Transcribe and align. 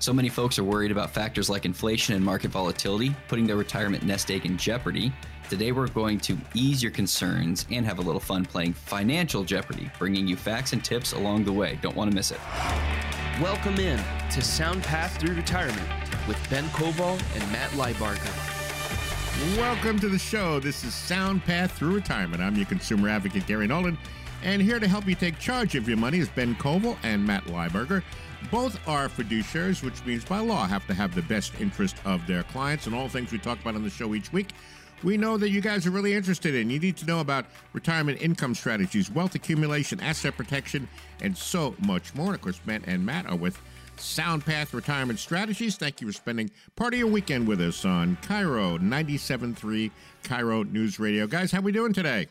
So 0.00 0.12
many 0.12 0.28
folks 0.28 0.60
are 0.60 0.64
worried 0.64 0.92
about 0.92 1.10
factors 1.10 1.50
like 1.50 1.64
inflation 1.64 2.14
and 2.14 2.24
market 2.24 2.52
volatility, 2.52 3.16
putting 3.26 3.48
their 3.48 3.56
retirement 3.56 4.04
nest 4.04 4.30
egg 4.30 4.46
in 4.46 4.56
jeopardy. 4.56 5.12
Today, 5.50 5.72
we're 5.72 5.88
going 5.88 6.20
to 6.20 6.38
ease 6.54 6.80
your 6.80 6.92
concerns 6.92 7.66
and 7.72 7.84
have 7.84 7.98
a 7.98 8.02
little 8.02 8.20
fun 8.20 8.44
playing 8.44 8.74
Financial 8.74 9.42
Jeopardy, 9.42 9.90
bringing 9.98 10.28
you 10.28 10.36
facts 10.36 10.72
and 10.72 10.84
tips 10.84 11.14
along 11.14 11.44
the 11.44 11.52
way. 11.52 11.80
Don't 11.82 11.96
want 11.96 12.10
to 12.10 12.14
miss 12.14 12.30
it. 12.30 12.38
Welcome 13.40 13.80
in 13.80 13.98
to 14.30 14.40
Sound 14.40 14.84
Path 14.84 15.18
Through 15.18 15.34
Retirement 15.34 15.88
with 16.28 16.38
Ben 16.48 16.64
Koval 16.68 17.20
and 17.34 17.50
Matt 17.50 17.70
Lieberger. 17.70 19.56
Welcome 19.56 19.98
to 19.98 20.08
the 20.08 20.18
show. 20.18 20.60
This 20.60 20.84
is 20.84 20.94
Sound 20.94 21.44
Path 21.44 21.72
Through 21.72 21.94
Retirement. 21.94 22.40
I'm 22.40 22.54
your 22.54 22.66
consumer 22.66 23.08
advocate, 23.08 23.48
Gary 23.48 23.66
Nolan, 23.66 23.98
and 24.44 24.62
here 24.62 24.78
to 24.78 24.86
help 24.86 25.08
you 25.08 25.16
take 25.16 25.40
charge 25.40 25.74
of 25.74 25.88
your 25.88 25.96
money 25.96 26.18
is 26.18 26.28
Ben 26.28 26.54
Koval 26.54 26.96
and 27.02 27.26
Matt 27.26 27.44
Lieberger. 27.46 28.04
Both 28.50 28.78
are 28.88 29.08
fiduciaries, 29.08 29.82
which 29.82 30.04
means 30.06 30.24
by 30.24 30.38
law 30.38 30.66
have 30.66 30.86
to 30.86 30.94
have 30.94 31.14
the 31.14 31.22
best 31.22 31.52
interest 31.60 31.96
of 32.04 32.26
their 32.26 32.44
clients 32.44 32.86
and 32.86 32.94
all 32.94 33.08
things 33.08 33.32
we 33.32 33.38
talk 33.38 33.60
about 33.60 33.74
on 33.74 33.82
the 33.82 33.90
show 33.90 34.14
each 34.14 34.32
week. 34.32 34.52
We 35.02 35.16
know 35.16 35.36
that 35.36 35.50
you 35.50 35.60
guys 35.60 35.86
are 35.86 35.90
really 35.90 36.14
interested 36.14 36.54
in. 36.54 36.70
You 36.70 36.80
need 36.80 36.96
to 36.98 37.06
know 37.06 37.20
about 37.20 37.46
retirement 37.72 38.20
income 38.20 38.54
strategies, 38.54 39.10
wealth 39.10 39.34
accumulation, 39.34 40.00
asset 40.00 40.36
protection, 40.36 40.88
and 41.22 41.36
so 41.36 41.74
much 41.86 42.14
more. 42.14 42.34
Of 42.34 42.40
course, 42.40 42.60
Matt 42.66 42.82
and 42.86 43.04
Matt 43.04 43.26
are 43.26 43.36
with 43.36 43.60
Sound 43.96 44.44
Path 44.44 44.74
Retirement 44.74 45.18
Strategies. 45.18 45.76
Thank 45.76 46.00
you 46.00 46.08
for 46.08 46.12
spending 46.12 46.50
part 46.74 46.94
of 46.94 46.98
your 46.98 47.08
weekend 47.08 47.46
with 47.46 47.60
us 47.60 47.84
on 47.84 48.16
KIRO 48.22 48.78
97.3 48.78 49.90
KIRO 50.24 50.72
News 50.72 50.98
Radio. 50.98 51.26
Guys, 51.26 51.52
how 51.52 51.60
we 51.60 51.72
doing 51.72 51.92
today? 51.92 52.26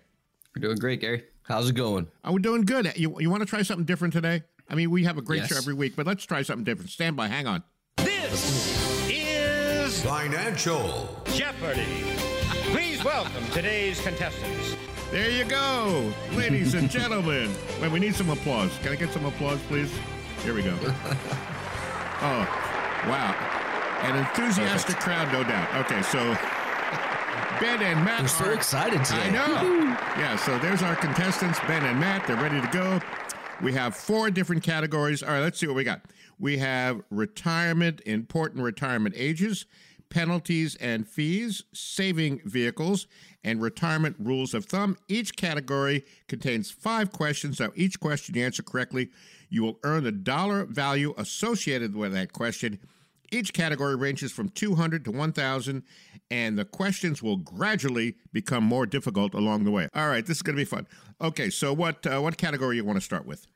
We're 0.56 0.62
doing 0.62 0.78
great, 0.78 1.00
Gary. 1.02 1.24
How's 1.44 1.70
it 1.70 1.76
going? 1.76 2.08
Are 2.26 2.34
we 2.34 2.42
doing 2.42 2.64
good? 2.64 2.92
You, 2.98 3.16
you 3.20 3.30
want 3.30 3.42
to 3.42 3.46
try 3.46 3.62
something 3.62 3.86
different 3.86 4.14
today? 4.14 4.44
I 4.70 4.76
mean, 4.76 4.92
we 4.92 5.04
have 5.06 5.18
a 5.18 5.22
great 5.22 5.42
Yes. 5.42 5.50
show 5.50 5.58
every 5.58 5.74
week, 5.74 5.96
but 5.96 6.06
let's 6.06 6.26
try 6.26 6.42
something 6.42 6.64
different. 6.66 6.90
Stand 6.92 7.16
by. 7.16 7.28
Hang 7.28 7.48
on. 7.48 7.64
This 7.98 9.08
is 9.10 10.02
Financial. 10.04 11.24
Jeopardy. 11.34 12.04
Please 12.72 13.04
welcome 13.04 13.46
today's 13.54 14.00
contestants. 14.02 14.76
There 15.12 15.30
you 15.32 15.46
go, 15.46 16.12
ladies 16.34 16.74
and 16.74 16.90
gentlemen. 16.90 17.50
Wait, 17.82 17.92
we 17.92 18.00
need 18.00 18.14
some 18.14 18.30
applause. 18.30 18.72
Can 18.84 18.92
I 18.92 18.96
get 18.96 19.12
some 19.14 19.26
applause, 19.26 19.60
please? 19.68 19.92
Here 20.44 20.54
we 20.54 20.64
go. 20.64 20.76
Oh, 22.20 23.04
wow. 23.08 24.00
An 24.02 24.16
enthusiastic 24.18 24.96
crowd, 24.98 25.32
no 25.32 25.44
doubt. 25.44 25.86
Okay, 25.86 26.02
so 26.02 26.18
Ben 27.60 27.80
and 27.84 28.04
Matt 28.04 28.22
We're 28.24 28.28
so 28.28 28.46
are- 28.46 28.54
excited 28.54 29.06
today. 29.06 29.22
I 29.22 29.30
know. 29.30 29.62
Yeah, 30.18 30.36
so 30.36 30.58
there's 30.58 30.82
our 30.82 30.96
contestants, 30.96 31.60
Ben 31.68 31.86
and 31.86 32.00
Matt. 32.00 32.26
They're 32.26 32.36
ready 32.38 32.60
to 32.60 32.68
go. 32.70 33.00
We 33.62 33.74
have 33.74 33.96
four 33.96 34.30
different 34.30 34.64
categories. 34.64 35.24
All 35.24 35.30
right, 35.30 35.40
let's 35.40 35.60
see 35.60 35.68
what 35.68 35.76
we 35.76 35.84
got. 35.84 36.02
We 36.40 36.60
have 36.60 37.02
retirement, 37.10 38.02
important 38.06 38.64
retirement 38.64 39.16
ages, 39.18 39.66
penalties 40.10 40.76
and 40.76 41.08
fees, 41.08 41.64
saving 41.74 42.42
vehicles, 42.46 43.08
and 43.44 43.62
retirement 43.62 44.16
rules 44.20 44.54
of 44.54 44.66
thumb. 44.66 44.96
Each 45.08 45.36
category 45.36 46.06
contains 46.28 46.70
five 46.70 47.12
questions. 47.12 47.60
Now, 47.60 47.72
each 47.76 48.00
question 48.00 48.36
you 48.36 48.44
answer 48.44 48.62
correctly, 48.62 49.10
you 49.50 49.64
will 49.64 49.80
earn 49.84 50.04
the 50.04 50.12
dollar 50.12 50.66
value 50.66 51.14
associated 51.18 51.96
with 51.96 52.14
that 52.14 52.34
question. 52.34 52.80
Each 53.32 53.52
category 53.54 53.96
ranges 53.96 54.32
from 54.32 54.50
200 54.50 55.04
to 55.06 55.12
1,000, 55.12 55.84
and 56.32 56.58
the 56.58 56.66
questions 56.66 57.22
will 57.22 57.38
gradually 57.38 58.16
become 58.32 58.64
more 58.64 58.86
difficult 58.86 59.34
along 59.34 59.66
the 59.66 59.72
way. 59.72 59.90
All 59.94 60.08
right, 60.08 60.26
this 60.26 60.38
is 60.38 60.42
going 60.42 60.56
to 60.56 60.62
be 60.62 60.66
fun. 60.66 60.88
Okay, 61.22 61.50
so 61.50 61.74
what 61.74 62.06
uh, 62.06 62.20
what 62.20 62.38
category 62.38 62.78
you 62.78 62.86
want 62.86 62.98
to 62.98 63.04
start 63.04 63.26
with? 63.26 63.48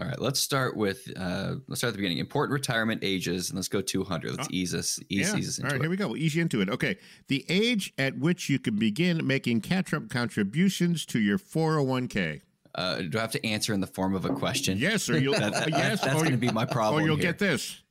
All 0.00 0.06
right, 0.06 0.20
let's 0.20 0.38
start 0.38 0.76
with 0.76 1.10
uh, 1.16 1.56
let's 1.66 1.80
start 1.80 1.90
at 1.90 1.94
the 1.94 1.98
beginning. 1.98 2.18
Important 2.18 2.52
retirement 2.52 3.02
ages, 3.02 3.50
and 3.50 3.56
let's 3.56 3.68
go 3.68 3.80
200. 3.80 4.36
Let's 4.36 4.48
ease 4.50 4.74
us, 4.74 5.00
ease, 5.08 5.34
ease 5.34 5.48
us 5.48 5.58
All 5.58 5.70
right, 5.70 5.76
it. 5.76 5.80
here 5.80 5.90
we 5.90 5.96
go. 5.96 6.08
We'll 6.08 6.18
ease 6.18 6.34
you 6.34 6.42
into 6.42 6.60
it. 6.60 6.68
Okay, 6.68 6.96
the 7.26 7.44
age 7.48 7.92
at 7.98 8.16
which 8.18 8.48
you 8.48 8.58
can 8.58 8.76
begin 8.76 9.26
making 9.26 9.60
catch-up 9.60 10.08
contributions 10.08 11.04
to 11.06 11.18
your 11.18 11.38
401k. 11.38 12.42
Uh, 12.74 12.98
do 12.98 13.18
I 13.18 13.20
have 13.20 13.32
to 13.32 13.44
answer 13.44 13.72
in 13.72 13.80
the 13.80 13.88
form 13.88 14.14
of 14.14 14.24
a 14.24 14.30
question? 14.30 14.78
Yes, 14.78 15.10
or 15.10 15.18
you'll 15.18 15.32
yes, 15.32 16.00
that's 16.00 16.14
going 16.14 16.30
to 16.30 16.36
be 16.36 16.50
my 16.52 16.64
problem. 16.64 17.02
Or 17.02 17.06
you'll 17.06 17.16
here. 17.16 17.32
get 17.32 17.38
this. 17.38 17.82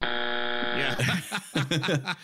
Yeah. 0.77 2.13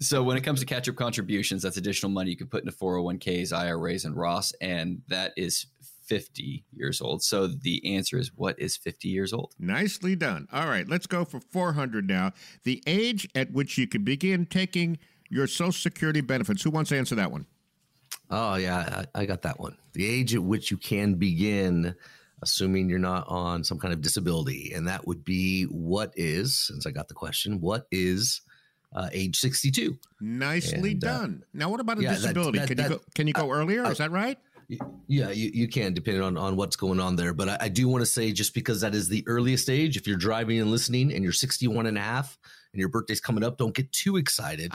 So 0.00 0.22
when 0.22 0.36
it 0.36 0.40
comes 0.40 0.58
to 0.60 0.66
catch-up 0.66 0.96
contributions, 0.96 1.62
that's 1.62 1.76
additional 1.76 2.10
money 2.10 2.30
you 2.30 2.36
can 2.36 2.48
put 2.48 2.64
into 2.64 2.76
401ks, 2.76 3.52
IRAs, 3.52 4.04
and 4.04 4.16
Roths, 4.16 4.52
and 4.60 5.02
that 5.08 5.32
is 5.36 5.66
50 6.06 6.64
years 6.72 7.00
old. 7.00 7.22
So 7.22 7.46
the 7.46 7.94
answer 7.96 8.18
is, 8.18 8.32
what 8.34 8.58
is 8.58 8.76
50 8.76 9.08
years 9.08 9.32
old? 9.32 9.54
Nicely 9.58 10.16
done. 10.16 10.48
All 10.52 10.66
right, 10.66 10.88
let's 10.88 11.06
go 11.06 11.24
for 11.24 11.40
400 11.40 12.08
now. 12.08 12.32
The 12.64 12.82
age 12.86 13.28
at 13.34 13.52
which 13.52 13.78
you 13.78 13.86
can 13.86 14.02
begin 14.02 14.46
taking 14.46 14.98
your 15.30 15.46
Social 15.46 15.72
Security 15.72 16.20
benefits. 16.20 16.62
Who 16.62 16.70
wants 16.70 16.90
to 16.90 16.98
answer 16.98 17.14
that 17.14 17.30
one? 17.30 17.46
Oh 18.30 18.56
yeah, 18.56 19.04
I, 19.14 19.22
I 19.22 19.26
got 19.26 19.42
that 19.42 19.60
one. 19.60 19.76
The 19.92 20.08
age 20.08 20.34
at 20.34 20.42
which 20.42 20.70
you 20.70 20.78
can 20.78 21.14
begin, 21.14 21.94
assuming 22.42 22.88
you're 22.88 22.98
not 22.98 23.26
on 23.28 23.64
some 23.64 23.78
kind 23.78 23.94
of 23.94 24.02
disability, 24.02 24.72
and 24.74 24.86
that 24.88 25.06
would 25.06 25.24
be 25.24 25.64
what 25.64 26.12
is. 26.16 26.58
Since 26.66 26.86
I 26.86 26.90
got 26.90 27.08
the 27.08 27.14
question, 27.14 27.60
what 27.60 27.86
is 27.90 28.42
uh, 28.94 29.08
age 29.12 29.38
62? 29.38 29.96
Nicely 30.20 30.90
And, 30.92 31.04
uh, 31.04 31.18
done. 31.18 31.44
now, 31.54 31.70
what 31.70 31.80
about 31.80 31.98
a 31.98 32.02
yeah, 32.02 32.14
disability? 32.14 32.58
that- 32.58 32.68
can 32.68 32.76
that- 32.76 32.90
you 32.90 32.96
go? 32.96 33.02
Can 33.14 33.26
you 33.28 33.32
go 33.32 33.50
earlier? 33.50 33.90
Is 33.90 33.98
that 33.98 34.10
right? 34.10 34.38
Yeah, 35.06 35.30
you, 35.30 35.50
you 35.52 35.68
can, 35.68 35.92
depending 35.92 36.22
on, 36.22 36.38
on 36.38 36.56
what's 36.56 36.76
going 36.76 36.98
on 36.98 37.14
there. 37.16 37.34
But 37.34 37.48
I, 37.50 37.56
I 37.62 37.68
do 37.68 37.88
want 37.88 38.00
to 38.02 38.06
say, 38.06 38.32
just 38.32 38.54
because 38.54 38.80
that 38.80 38.94
is 38.94 39.06
the 39.08 39.22
earliest 39.26 39.68
age, 39.68 39.98
if 39.98 40.06
you're 40.06 40.16
driving 40.16 40.60
and 40.60 40.70
listening 40.70 41.12
and 41.12 41.22
you're 41.22 41.32
61 41.32 41.84
and 41.86 41.98
a 41.98 42.00
half 42.00 42.38
and 42.72 42.80
your 42.80 42.88
birthday's 42.88 43.20
coming 43.20 43.44
up, 43.44 43.58
don't 43.58 43.74
get 43.74 43.92
too 43.92 44.16
excited. 44.16 44.72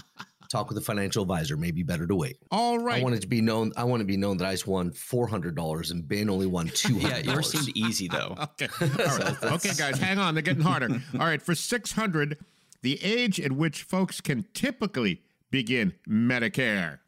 Talk 0.49 0.69
with 0.69 0.77
a 0.77 0.81
financial 0.81 1.21
advisor. 1.23 1.57
Maybe 1.57 1.83
better 1.83 2.07
to 2.07 2.15
wait. 2.15 2.37
All 2.51 2.79
right. 2.79 2.99
I 2.99 3.03
want 3.03 3.15
it 3.15 3.21
to 3.21 3.27
be 3.27 3.41
known. 3.41 3.71
I 3.77 3.83
want 3.83 3.99
to 4.01 4.05
be 4.05 4.17
known 4.17 4.37
that 4.37 4.47
I 4.47 4.51
just 4.53 4.67
won 4.67 4.91
four 4.91 5.27
hundred 5.27 5.55
dollars 5.55 5.91
and 5.91 6.07
Ben 6.07 6.29
only 6.29 6.47
won 6.47 6.67
two 6.73 6.95
Yeah, 6.95 7.09
hundred. 7.09 7.25
yours 7.25 7.51
seemed 7.51 7.75
easy 7.77 8.07
though. 8.11 8.35
Okay. 8.39 8.67
All 8.81 9.17
right. 9.17 9.43
okay, 9.43 9.73
guys, 9.77 9.97
hang 9.97 10.17
on. 10.19 10.33
They're 10.33 10.41
getting 10.43 10.63
harder. 10.63 10.89
All 11.13 11.19
right. 11.25 11.41
For 11.41 11.55
600, 11.55 12.37
the 12.81 13.03
age 13.03 13.39
at 13.39 13.51
which 13.51 13.83
folks 13.83 14.21
can 14.21 14.45
typically 14.53 15.21
begin 15.51 15.93
Medicare. 16.07 16.99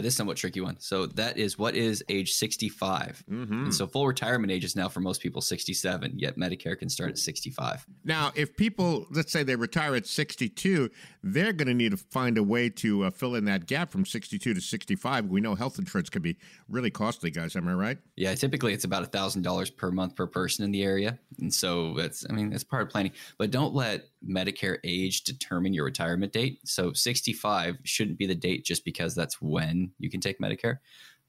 That 0.00 0.06
is 0.06 0.16
somewhat 0.16 0.38
tricky 0.38 0.62
one. 0.62 0.76
So 0.78 1.04
that 1.04 1.36
is 1.36 1.58
what 1.58 1.74
is 1.74 2.02
age 2.08 2.32
65. 2.32 3.22
And 3.64 3.74
so 3.74 3.86
full 3.86 4.06
retirement 4.06 4.50
age 4.50 4.64
is 4.64 4.74
now 4.74 4.88
for 4.88 5.00
most 5.00 5.20
people 5.20 5.42
67, 5.42 6.18
yet 6.18 6.38
Medicare 6.38 6.78
can 6.78 6.88
start 6.88 7.10
at 7.10 7.18
65. 7.18 7.84
Now, 8.02 8.32
if 8.34 8.56
people, 8.56 9.06
let's 9.10 9.30
say 9.30 9.42
they 9.42 9.56
retire 9.56 9.94
at 9.94 10.06
62, 10.06 10.88
they're 11.22 11.52
going 11.52 11.68
to 11.68 11.74
need 11.74 11.90
to 11.90 11.98
find 11.98 12.38
a 12.38 12.42
way 12.42 12.70
to 12.70 13.04
uh, 13.04 13.10
fill 13.10 13.34
in 13.34 13.44
that 13.44 13.66
gap 13.66 13.90
from 13.90 14.06
62 14.06 14.54
to 14.54 14.60
65. 14.60 15.26
We 15.26 15.42
know 15.42 15.54
health 15.54 15.78
insurance 15.78 16.08
can 16.08 16.22
be 16.22 16.38
really 16.70 16.90
costly, 16.90 17.30
guys. 17.30 17.54
Am 17.56 17.68
I 17.68 17.74
right? 17.74 17.98
Yeah, 18.16 18.34
typically 18.34 18.72
it's 18.72 18.84
about 18.84 19.12
$1,000 19.12 19.76
per 19.76 19.90
month 19.90 20.16
per 20.16 20.26
person 20.26 20.64
in 20.64 20.70
the 20.70 20.82
area. 20.82 21.18
And 21.40 21.52
so 21.52 21.92
that's, 21.92 22.24
I 22.30 22.32
mean, 22.32 22.48
that's 22.48 22.64
part 22.64 22.84
of 22.84 22.88
planning. 22.88 23.12
But 23.36 23.50
don't 23.50 23.74
let 23.74 24.08
Medicare 24.28 24.78
age 24.84 25.24
determine 25.24 25.72
your 25.72 25.84
retirement 25.84 26.32
date. 26.32 26.60
So 26.64 26.92
65 26.92 27.78
shouldn't 27.84 28.18
be 28.18 28.26
the 28.26 28.34
date 28.34 28.64
just 28.64 28.84
because 28.84 29.14
that's 29.14 29.40
when 29.40 29.92
you 29.98 30.10
can 30.10 30.20
take 30.20 30.38
Medicare. 30.40 30.78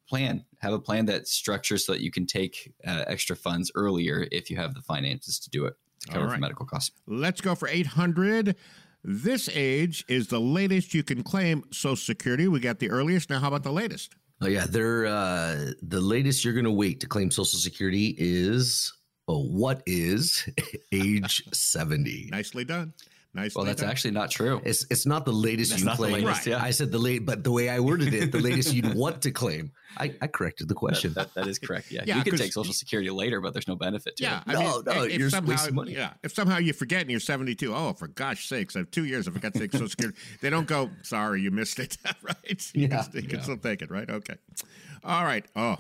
Plan, 0.10 0.44
have 0.60 0.74
a 0.74 0.80
plan 0.80 1.06
that 1.06 1.28
structures 1.28 1.86
so 1.86 1.94
that 1.94 2.02
you 2.02 2.12
can 2.12 2.26
take 2.26 2.74
uh, 2.86 3.06
extra 3.08 3.36
funds 3.36 3.72
earlier 3.76 4.28
if 4.32 4.50
you 4.50 4.58
have 4.58 4.74
the 4.74 4.82
finances 4.82 5.40
to 5.40 5.50
do 5.50 5.66
it 5.66 5.76
to 6.02 6.10
cover 6.10 6.26
All 6.26 6.32
for 6.32 6.38
medical 6.38 6.66
costs. 6.66 6.92
Let's 7.08 7.40
go 7.40 7.56
for 7.56 7.68
800. 7.68 8.56
This 9.04 9.50
age 9.54 10.04
is 10.08 10.28
the 10.28 10.40
latest 10.40 10.94
you 10.94 11.04
can 11.04 11.24
claim 11.24 11.64
Social 11.72 11.96
Security. 11.96 12.48
We 12.48 12.60
got 12.60 12.80
the 12.80 12.90
earliest. 12.90 13.30
Now, 13.30 13.40
how 13.40 13.48
about 13.48 13.64
the 13.64 13.72
latest? 13.72 14.16
Oh 14.42 14.48
yeah, 14.48 14.66
they're 14.68 15.06
uh, 15.06 15.72
the 15.82 16.02
latest 16.02 16.44
you're 16.44 16.54
going 16.54 16.66
to 16.66 16.72
wait 16.72 17.00
to 17.02 17.08
claim 17.08 17.32
Social 17.32 17.60
Security 17.60 18.16
is 18.18 18.92
what 19.28 19.82
is 19.86 20.48
age 20.92 21.44
seventy? 21.54 22.30
Nicely 22.32 22.66
done. 22.66 22.94
Nicely 23.34 23.60
Well, 23.60 23.66
that's 23.66 23.80
done. 23.82 23.90
actually 23.90 24.12
not 24.12 24.30
true. 24.30 24.62
It's 24.66 24.86
it's 24.90 25.06
not 25.06 25.24
the 25.24 25.32
latest 25.32 25.72
That's 25.72 25.84
you 25.84 25.90
claim. 25.92 26.12
latest, 26.26 26.46
yeah. 26.48 26.62
I 26.62 26.72
said 26.72 26.92
the 26.92 27.00
late, 27.00 27.26
but 27.26 27.46
the 27.46 27.52
way 27.52 27.70
I 27.70 27.80
worded 27.80 28.14
it, 28.14 28.30
the 28.34 28.40
latest 28.42 28.74
you'd 28.74 28.94
want 28.96 29.22
to 29.22 29.32
claim. 29.32 29.72
I, 29.98 30.14
I 30.22 30.28
corrected 30.28 30.68
the 30.68 30.74
question. 30.74 31.14
That, 31.14 31.34
that 31.36 31.48
is 31.48 31.58
correct. 31.58 31.92
Yeah, 31.92 32.04
Yeah, 32.06 32.18
you 32.18 32.24
can 32.26 32.36
take 32.38 32.52
Social 32.52 32.74
Security 32.74 33.10
later, 33.10 33.40
but 33.40 33.54
there's 33.54 33.70
no 33.70 33.76
benefit 33.78 34.18
to 34.18 34.24
Yeah, 34.24 34.40
it. 34.40 34.44
I 34.48 34.54
No, 34.54 34.60
mean, 34.60 34.84
no, 34.86 35.04
if, 35.04 35.18
you're 35.18 35.28
if 35.28 35.32
somehow, 35.34 35.52
wasting 35.52 35.76
money. 35.76 35.94
yeah, 35.94 36.12
if 36.24 36.34
somehow 36.34 36.58
you 36.58 36.74
forget 36.74 37.02
and 37.02 37.10
you're 37.12 37.20
72, 37.22 37.74
oh, 37.74 37.94
for 37.94 38.08
gosh 38.10 38.48
sakes, 38.50 38.76
I 38.76 38.80
have 38.80 38.92
two 38.92 39.06
years. 39.06 39.30
I 39.30 39.32
forgot 39.32 39.54
to 39.54 39.60
take 39.60 39.72
Social 39.72 39.88
Security. 39.90 40.18
They 40.42 40.50
don't 40.50 40.68
go, 40.68 40.90
sorry, 41.04 41.42
you 41.42 41.52
missed 41.52 41.80
it, 41.80 41.98
right? 42.22 42.72
You, 42.74 42.88
Yeah, 42.90 43.04
can, 43.04 43.22
you 43.22 43.28
can 43.30 43.42
still 43.44 43.58
take 43.58 43.82
it, 43.82 43.90
right? 43.92 44.10
Okay. 44.10 44.36
All 45.06 45.24
right. 45.24 45.46
Oh, 45.56 45.78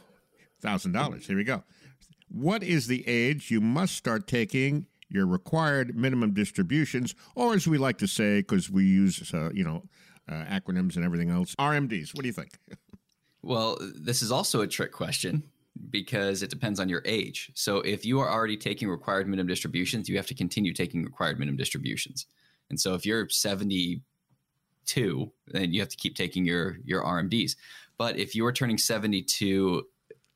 thousand 0.61 0.93
dollars. 0.93 1.27
Here 1.27 1.35
we 1.37 1.43
go. 1.43 1.63
What 2.33 2.63
is 2.63 2.87
the 2.87 3.05
age 3.07 3.51
you 3.51 3.59
must 3.59 3.95
start 3.95 4.25
taking 4.25 4.85
your 5.09 5.25
required 5.25 5.95
minimum 5.95 6.33
distributions, 6.33 7.13
or 7.35 7.53
as 7.53 7.67
we 7.67 7.77
like 7.77 7.97
to 7.97 8.07
say, 8.07 8.39
because 8.39 8.69
we 8.69 8.85
use, 8.85 9.33
uh, 9.33 9.49
you 9.53 9.65
know, 9.65 9.83
uh, 10.29 10.45
acronyms 10.45 10.95
and 10.95 11.03
everything 11.03 11.29
else, 11.29 11.53
RMDs? 11.55 12.15
What 12.15 12.21
do 12.21 12.27
you 12.27 12.33
think? 12.33 12.57
Well, 13.41 13.77
this 13.95 14.21
is 14.21 14.31
also 14.31 14.61
a 14.61 14.67
trick 14.67 14.93
question 14.93 15.43
because 15.89 16.43
it 16.43 16.49
depends 16.49 16.79
on 16.79 16.87
your 16.87 17.01
age. 17.05 17.51
So 17.53 17.77
if 17.77 18.05
you 18.05 18.19
are 18.19 18.29
already 18.29 18.55
taking 18.55 18.87
required 18.87 19.27
minimum 19.27 19.47
distributions, 19.47 20.07
you 20.07 20.15
have 20.17 20.27
to 20.27 20.35
continue 20.35 20.73
taking 20.73 21.03
required 21.03 21.39
minimum 21.39 21.57
distributions. 21.57 22.27
And 22.69 22.79
so 22.79 22.93
if 22.93 23.05
you're 23.05 23.27
72, 23.27 25.31
then 25.47 25.73
you 25.73 25.81
have 25.81 25.89
to 25.89 25.97
keep 25.97 26.15
taking 26.15 26.45
your 26.45 26.77
your 26.85 27.03
RMDs. 27.03 27.55
But 27.97 28.17
if 28.17 28.35
you 28.35 28.45
are 28.45 28.53
turning 28.53 28.77
72 28.77 29.85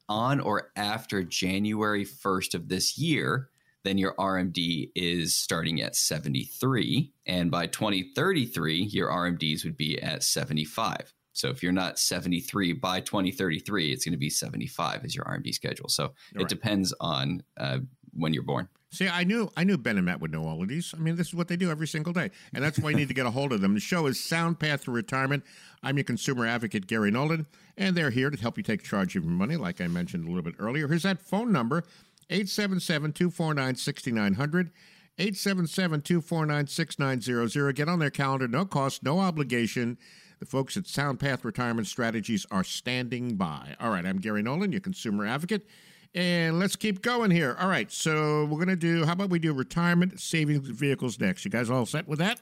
on 0.07 0.39
or 0.39 0.71
after 0.75 1.23
January 1.23 2.05
1st 2.05 2.55
of 2.55 2.69
this 2.69 2.97
year, 2.97 3.49
then 3.83 3.97
your 3.97 4.15
RMD 4.15 4.91
is 4.95 5.35
starting 5.35 5.81
at 5.81 5.95
73. 5.95 7.11
And 7.25 7.51
by 7.51 7.67
2033, 7.67 8.83
your 8.83 9.09
RMDs 9.09 9.63
would 9.63 9.77
be 9.77 10.01
at 10.01 10.23
75. 10.23 11.13
So 11.33 11.49
if 11.49 11.61
you're 11.61 11.71
not 11.71 11.99
73 11.99 12.73
by 12.73 13.01
2033, 13.01 13.91
it's 13.91 14.05
going 14.05 14.13
to 14.13 14.17
be 14.17 14.29
75 14.29 15.03
as 15.03 15.15
your 15.15 15.25
RMD 15.25 15.53
schedule. 15.53 15.89
So 15.89 16.13
it 16.33 16.47
depends 16.47 16.93
on 16.99 17.43
uh, 17.57 17.79
when 18.13 18.33
you're 18.33 18.43
born. 18.43 18.69
See, 18.91 19.09
I 19.09 19.25
knew 19.25 19.51
I 19.57 19.65
knew 19.65 19.77
Ben 19.77 19.97
and 19.97 20.05
Matt 20.05 20.21
would 20.21 20.31
know 20.31 20.47
all 20.47 20.61
of 20.61 20.69
these. 20.69 20.93
I 20.95 21.01
mean, 21.01 21.17
this 21.17 21.27
is 21.27 21.33
what 21.33 21.49
they 21.49 21.57
do 21.57 21.69
every 21.69 21.87
single 21.87 22.13
day, 22.13 22.31
and 22.53 22.63
that's 22.63 22.79
why 22.79 22.91
you 22.91 22.95
need 22.95 23.09
to 23.09 23.13
get 23.13 23.25
a 23.25 23.31
hold 23.31 23.51
of 23.51 23.59
them. 23.59 23.73
The 23.73 23.81
show 23.81 24.05
is 24.05 24.23
Sound 24.23 24.57
Path 24.57 24.85
to 24.85 24.91
Retirement. 24.91 25.43
I'm 25.83 25.97
your 25.97 26.05
consumer 26.05 26.47
advocate, 26.47 26.87
Gary 26.87 27.11
Nolan, 27.11 27.45
and 27.77 27.95
they're 27.95 28.09
here 28.09 28.29
to 28.29 28.37
help 28.37 28.57
you 28.57 28.63
take 28.63 28.83
charge 28.83 29.15
of 29.15 29.23
your 29.23 29.33
money, 29.33 29.57
like 29.57 29.81
I 29.81 29.87
mentioned 29.87 30.25
a 30.25 30.27
little 30.27 30.43
bit 30.43 30.55
earlier. 30.59 30.87
Here's 30.87 31.03
that 31.03 31.21
phone 31.21 31.51
number 31.51 31.83
877 32.29 33.13
249 33.13 33.75
6900. 33.75 34.71
877 35.17 36.01
249 36.01 36.67
6900. 36.67 37.75
Get 37.75 37.87
on 37.87 37.99
their 37.99 38.09
calendar, 38.09 38.47
no 38.47 38.65
cost, 38.65 39.03
no 39.03 39.19
obligation. 39.19 39.97
The 40.39 40.45
folks 40.45 40.75
at 40.75 40.87
Sound 40.87 41.19
Path 41.19 41.45
Retirement 41.45 41.87
Strategies 41.87 42.45
are 42.51 42.63
standing 42.63 43.35
by. 43.35 43.75
All 43.79 43.89
right, 43.89 44.05
I'm 44.05 44.17
Gary 44.17 44.41
Nolan, 44.41 44.73
your 44.73 44.81
consumer 44.81 45.25
advocate. 45.25 45.65
And 46.13 46.59
let's 46.59 46.75
keep 46.75 47.01
going 47.01 47.31
here. 47.31 47.55
All 47.59 47.69
right, 47.69 47.89
so 47.91 48.45
we're 48.45 48.57
going 48.57 48.67
to 48.67 48.75
do, 48.75 49.05
how 49.05 49.13
about 49.13 49.29
we 49.29 49.39
do 49.39 49.53
retirement 49.53 50.19
savings 50.19 50.67
vehicles 50.67 51.19
next? 51.19 51.45
You 51.45 51.51
guys 51.51 51.69
all 51.69 51.85
set 51.85 52.07
with 52.07 52.19
that? 52.19 52.39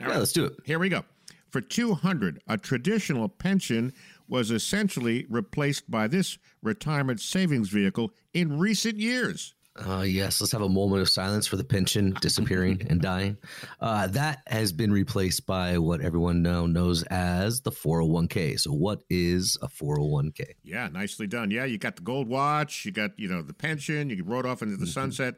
All 0.00 0.06
yeah, 0.06 0.12
right. 0.12 0.18
let's 0.18 0.32
do 0.32 0.44
it. 0.44 0.54
Here 0.64 0.78
we 0.78 0.90
go. 0.90 1.04
For 1.48 1.60
200, 1.62 2.42
a 2.48 2.58
traditional 2.58 3.28
pension 3.28 3.92
was 4.28 4.50
essentially 4.50 5.26
replaced 5.28 5.90
by 5.90 6.06
this 6.06 6.38
retirement 6.62 7.20
savings 7.20 7.68
vehicle 7.68 8.12
in 8.32 8.58
recent 8.58 8.98
years. 8.98 9.54
Uh, 9.78 10.00
yes, 10.00 10.40
let's 10.40 10.52
have 10.52 10.62
a 10.62 10.68
moment 10.68 11.02
of 11.02 11.08
silence 11.08 11.46
for 11.46 11.56
the 11.56 11.64
pension 11.64 12.16
disappearing 12.20 12.80
and 12.88 13.00
dying. 13.00 13.36
Uh, 13.80 14.06
that 14.06 14.40
has 14.46 14.72
been 14.72 14.90
replaced 14.90 15.46
by 15.46 15.76
what 15.76 16.00
everyone 16.00 16.42
now 16.42 16.64
knows 16.66 17.02
as 17.04 17.60
the 17.60 17.70
401k. 17.70 18.58
So, 18.58 18.72
what 18.72 19.02
is 19.10 19.58
a 19.60 19.68
401k? 19.68 20.52
Yeah, 20.62 20.88
nicely 20.88 21.26
done. 21.26 21.50
Yeah, 21.50 21.64
you 21.66 21.76
got 21.76 21.96
the 21.96 22.02
gold 22.02 22.26
watch, 22.26 22.86
you 22.86 22.92
got 22.92 23.18
you 23.18 23.28
know 23.28 23.42
the 23.42 23.52
pension, 23.52 24.08
you 24.08 24.24
rode 24.24 24.46
off 24.46 24.62
into 24.62 24.76
the 24.76 24.86
sunset. 24.86 25.34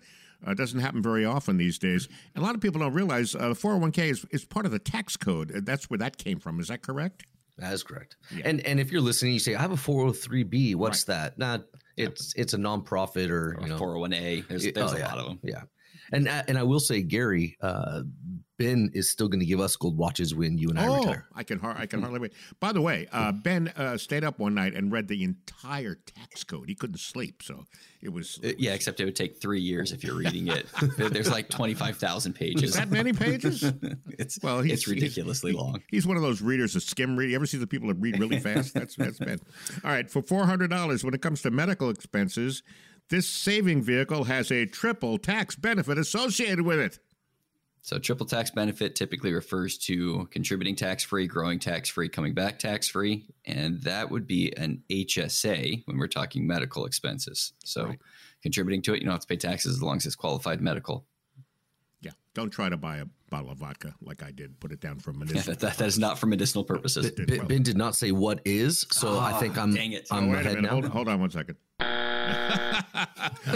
Uh, 0.46 0.54
doesn't 0.54 0.78
happen 0.78 1.02
very 1.02 1.24
often 1.24 1.56
these 1.56 1.78
days. 1.78 2.06
And 2.36 2.44
a 2.44 2.46
lot 2.46 2.54
of 2.54 2.60
people 2.60 2.80
don't 2.80 2.92
realize 2.94 3.34
uh, 3.34 3.48
the 3.48 3.54
401k 3.54 3.98
is, 4.10 4.24
is 4.30 4.44
part 4.44 4.66
of 4.66 4.72
the 4.72 4.78
tax 4.78 5.16
code. 5.16 5.50
Uh, 5.52 5.60
That's 5.64 5.90
where 5.90 5.98
that 5.98 6.16
came 6.16 6.38
from. 6.38 6.60
Is 6.60 6.68
that 6.68 6.80
correct? 6.80 7.24
That 7.58 7.72
is 7.72 7.82
correct. 7.82 8.16
And 8.44 8.60
and 8.66 8.78
if 8.80 8.92
you're 8.92 9.00
listening, 9.00 9.32
you 9.34 9.38
say, 9.40 9.54
"I 9.54 9.60
have 9.60 9.72
a 9.72 9.76
403b. 9.76 10.74
What's 10.76 11.08
Right. 11.08 11.14
that?" 11.34 11.38
Nah, 11.38 11.58
it's 11.96 12.32
it's 12.36 12.54
a 12.54 12.56
nonprofit 12.56 13.30
or, 13.30 13.56
Or 13.58 13.62
you 13.62 13.68
know 13.68 13.78
401a. 13.78 14.46
There's, 14.48 14.72
there's 14.72 14.92
oh, 14.92 14.96
a 14.96 14.98
yeah. 15.00 15.06
lot 15.08 15.18
of 15.18 15.26
them. 15.26 15.40
Yeah, 15.42 15.62
and 16.12 16.28
and 16.28 16.58
I 16.58 16.62
will 16.62 16.80
say, 16.80 17.02
Gary, 17.02 17.56
uh, 17.60 18.02
Ben 18.58 18.90
is 18.92 19.08
still 19.08 19.28
going 19.28 19.38
to 19.40 19.46
give 19.46 19.60
us 19.60 19.76
gold 19.76 19.96
watches 19.96 20.34
when 20.34 20.58
you 20.58 20.68
and 20.70 20.80
I 20.80 20.88
oh, 20.88 20.98
retire. 20.98 21.26
I 21.34 21.44
can 21.44 21.60
har- 21.60 21.76
I 21.78 21.86
can 21.86 22.00
hardly 22.02 22.18
wait. 22.18 22.32
By 22.58 22.72
the 22.72 22.80
way, 22.80 23.06
uh, 23.12 23.30
Ben 23.30 23.68
uh, 23.76 23.96
stayed 23.96 24.24
up 24.24 24.40
one 24.40 24.54
night 24.54 24.74
and 24.74 24.90
read 24.90 25.06
the 25.06 25.22
entire 25.22 25.94
tax 25.94 26.42
code. 26.42 26.68
He 26.68 26.74
couldn't 26.74 26.98
sleep, 26.98 27.42
so 27.42 27.64
it 28.02 28.08
was. 28.12 28.40
Uh, 28.42 28.52
Yeah, 28.58 28.74
except 28.74 28.98
it 28.98 29.04
would 29.04 29.14
take 29.14 29.40
three 29.40 29.60
years 29.60 29.92
if 29.92 30.02
you're 30.02 30.16
reading 30.16 30.48
it. 30.48 30.66
There's 30.98 31.30
like 31.30 31.48
25,000 31.50 32.32
pages. 32.32 32.70
Is 32.70 32.74
that 32.74 32.90
many 32.90 33.12
pages? 33.12 33.62
it's 34.18 34.38
Well, 34.42 34.60
he's- 34.60 34.78
it's 34.78 34.88
ridiculously 34.88 35.52
he's- 35.52 35.62
long. 35.62 35.80
He's 35.88 36.06
one 36.06 36.16
of 36.16 36.22
those 36.24 36.42
readers 36.42 36.74
that 36.74 36.80
skim 36.82 37.16
read. 37.16 37.30
You 37.30 37.36
ever 37.36 37.46
see 37.46 37.58
the 37.58 37.66
people 37.66 37.88
that 37.88 37.98
read 38.00 38.18
really 38.18 38.40
fast? 38.40 38.74
That's 38.74 38.96
that's 38.96 39.18
Ben. 39.18 39.38
All 39.84 39.90
right, 39.92 40.10
for 40.10 40.20
four 40.22 40.46
hundred 40.46 40.70
dollars, 40.70 41.04
when 41.04 41.14
it 41.14 41.22
comes 41.22 41.42
to 41.42 41.52
medical 41.52 41.90
expenses, 41.90 42.64
this 43.10 43.28
saving 43.28 43.82
vehicle 43.82 44.24
has 44.24 44.50
a 44.50 44.66
triple 44.66 45.18
tax 45.18 45.54
benefit 45.56 45.98
associated 45.98 46.62
with 46.62 46.78
it. 46.78 46.98
So 47.80 47.98
triple 47.98 48.26
tax 48.26 48.50
benefit 48.50 48.94
typically 48.96 49.32
refers 49.32 49.78
to 49.78 50.28
contributing 50.30 50.76
tax 50.76 51.04
free, 51.04 51.26
growing 51.26 51.58
tax 51.58 51.88
free, 51.88 52.08
coming 52.08 52.34
back 52.34 52.58
tax 52.58 52.88
free, 52.88 53.24
and 53.46 53.80
that 53.82 54.10
would 54.10 54.26
be 54.26 54.54
an 54.58 54.82
HSA 54.90 55.82
when 55.86 55.96
we're 55.96 56.06
talking 56.08 56.46
medical 56.46 56.84
expenses. 56.84 57.52
So 57.64 57.84
Right. 57.86 57.98
contributing 58.42 58.82
to 58.82 58.92
it, 58.94 58.98
you 58.98 59.04
don't 59.04 59.12
have 59.12 59.22
to 59.22 59.26
pay 59.26 59.36
taxes 59.36 59.76
as 59.76 59.82
long 59.82 59.96
as 59.96 60.04
it's 60.06 60.16
qualified 60.16 60.60
medical. 60.60 61.06
Yeah, 62.02 62.10
don't 62.34 62.50
try 62.50 62.68
to 62.68 62.76
buy 62.76 62.98
a 62.98 63.06
bottle 63.30 63.50
of 63.50 63.58
vodka 63.58 63.94
like 64.02 64.22
I 64.22 64.32
did. 64.32 64.60
Put 64.60 64.72
it 64.72 64.80
down 64.80 64.98
for 64.98 65.10
a 65.10 65.14
Yeah, 65.14 65.18
minute. 65.24 65.44
that, 65.46 65.60
that, 65.60 65.78
that 65.78 65.86
is 65.88 65.98
not 65.98 66.18
for 66.18 66.26
medicinal 66.26 66.64
purposes. 66.64 67.10
did 67.12 67.26
Ben, 67.26 67.38
well. 67.38 67.46
ben 67.48 67.62
did 67.62 67.76
not 67.78 67.96
say 67.96 68.12
what 68.12 68.40
is, 68.44 68.84
so 68.92 69.16
I 69.18 69.32
ah, 69.32 69.38
think 69.40 69.56
I'm 69.56 69.72
dang 69.72 69.92
it. 69.92 70.06
I'm 70.10 70.24
Oh, 70.28 70.32
wait 70.32 70.44
ahead 70.44 70.60
now. 70.62 70.68
Hold, 70.70 70.84
hold 70.88 71.08
on 71.08 71.20
one 71.20 71.30
second. 71.30 71.56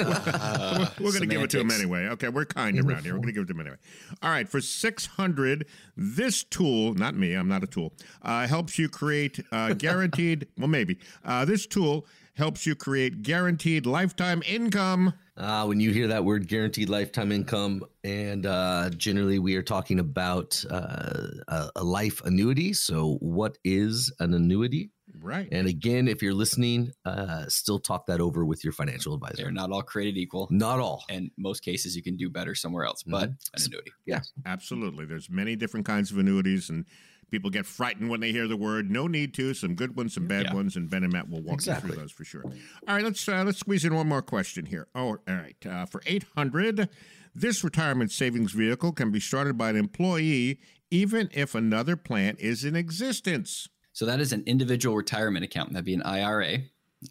we're 1.00 1.10
going 1.10 1.20
to 1.20 1.26
give 1.26 1.42
it 1.42 1.50
to 1.50 1.60
him 1.60 1.70
anyway. 1.70 2.06
Okay, 2.08 2.28
we're 2.28 2.44
kind 2.44 2.78
around 2.78 3.04
here. 3.04 3.14
We're 3.14 3.20
going 3.20 3.28
to 3.28 3.32
give 3.32 3.42
it 3.44 3.46
to 3.46 3.52
him 3.52 3.60
anyway. 3.60 3.76
All 4.22 4.30
right, 4.30 4.48
for 4.48 4.60
six 4.60 5.06
hundred, 5.06 5.66
this 5.96 6.44
tool, 6.44 6.94
not 6.94 7.14
me, 7.14 7.34
I'm 7.34 7.48
not 7.48 7.62
a 7.62 7.66
tool, 7.66 7.92
uh, 8.22 8.46
helps 8.46 8.78
you 8.78 8.88
create 8.88 9.40
uh, 9.52 9.72
guaranteed. 9.78 10.46
well, 10.58 10.69
maybe 10.69 10.98
uh, 11.24 11.44
this 11.44 11.66
tool 11.66 12.06
helps 12.34 12.66
you 12.66 12.74
create 12.74 13.22
guaranteed 13.22 13.86
lifetime 13.86 14.42
income. 14.46 15.12
Uh, 15.36 15.64
when 15.64 15.80
you 15.80 15.90
hear 15.90 16.06
that 16.08 16.24
word 16.24 16.46
guaranteed 16.46 16.88
lifetime 16.88 17.32
income, 17.32 17.82
and 18.04 18.46
uh, 18.46 18.90
generally 18.90 19.38
we 19.38 19.56
are 19.56 19.62
talking 19.62 19.98
about 19.98 20.62
uh, 20.70 21.70
a 21.76 21.82
life 21.82 22.22
annuity. 22.24 22.72
So, 22.72 23.16
what 23.20 23.56
is 23.64 24.12
an 24.20 24.34
annuity? 24.34 24.90
Right. 25.22 25.48
And 25.52 25.66
again, 25.69 26.08
if 26.08 26.22
you're 26.22 26.34
listening, 26.34 26.92
uh, 27.04 27.46
still 27.48 27.78
talk 27.78 28.06
that 28.06 28.20
over 28.20 28.44
with 28.44 28.64
your 28.64 28.72
financial 28.72 29.14
advisor. 29.14 29.36
They're 29.44 29.50
not 29.52 29.70
all 29.70 29.82
created 29.82 30.19
equal. 30.19 30.48
Not 30.50 30.80
all. 30.80 31.04
And 31.08 31.30
most 31.38 31.60
cases, 31.60 31.94
you 31.96 32.02
can 32.02 32.16
do 32.16 32.28
better 32.28 32.54
somewhere 32.54 32.84
else, 32.84 33.02
but 33.02 33.30
Mm-hmm. 33.30 33.54
an 33.56 33.62
annuity. 33.66 33.92
Yeah. 34.06 34.20
Absolutely. 34.44 35.04
There's 35.06 35.30
many 35.30 35.56
different 35.56 35.86
kinds 35.86 36.10
of 36.10 36.19
annuities, 36.19 36.69
and 36.70 36.84
people 37.30 37.50
get 37.50 37.64
frightened 37.66 38.10
when 38.10 38.20
they 38.20 38.32
hear 38.32 38.46
the 38.48 38.56
word. 38.56 38.90
No 38.90 39.06
need 39.06 39.32
to. 39.34 39.54
Some 39.54 39.74
good 39.74 39.96
ones, 39.96 40.14
some 40.14 40.26
bad 40.26 40.46
Yeah. 40.46 40.54
ones, 40.54 40.76
and 40.76 40.90
Ben 40.90 41.04
and 41.04 41.12
Matt 41.12 41.28
will 41.30 41.42
walk 41.42 41.64
you 41.64 41.74
through 41.74 41.94
those 41.96 42.12
for 42.12 42.24
sure. 42.24 42.42
All 42.44 42.94
right, 42.94 43.04
let's 43.04 43.26
uh, 43.28 43.42
let's 43.44 43.58
squeeze 43.58 43.84
in 43.84 43.94
one 43.94 44.08
more 44.08 44.22
question 44.22 44.66
here. 44.66 44.88
Oh, 44.94 45.08
all 45.08 45.19
right. 45.28 45.56
Uh, 45.64 45.86
for 45.86 46.02
eight 46.06 46.24
hundred, 46.36 46.88
this 47.34 47.62
retirement 47.64 48.10
savings 48.12 48.52
vehicle 48.52 48.93
can 48.93 49.10
be 49.10 49.20
started 49.20 49.56
by 49.56 49.70
an 49.70 49.76
employee, 49.76 50.58
even 50.91 51.31
if 51.32 51.55
another 51.55 51.96
plan 51.96 52.36
is 52.38 52.64
in 52.64 52.76
existence. 52.76 53.69
So 53.93 54.06
that 54.06 54.20
is 54.20 54.32
an 54.32 54.43
individual 54.46 54.96
retirement 54.96 55.44
account. 55.44 55.72
That'd 55.72 55.84
be 55.84 55.94
an 55.94 56.03
IRA. 56.03 56.58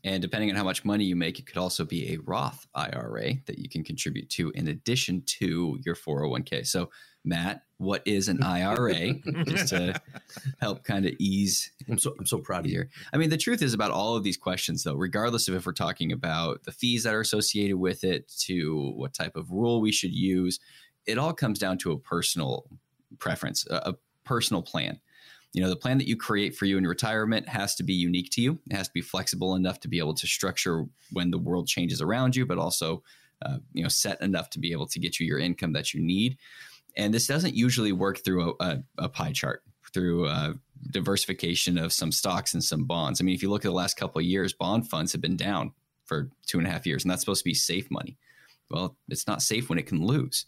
And 0.03 0.21
depending 0.21 0.49
on 0.49 0.55
how 0.55 0.63
much 0.63 0.85
money 0.85 1.03
you 1.03 1.15
make, 1.15 1.37
it 1.37 1.45
could 1.45 1.57
also 1.57 1.83
be 1.83 2.13
a 2.13 2.17
Roth 2.23 2.65
IRA 2.73 3.33
that 3.45 3.59
you 3.59 3.67
can 3.67 3.83
contribute 3.83 4.29
to 4.31 4.49
in 4.51 4.69
addition 4.69 5.21
to 5.25 5.77
your 5.85 5.95
401k. 5.95 6.65
So, 6.65 6.89
Matt, 7.25 7.63
what 7.77 8.01
is 8.05 8.29
an 8.29 8.41
IRA? 8.41 9.13
Just 9.45 9.69
to 9.69 10.01
help 10.61 10.83
kind 10.83 11.05
of 11.05 11.13
ease 11.19 11.71
I'm 11.89 11.97
so 11.97 12.15
I'm 12.17 12.25
so 12.25 12.37
proud 12.37 12.65
of 12.65 12.71
you. 12.71 12.85
I 13.13 13.17
mean, 13.17 13.29
the 13.29 13.37
truth 13.37 13.61
is 13.61 13.73
about 13.73 13.91
all 13.91 14.15
of 14.15 14.23
these 14.23 14.37
questions, 14.37 14.83
though, 14.83 14.95
regardless 14.95 15.47
of 15.47 15.55
if 15.55 15.65
we're 15.65 15.73
talking 15.73 16.11
about 16.13 16.63
the 16.63 16.71
fees 16.71 17.03
that 17.03 17.13
are 17.13 17.21
associated 17.21 17.77
with 17.77 18.03
it, 18.03 18.31
to 18.45 18.93
what 18.95 19.13
type 19.13 19.35
of 19.35 19.51
rule 19.51 19.81
we 19.81 19.91
should 19.91 20.13
use, 20.13 20.59
it 21.05 21.17
all 21.17 21.33
comes 21.33 21.59
down 21.59 21.77
to 21.79 21.91
a 21.91 21.99
personal 21.99 22.65
preference, 23.19 23.67
a, 23.69 23.75
a 23.75 23.95
personal 24.23 24.61
plan. 24.61 24.99
You 25.53 25.61
know, 25.61 25.69
the 25.69 25.75
plan 25.75 25.97
that 25.97 26.07
you 26.07 26.15
create 26.15 26.55
for 26.55 26.65
you 26.65 26.77
in 26.77 26.87
retirement 26.87 27.49
has 27.49 27.75
to 27.75 27.83
be 27.83 27.93
unique 27.93 28.29
to 28.31 28.41
you. 28.41 28.59
It 28.69 28.75
has 28.75 28.87
to 28.87 28.93
be 28.93 29.01
flexible 29.01 29.55
enough 29.55 29.81
to 29.81 29.87
be 29.89 29.99
able 29.99 30.13
to 30.13 30.27
structure 30.27 30.85
when 31.11 31.31
the 31.31 31.37
world 31.37 31.67
changes 31.67 32.01
around 32.01 32.35
you, 32.35 32.45
but 32.45 32.57
also, 32.57 33.03
uh, 33.41 33.57
you 33.73 33.83
know, 33.83 33.89
set 33.89 34.21
enough 34.21 34.49
to 34.51 34.59
be 34.59 34.71
able 34.71 34.87
to 34.87 34.99
get 34.99 35.19
you 35.19 35.27
your 35.27 35.39
income 35.39 35.73
that 35.73 35.93
you 35.93 36.01
need. 36.01 36.37
And 36.95 37.13
this 37.13 37.27
doesn't 37.27 37.53
usually 37.53 37.91
work 37.91 38.23
through 38.23 38.55
a, 38.59 38.63
a, 38.63 38.83
a 38.99 39.09
pie 39.09 39.33
chart, 39.33 39.63
through 39.93 40.27
uh, 40.27 40.53
diversification 40.89 41.77
of 41.77 41.91
some 41.91 42.11
stocks 42.11 42.53
and 42.53 42.63
some 42.63 42.85
bonds. 42.85 43.19
I 43.19 43.23
mean, 43.23 43.35
if 43.35 43.43
you 43.43 43.49
look 43.49 43.65
at 43.65 43.69
the 43.69 43.75
last 43.75 43.97
couple 43.97 44.19
of 44.19 44.25
years, 44.25 44.53
bond 44.53 44.89
funds 44.89 45.11
have 45.11 45.21
been 45.21 45.37
down 45.37 45.73
for 46.05 46.29
two 46.45 46.59
and 46.59 46.67
a 46.67 46.69
half 46.69 46.85
years, 46.85 47.03
and 47.03 47.11
that's 47.11 47.21
supposed 47.21 47.41
to 47.41 47.49
be 47.49 47.53
safe 47.53 47.89
money. 47.91 48.17
Well, 48.69 48.95
it's 49.09 49.27
not 49.27 49.41
safe 49.41 49.69
when 49.69 49.79
it 49.79 49.87
can 49.87 50.05
lose. 50.05 50.45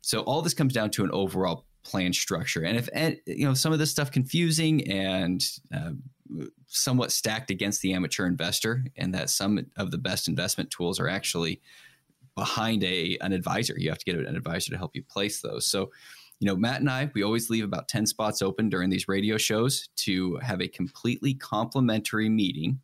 So 0.00 0.20
all 0.20 0.42
this 0.42 0.54
comes 0.54 0.72
down 0.72 0.90
to 0.92 1.04
an 1.04 1.10
overall 1.10 1.64
plan 1.82 2.12
structure. 2.12 2.64
And 2.64 2.76
if 2.76 2.88
you 3.26 3.46
know 3.46 3.54
some 3.54 3.72
of 3.72 3.78
this 3.78 3.90
stuff 3.90 4.10
confusing 4.10 4.88
and 4.90 5.42
uh, 5.74 5.92
somewhat 6.66 7.12
stacked 7.12 7.50
against 7.50 7.80
the 7.80 7.92
amateur 7.92 8.26
investor, 8.26 8.84
and 8.96 9.14
that 9.14 9.30
some 9.30 9.66
of 9.76 9.90
the 9.90 9.98
best 9.98 10.28
investment 10.28 10.70
tools 10.70 11.00
are 11.00 11.08
actually 11.08 11.60
behind 12.38 12.84
a 12.84 13.18
an 13.20 13.32
advisor. 13.32 13.74
You 13.76 13.90
have 13.90 13.98
to 13.98 14.04
get 14.04 14.16
an 14.16 14.36
advisor 14.36 14.70
to 14.70 14.78
help 14.78 14.94
you 14.94 15.02
place 15.02 15.40
those. 15.40 15.66
So, 15.66 15.90
you 16.38 16.46
know, 16.46 16.56
Matt 16.56 16.80
and 16.80 16.88
I, 16.88 17.10
we 17.14 17.24
always 17.24 17.50
leave 17.50 17.64
about 17.64 17.88
10 17.88 18.06
spots 18.06 18.42
open 18.42 18.68
during 18.68 18.90
these 18.90 19.08
radio 19.08 19.36
shows 19.36 19.88
to 19.96 20.36
have 20.36 20.62
a 20.62 20.68
completely 20.68 21.34
complimentary 21.34 22.28
meeting. 22.28 22.80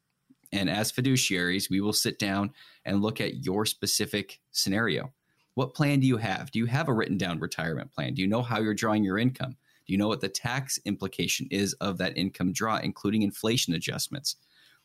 And 0.52 0.68
as 0.68 0.90
fiduciaries, 0.90 1.70
we 1.70 1.80
will 1.80 1.92
sit 1.92 2.18
down 2.18 2.52
and 2.84 3.00
look 3.00 3.20
at 3.20 3.44
your 3.44 3.64
specific 3.64 4.40
scenario. 4.50 5.12
What 5.54 5.74
plan 5.74 6.00
do 6.00 6.06
you 6.06 6.16
have? 6.16 6.50
Do 6.50 6.58
you 6.58 6.66
have 6.66 6.88
a 6.88 6.92
written 6.92 7.16
down 7.16 7.38
retirement 7.38 7.92
plan? 7.92 8.14
Do 8.14 8.22
you 8.22 8.28
know 8.28 8.42
how 8.42 8.60
you're 8.60 8.74
drawing 8.74 9.04
your 9.04 9.18
income? 9.18 9.56
Do 9.86 9.92
you 9.92 9.98
know 9.98 10.08
what 10.08 10.20
the 10.20 10.28
tax 10.28 10.78
implication 10.84 11.46
is 11.50 11.74
of 11.74 11.98
that 11.98 12.16
income 12.16 12.52
draw, 12.52 12.78
including 12.78 13.22
inflation 13.22 13.74
adjustments? 13.74 14.36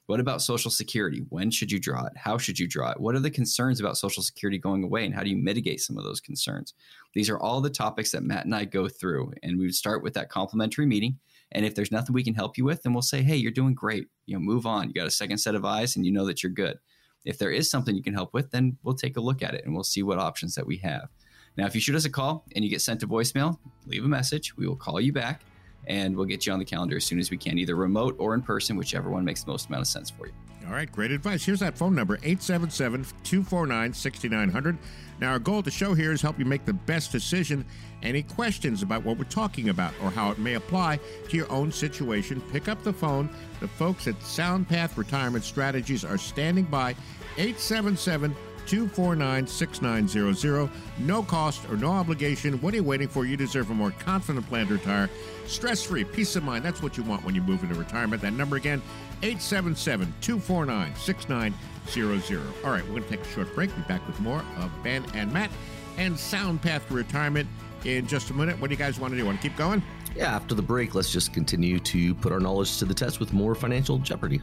What 0.05 0.19
about 0.19 0.41
Social 0.41 0.71
Security? 0.71 1.23
When 1.29 1.51
should 1.51 1.71
you 1.71 1.79
draw 1.79 2.05
it? 2.05 2.13
How 2.17 2.37
should 2.37 2.57
you 2.57 2.67
draw 2.67 2.91
it? 2.91 2.99
What 2.99 3.15
are 3.15 3.19
the 3.19 3.29
concerns 3.29 3.79
about 3.79 3.97
Social 3.97 4.23
Security 4.23 4.57
going 4.57 4.83
away, 4.83 5.05
and 5.05 5.13
how 5.13 5.21
do 5.21 5.29
you 5.29 5.37
mitigate 5.37 5.81
some 5.81 5.99
of 5.99 6.03
those 6.03 6.19
concerns? 6.19 6.73
These 7.13 7.29
are 7.29 7.37
all 7.37 7.61
the 7.61 7.69
topics 7.69 8.11
that 8.11 8.23
Matt 8.23 8.45
and 8.45 8.55
I 8.55 8.65
go 8.65 8.87
through, 8.87 9.33
and 9.43 9.57
we 9.57 9.65
would 9.65 9.75
start 9.75 10.03
with 10.03 10.15
that 10.15 10.29
complimentary 10.29 10.87
meeting. 10.87 11.19
And 11.51 11.63
if 11.63 11.75
there's 11.75 11.91
nothing 11.91 12.13
we 12.13 12.23
can 12.23 12.33
help 12.33 12.57
you 12.57 12.65
with, 12.65 12.81
then 12.81 12.93
we'll 12.93 13.03
say, 13.03 13.21
"Hey, 13.21 13.35
you're 13.35 13.51
doing 13.51 13.75
great. 13.75 14.07
You 14.25 14.33
know, 14.33 14.39
move 14.39 14.65
on. 14.65 14.87
You 14.87 14.93
got 14.93 15.07
a 15.07 15.11
second 15.11 15.37
set 15.37 15.55
of 15.55 15.63
eyes, 15.63 15.95
and 15.95 16.05
you 16.05 16.11
know 16.11 16.25
that 16.25 16.41
you're 16.41 16.51
good." 16.51 16.79
If 17.25 17.37
there 17.37 17.51
is 17.51 17.69
something 17.69 17.95
you 17.95 18.03
can 18.03 18.13
help 18.13 18.33
with, 18.33 18.49
then 18.51 18.77
we'll 18.83 18.95
take 18.95 19.17
a 19.17 19.21
look 19.21 19.43
at 19.43 19.53
it 19.53 19.65
and 19.65 19.73
we'll 19.73 19.83
see 19.83 20.03
what 20.03 20.19
options 20.19 20.55
that 20.55 20.65
we 20.65 20.77
have. 20.77 21.09
Now, 21.57 21.65
if 21.65 21.75
you 21.75 21.81
shoot 21.81 21.95
us 21.95 22.05
a 22.05 22.09
call 22.09 22.45
and 22.55 22.63
you 22.63 22.69
get 22.69 22.81
sent 22.81 23.03
a 23.03 23.07
voicemail, 23.07 23.57
leave 23.85 24.05
a 24.05 24.07
message. 24.07 24.55
We 24.55 24.67
will 24.67 24.75
call 24.75 25.01
you 25.01 25.11
back 25.11 25.41
and 25.87 26.15
we'll 26.15 26.25
get 26.25 26.45
you 26.45 26.53
on 26.53 26.59
the 26.59 26.65
calendar 26.65 26.97
as 26.97 27.05
soon 27.05 27.19
as 27.19 27.31
we 27.31 27.37
can, 27.37 27.57
either 27.57 27.75
remote 27.75 28.15
or 28.19 28.33
in 28.33 28.41
person, 28.41 28.77
whichever 28.77 29.09
one 29.09 29.25
makes 29.25 29.43
the 29.43 29.51
most 29.51 29.67
amount 29.67 29.81
of 29.81 29.87
sense 29.87 30.09
for 30.09 30.27
you. 30.27 30.33
All 30.69 30.75
right, 30.75 30.91
great 30.91 31.09
advice. 31.09 31.43
Here's 31.43 31.61
that 31.61 31.75
phone 31.75 31.95
number 31.95 32.19
877 32.21 33.03
249 33.23 33.91
6900. 33.91 34.77
Now, 35.19 35.31
our 35.31 35.39
goal 35.39 35.63
the 35.63 35.71
show 35.71 35.95
here 35.95 36.11
is 36.11 36.21
help 36.21 36.37
you 36.37 36.45
make 36.45 36.63
the 36.65 36.73
best 36.73 37.11
decision. 37.11 37.65
Any 38.03 38.21
questions 38.21 38.83
about 38.83 39.03
what 39.03 39.17
we're 39.17 39.23
talking 39.23 39.69
about 39.69 39.93
or 40.03 40.11
how 40.11 40.29
it 40.29 40.37
may 40.37 40.53
apply 40.53 40.99
to 41.27 41.35
your 41.35 41.51
own 41.51 41.71
situation, 41.71 42.39
pick 42.51 42.67
up 42.67 42.83
the 42.83 42.93
phone. 42.93 43.29
The 43.61 43.67
folks 43.67 44.07
at 44.07 44.19
SoundPath 44.19 44.95
Retirement 44.95 45.43
Strategies 45.43 46.05
are 46.05 46.19
standing 46.19 46.65
by 46.65 46.91
877 47.37 48.35
249 48.67 49.47
6900. 49.47 50.69
No 50.99 51.23
cost 51.23 51.67
or 51.71 51.77
no 51.77 51.89
obligation. 51.89 52.61
What 52.61 52.75
are 52.75 52.77
you 52.77 52.83
waiting 52.83 53.07
for? 53.07 53.25
You 53.25 53.35
deserve 53.35 53.71
a 53.71 53.73
more 53.73 53.89
confident 53.89 54.47
plan 54.47 54.67
to 54.67 54.73
retire. 54.73 55.09
Stress 55.47 55.83
free, 55.83 56.03
peace 56.03 56.35
of 56.35 56.43
mind. 56.43 56.63
That's 56.63 56.83
what 56.83 56.95
you 56.95 57.01
want 57.01 57.25
when 57.25 57.33
you 57.33 57.41
move 57.41 57.63
into 57.63 57.73
retirement. 57.73 58.21
That 58.21 58.33
number 58.33 58.57
again, 58.57 58.83
877 59.21 60.13
249 60.21 60.95
6900. 60.95 62.41
All 62.63 62.71
right, 62.71 62.83
we're 62.83 62.89
going 62.89 63.03
to 63.03 63.09
take 63.09 63.21
a 63.21 63.27
short 63.29 63.53
break. 63.53 63.75
Be 63.75 63.81
back 63.83 64.05
with 64.07 64.19
more 64.21 64.43
of 64.57 64.71
Ben 64.83 65.03
and 65.13 65.31
Matt 65.33 65.51
and 65.97 66.17
Sound 66.17 66.61
Path 66.61 66.87
to 66.87 66.93
Retirement 66.93 67.47
in 67.83 68.07
just 68.07 68.29
a 68.29 68.33
minute. 68.33 68.59
What 68.59 68.69
do 68.69 68.73
you 68.73 68.79
guys 68.79 68.99
want 68.99 69.11
to 69.11 69.17
do? 69.17 69.25
Want 69.25 69.41
to 69.41 69.47
keep 69.47 69.57
going? 69.57 69.83
Yeah, 70.15 70.35
after 70.35 70.55
the 70.55 70.61
break, 70.61 70.95
let's 70.95 71.11
just 71.11 71.33
continue 71.33 71.79
to 71.79 72.15
put 72.15 72.31
our 72.31 72.39
knowledge 72.39 72.77
to 72.79 72.85
the 72.85 72.93
test 72.93 73.19
with 73.19 73.33
more 73.33 73.55
financial 73.55 73.97
jeopardy. 73.97 74.41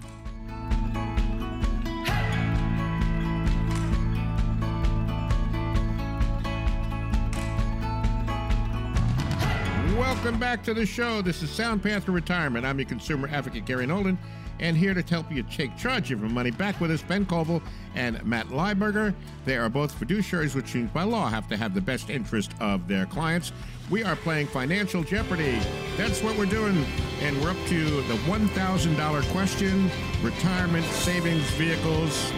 Welcome 9.96 10.38
back 10.40 10.62
to 10.64 10.74
the 10.74 10.84
show. 10.84 11.22
This 11.22 11.42
is 11.42 11.50
Sound 11.50 11.82
Path 11.82 12.04
to 12.06 12.12
Retirement. 12.12 12.66
I'm 12.66 12.78
your 12.78 12.88
consumer 12.88 13.28
advocate, 13.28 13.64
Gary 13.64 13.86
Nolan, 13.86 14.18
and 14.60 14.76
here 14.76 14.94
to 14.94 15.02
help 15.02 15.30
you 15.30 15.42
take 15.44 15.76
charge 15.76 16.10
of 16.12 16.20
your 16.20 16.30
money. 16.30 16.50
Back 16.50 16.80
with 16.80 16.90
us, 16.90 17.02
Ben 17.02 17.26
Koval 17.26 17.62
and 17.94 18.24
Matt 18.24 18.48
Lieberger. 18.48 19.14
They 19.44 19.56
are 19.56 19.68
both 19.68 19.98
fiduciaries, 19.98 20.54
which 20.54 20.74
means 20.74 20.90
by 20.90 21.02
law 21.02 21.28
have 21.28 21.48
to 21.48 21.56
have 21.56 21.74
the 21.74 21.80
best 21.80 22.10
interest 22.10 22.52
of 22.60 22.88
their 22.88 23.06
clients. 23.06 23.52
We 23.90 24.02
are 24.02 24.16
playing 24.16 24.48
Financial 24.48 25.02
Jeopardy. 25.04 25.60
That's 25.96 26.22
what 26.22 26.36
we're 26.36 26.46
doing. 26.46 26.84
And 27.20 27.40
we're 27.40 27.50
up 27.50 27.66
to 27.66 27.84
the 28.02 28.14
$1,000 28.26 29.30
question 29.32 29.90
retirement 30.22 30.86
savings 30.86 31.48
vehicles. 31.52 32.32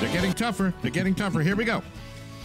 They're 0.00 0.12
getting 0.12 0.32
tougher. 0.32 0.74
They're 0.82 0.90
getting 0.90 1.14
tougher. 1.14 1.40
Here 1.40 1.56
we 1.56 1.64
go. 1.64 1.82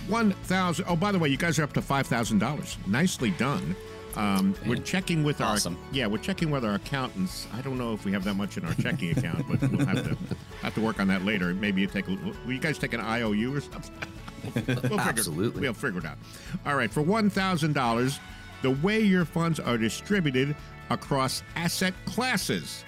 1000 0.08 0.86
Oh, 0.88 0.96
by 0.96 1.12
the 1.12 1.20
way, 1.20 1.30
you 1.30 1.38
guys 1.38 1.60
are 1.60 1.64
up 1.64 1.74
to 1.74 1.82
$5,000. 1.82 2.88
Nicely 2.88 3.32
done. 3.32 3.76
Um, 4.16 4.56
we're 4.68 4.76
checking 4.76 5.24
with 5.24 5.40
Awesome. 5.42 5.76
our 5.78 5.82
yeah, 5.94 6.08
we're 6.08 6.18
checking 6.18 6.52
with 6.52 6.66
our 6.66 6.76
accountants. 6.76 7.48
I 7.54 7.62
don't 7.62 7.78
know 7.78 7.94
if 7.94 8.04
we 8.06 8.12
have 8.12 8.24
that 8.26 8.34
much 8.36 8.58
in 8.58 8.66
our 8.66 8.74
checking 8.76 9.18
account, 9.18 9.46
but 9.50 9.62
we'll 9.72 9.86
have 9.86 10.04
to 10.04 10.18
have 10.62 10.74
to 10.76 10.82
work 10.82 11.00
on 11.00 11.08
that 11.08 11.24
later. 11.24 11.54
Maybe 11.54 11.82
you 11.82 11.88
take 11.88 12.08
a, 12.08 12.12
will 12.46 12.54
you 12.54 12.60
guys 12.60 12.78
take 12.78 12.94
an 12.94 13.00
IOU 13.02 13.56
or 13.56 13.62
something? 13.62 13.96
we'll 14.56 14.64
figure, 14.76 15.00
Absolutely. 15.00 15.62
we'll 15.62 15.74
figure 15.74 16.00
it 16.00 16.06
out. 16.06 16.18
All 16.66 16.76
right, 16.76 16.92
for 16.92 17.02
one 17.02 17.30
thousand 17.30 17.74
dollars, 17.74 18.20
the 18.62 18.72
way 18.72 19.00
your 19.00 19.24
funds 19.26 19.60
are 19.60 19.78
distributed 19.78 20.56
across 20.90 21.42
asset 21.56 21.94
classes. 22.06 22.84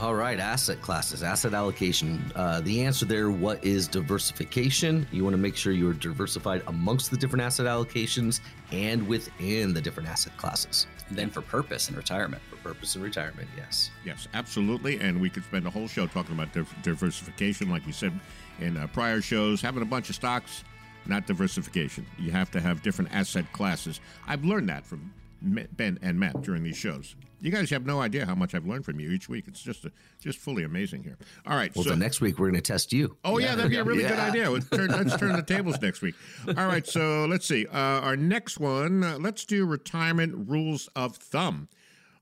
All 0.00 0.14
right, 0.14 0.40
asset 0.40 0.80
classes, 0.80 1.22
asset 1.22 1.52
allocation. 1.52 2.32
Uh, 2.34 2.62
the 2.62 2.82
answer 2.84 3.04
there, 3.04 3.30
what 3.30 3.62
is 3.62 3.86
diversification? 3.86 5.06
You 5.12 5.24
want 5.24 5.34
to 5.34 5.38
make 5.38 5.56
sure 5.56 5.74
you're 5.74 5.92
diversified 5.92 6.62
amongst 6.68 7.10
the 7.10 7.18
different 7.18 7.42
asset 7.42 7.66
allocations 7.66 8.40
and 8.72 9.06
within 9.06 9.74
the 9.74 9.80
different 9.82 10.08
asset 10.08 10.34
classes 10.38 10.86
And 11.10 11.18
then 11.18 11.28
for 11.28 11.42
purpose 11.42 11.88
and 11.88 11.98
retirement. 11.98 12.42
for 12.48 12.56
purpose 12.66 12.96
in 12.96 13.02
retirement. 13.02 13.46
Yes. 13.58 13.90
Yes, 14.02 14.26
absolutely. 14.32 14.98
And 15.00 15.20
we 15.20 15.28
could 15.28 15.44
spend 15.44 15.66
a 15.66 15.70
whole 15.70 15.86
show 15.86 16.06
talking 16.06 16.34
about 16.34 16.54
div- 16.54 16.74
diversification, 16.82 17.68
like 17.68 17.84
we 17.84 17.92
said 17.92 18.18
in 18.58 18.78
uh, 18.78 18.86
prior 18.86 19.20
shows. 19.20 19.60
Having 19.60 19.82
a 19.82 19.86
bunch 19.86 20.08
of 20.08 20.14
stocks, 20.14 20.64
not 21.04 21.26
diversification. 21.26 22.06
You 22.18 22.30
have 22.30 22.50
to 22.52 22.60
have 22.60 22.82
different 22.82 23.12
asset 23.12 23.52
classes. 23.52 24.00
I've 24.26 24.46
learned 24.46 24.70
that 24.70 24.86
from 24.86 25.00
Ma- 25.00 25.29
Ben 25.42 25.98
and 26.02 26.18
Matt 26.18 26.42
during 26.42 26.62
these 26.62 26.76
shows. 26.76 27.16
You 27.40 27.50
guys 27.50 27.70
have 27.70 27.86
no 27.86 28.00
idea 28.00 28.26
how 28.26 28.34
much 28.34 28.54
I've 28.54 28.66
learned 28.66 28.84
from 28.84 29.00
you 29.00 29.10
each 29.10 29.28
week. 29.28 29.46
It's 29.48 29.62
just 29.62 29.84
a, 29.86 29.92
just 30.20 30.38
fully 30.38 30.64
amazing 30.64 31.02
here. 31.02 31.16
All 31.46 31.56
right. 31.56 31.74
Well, 31.74 31.84
so, 31.84 31.90
then 31.90 31.98
next 31.98 32.20
week 32.20 32.38
we're 32.38 32.50
going 32.50 32.60
to 32.62 32.72
test 32.72 32.92
you. 32.92 33.16
Oh 33.24 33.38
yeah, 33.38 33.54
that'd 33.54 33.70
be 33.70 33.78
a 33.78 33.84
really 33.84 34.02
good 34.02 34.18
idea. 34.18 34.50
Let's 34.50 34.68
turn, 34.68 34.88
let's 34.88 35.16
turn 35.16 35.32
the 35.32 35.42
tables 35.46 35.80
next 35.80 36.02
week. 36.02 36.14
All 36.48 36.66
right, 36.66 36.86
so 36.86 37.26
let's 37.26 37.46
see. 37.46 37.66
Uh, 37.66 37.78
our 37.78 38.16
next 38.16 38.58
one, 38.58 39.02
uh, 39.02 39.18
let's 39.18 39.44
do 39.44 39.64
retirement 39.64 40.48
rules 40.50 40.88
of 40.94 41.16
thumb. 41.16 41.68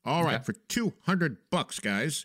All 0.05 0.25
right, 0.25 0.45
for 0.45 0.55
two 0.69 0.95
hundred 1.03 1.37
bucks, 1.51 1.81
guys. 1.81 2.25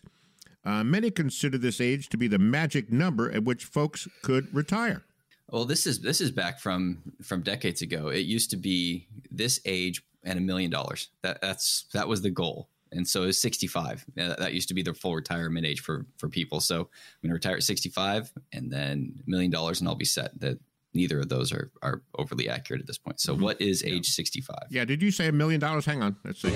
Uh, 0.64 0.82
many 0.82 1.10
consider 1.10 1.58
this 1.58 1.80
age 1.80 2.08
to 2.08 2.16
be 2.16 2.26
the 2.28 2.38
magic 2.38 2.90
number 2.90 3.30
at 3.30 3.44
which 3.44 3.64
folks 3.64 4.08
could 4.22 4.54
retire. 4.54 5.04
Well, 5.50 5.66
this 5.66 5.86
is 5.86 6.00
this 6.00 6.20
is 6.20 6.30
back 6.30 6.58
from 6.58 7.02
from 7.22 7.42
decades 7.42 7.82
ago. 7.82 8.08
It 8.08 8.20
used 8.20 8.50
to 8.50 8.56
be 8.56 9.08
this 9.30 9.60
age 9.66 10.02
and 10.24 10.38
a 10.38 10.42
million 10.42 10.70
dollars. 10.70 11.08
That 11.22 11.40
that's 11.40 11.86
that 11.92 12.08
was 12.08 12.22
the 12.22 12.30
goal. 12.30 12.68
And 12.92 13.08
so 13.08 13.24
it 13.24 13.26
was 13.26 13.40
65. 13.40 14.04
That, 14.14 14.54
used 14.54 14.68
to 14.68 14.74
be 14.74 14.82
the 14.82 14.94
full 14.94 15.16
retirement 15.16 15.66
age 15.66 15.80
for 15.80 16.06
for 16.16 16.28
people. 16.28 16.60
So 16.60 16.76
I'm 16.76 16.86
going 17.22 17.30
to 17.30 17.34
retire 17.34 17.56
at 17.56 17.64
65 17.64 18.32
and 18.52 18.72
then 18.72 19.20
a 19.26 19.30
million 19.30 19.50
dollars 19.50 19.80
and 19.80 19.88
I'll 19.88 19.96
be 19.96 20.04
set. 20.04 20.38
That 20.40 20.60
neither 20.94 21.20
of 21.20 21.28
those 21.28 21.52
are 21.52 21.70
are 21.82 22.02
overly 22.16 22.48
accurate 22.48 22.80
at 22.80 22.86
this 22.86 22.98
point. 22.98 23.20
So 23.20 23.34
mm-hmm. 23.34 23.42
what 23.42 23.60
is 23.60 23.84
age 23.84 24.08
65? 24.08 24.56
Yeah, 24.70 24.84
did 24.84 25.02
you 25.02 25.10
say 25.10 25.26
a 25.26 25.32
million 25.32 25.60
dollars? 25.60 25.84
Hang 25.84 26.02
on, 26.02 26.16
let's 26.24 26.40
see. 26.40 26.50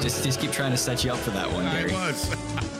just 0.00 0.24
just 0.24 0.40
keep 0.40 0.52
trying 0.52 0.70
to 0.70 0.76
set 0.76 1.04
you 1.04 1.12
up 1.12 1.18
for 1.18 1.30
that 1.30 1.50
one, 1.50 1.66
I 1.66 1.80
Gary. 1.80 1.92
was. 1.92 2.74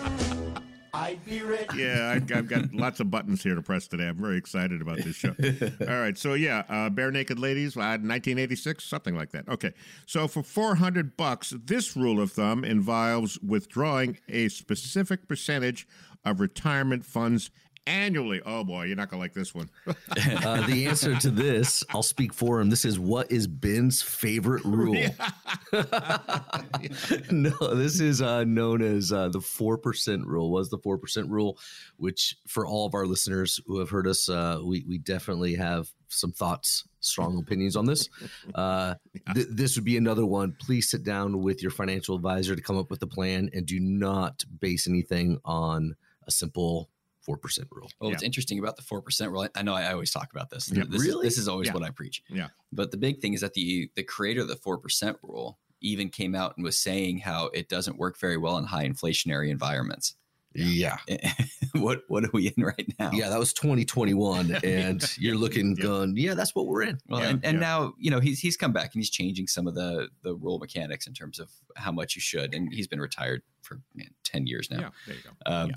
I'd 1.29 1.39
be 1.41 1.45
rich. 1.45 1.75
Yeah, 1.77 2.11
I, 2.11 2.15
I've 2.15 2.49
got 2.49 2.73
lots 2.75 3.01
of 3.01 3.11
buttons 3.11 3.43
here 3.43 3.55
to 3.55 3.63
press 3.63 3.87
today. 3.87 4.09
I'm 4.09 4.17
very 4.17 4.39
excited 4.39 4.81
about 4.81 4.99
this 4.99 5.17
show. 5.17 5.35
All 5.89 6.01
right, 6.01 6.17
so 6.17 6.35
yeah, 6.35 6.61
uh, 6.69 6.91
Barenaked 6.91 7.39
Ladies, 7.39 7.77
uh, 7.77 8.01
1986, 8.01 8.85
something 8.85 9.15
like 9.15 9.31
that. 9.33 9.49
Okay, 9.49 9.73
so 10.07 10.27
for 10.27 10.43
400 10.43 11.17
bucks, 11.17 11.53
this 11.65 11.97
rule 11.97 12.21
of 12.21 12.33
thumb 12.33 12.65
involves 12.65 13.39
withdrawing 13.41 14.19
a 14.29 14.49
specific 14.49 15.29
percentage 15.29 15.87
of 16.25 16.41
retirement 16.41 17.05
funds 17.05 17.51
annually. 17.89 18.41
Oh 18.45 18.63
boy, 18.65 18.85
you're 18.85 18.97
not 18.97 19.11
gonna 19.11 19.23
like 19.23 19.35
this 19.35 19.55
one. 19.55 19.71
Uh, 20.19 20.67
the 20.67 20.87
answer 20.87 21.17
to 21.17 21.31
this, 21.31 21.83
I'll 21.91 22.03
speak 22.03 22.33
for 22.33 22.61
him. 22.61 22.71
This 22.71 22.85
is 22.85 22.99
what 22.99 23.31
is 23.31 23.47
Ben's 23.47 24.03
favorite 24.03 24.65
rule. 24.65 24.95
no, 27.31 27.51
this 27.75 28.01
is 28.01 28.21
uh, 28.23 28.45
known 28.45 28.83
as 28.83 29.13
uh, 29.13 29.29
the 29.29 29.39
4% 29.39 30.25
rule, 30.25 30.51
was 30.51 30.71
the 30.71 30.79
4% 30.79 31.29
rule, 31.29 31.59
which 31.97 32.37
for 32.47 32.67
all 32.67 32.87
of 32.87 32.95
our 32.95 33.07
listeners 33.07 33.61
who 33.67 33.79
have 33.79 33.91
heard 33.91 34.07
us, 34.07 34.29
uh, 34.29 34.61
we, 34.65 34.85
we 34.89 34.99
definitely 34.99 35.55
have 35.55 35.89
some 36.09 36.33
thoughts, 36.33 36.87
strong 37.01 37.39
opinions 37.39 37.77
on 37.77 37.87
this. 37.87 38.09
Uh, 38.55 38.95
th- 39.35 39.49
this 39.51 39.77
would 39.77 39.85
be 39.85 39.97
another 39.97 40.27
one. 40.27 40.57
Please 40.61 40.91
sit 40.91 41.05
down 41.05 41.43
with 41.43 41.63
your 41.63 41.71
financial 41.71 42.17
advisor 42.17 42.57
to 42.57 42.63
come 42.63 42.79
up 42.79 42.91
with 42.91 43.03
a 43.03 43.07
plan 43.07 43.51
and 43.53 43.67
do 43.67 43.79
not 43.81 44.45
base 44.61 44.89
anything 44.89 45.39
on 45.45 45.95
a 46.27 46.31
simple 46.31 46.89
4% 47.29 47.67
rule. 47.71 47.91
Well, 48.01 48.11
what's 48.11 48.23
Yeah. 48.23 48.27
interesting 48.27 48.59
about 48.59 48.77
the 48.77 48.83
four 48.83 49.03
percent 49.03 49.31
rule, 49.31 49.47
I 49.55 49.63
know 49.63 49.75
I 49.75 49.93
always 49.93 50.11
talk 50.11 50.31
about 50.33 50.51
this. 50.51 50.71
Yeah. 50.71 50.85
This, 50.89 51.03
Really? 51.03 51.27
is, 51.27 51.35
this 51.35 51.43
is 51.43 51.49
always 51.49 51.69
Yeah. 51.69 51.75
what 51.75 51.83
I 51.83 51.91
preach. 51.91 52.23
Yeah. 52.29 52.49
But 52.73 52.91
the 52.91 52.97
big 52.97 53.21
thing 53.21 53.35
is 53.35 53.41
that 53.43 53.55
the 53.55 53.91
the 53.95 54.03
creator 54.03 54.41
of 54.43 54.49
the 54.49 54.57
four 54.57 54.79
percent 54.79 55.19
rule 55.23 55.59
even 55.81 56.09
came 56.11 56.35
out 56.35 56.57
and 56.57 56.65
was 56.65 56.79
saying 56.79 57.19
how 57.19 57.47
it 57.49 57.69
doesn't 57.69 57.99
work 57.99 58.19
very 58.19 58.37
well 58.37 58.57
in 58.59 58.65
high 58.65 58.89
inflationary 58.89 59.49
environments. 59.51 60.17
Yeah. 60.55 60.97
what 61.75 62.03
what 62.09 62.25
are 62.25 62.31
we 62.33 62.49
in 62.57 62.65
right 62.65 62.93
now? 62.99 63.11
Yeah, 63.13 63.29
that 63.29 63.39
was 63.39 63.53
2021, 63.53 64.53
and 64.65 65.05
you're 65.19 65.37
looking, 65.37 65.77
Yeah. 65.77 65.83
going, 65.83 66.17
yeah, 66.17 66.35
that's 66.35 66.55
what 66.55 66.67
we're 66.67 66.83
in. 66.83 66.99
Well, 67.07 67.21
Yeah, 67.21 67.29
and, 67.29 67.45
and 67.45 67.55
yeah. 67.57 67.61
now 67.61 67.95
you 67.99 68.11
know 68.11 68.19
he's 68.19 68.41
he's 68.41 68.57
come 68.57 68.73
back 68.73 68.95
and 68.95 69.01
he's 69.01 69.11
changing 69.11 69.47
some 69.47 69.67
of 69.67 69.75
the 69.75 70.09
the 70.23 70.35
rule 70.35 70.59
mechanics 70.59 71.07
in 71.07 71.13
terms 71.15 71.39
of 71.39 71.51
how 71.77 71.93
much 71.93 72.17
you 72.17 72.21
should, 72.23 72.55
and 72.55 72.73
he's 72.73 72.89
been 72.89 73.01
retired 73.01 73.43
for 73.63 73.81
man, 73.95 74.09
ten 74.25 74.47
years 74.47 74.71
now. 74.71 74.81
Yeah, 74.81 74.91
there 75.07 75.17
you 75.17 75.23
go. 75.23 75.31
Um, 75.47 75.69
Yeah. 75.71 75.75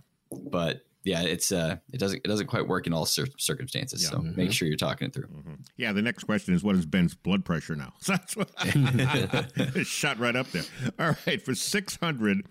But 0.49 0.85
yeah, 1.03 1.21
it's 1.21 1.51
uh, 1.51 1.77
it 1.91 1.99
doesn't 1.99 2.17
it 2.23 2.27
doesn't 2.27 2.47
quite 2.47 2.67
work 2.67 2.85
in 2.87 2.93
all 2.93 3.05
cir- 3.05 3.27
circumstances. 3.37 4.07
So 4.07 4.19
make 4.19 4.51
sure 4.51 4.67
you're 4.67 4.77
talking 4.77 5.07
it 5.07 5.13
through. 5.13 5.29
Yeah, 5.77 5.93
the 5.93 6.01
next 6.01 6.25
question 6.25 6.53
is 6.53 6.63
what 6.63 6.75
is 6.75 6.85
Ben's 6.85 7.15
blood 7.15 7.43
pressure 7.43 7.75
now? 7.75 7.93
So 7.99 8.13
that's 8.13 8.35
what 8.35 8.51
shot 9.87 10.19
right 10.19 10.35
up 10.35 10.47
there. 10.51 10.63
All 10.99 11.15
right, 11.25 11.41
for 11.41 11.55
600, 11.55 12.45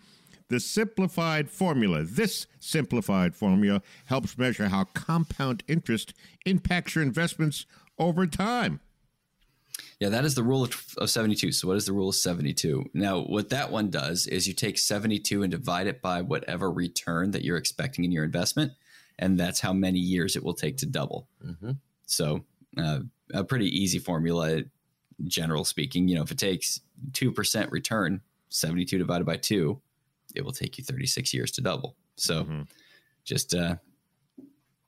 the 0.48 0.60
simplified 0.60 1.48
formula. 1.48 2.02
This 2.02 2.46
simplified 2.58 3.36
formula 3.36 3.82
helps 4.06 4.36
measure 4.36 4.68
how 4.68 4.84
compound 4.94 5.62
interest 5.68 6.12
impacts 6.44 6.94
your 6.96 7.04
investments 7.04 7.66
over 7.98 8.26
time. 8.26 8.80
Yeah, 10.00 10.08
that 10.08 10.24
is 10.24 10.34
the 10.34 10.42
rule 10.42 10.64
of, 10.64 10.94
of 10.96 11.10
72. 11.10 11.52
So, 11.52 11.68
what 11.68 11.76
is 11.76 11.84
the 11.84 11.92
rule 11.92 12.08
of 12.08 12.14
72? 12.14 12.86
Now, 12.94 13.20
what 13.20 13.50
that 13.50 13.70
one 13.70 13.90
does 13.90 14.26
is 14.26 14.48
you 14.48 14.54
take 14.54 14.78
72 14.78 15.42
and 15.42 15.50
divide 15.50 15.86
it 15.86 16.00
by 16.00 16.22
whatever 16.22 16.72
return 16.72 17.32
that 17.32 17.44
you're 17.44 17.58
expecting 17.58 18.04
in 18.04 18.10
your 18.10 18.24
investment. 18.24 18.72
And 19.18 19.38
that's 19.38 19.60
how 19.60 19.74
many 19.74 19.98
years 19.98 20.36
it 20.36 20.42
will 20.42 20.54
take 20.54 20.78
to 20.78 20.86
double. 20.86 21.28
So, 22.06 22.44
uh, 22.78 23.00
a 23.34 23.44
pretty 23.44 23.66
easy 23.66 23.98
formula, 23.98 24.62
general 25.26 25.66
speaking. 25.66 26.08
You 26.08 26.16
know, 26.16 26.22
if 26.22 26.30
it 26.30 26.38
takes 26.38 26.80
2% 27.12 27.70
return, 27.70 28.22
72 28.48 28.96
divided 28.96 29.26
by 29.26 29.36
2, 29.36 29.78
it 30.34 30.42
will 30.42 30.52
take 30.52 30.78
you 30.78 30.84
36 30.84 31.34
years 31.34 31.50
to 31.52 31.60
double. 31.60 31.94
So, 32.16 32.44
just 33.24 33.54
uh, 33.54 33.76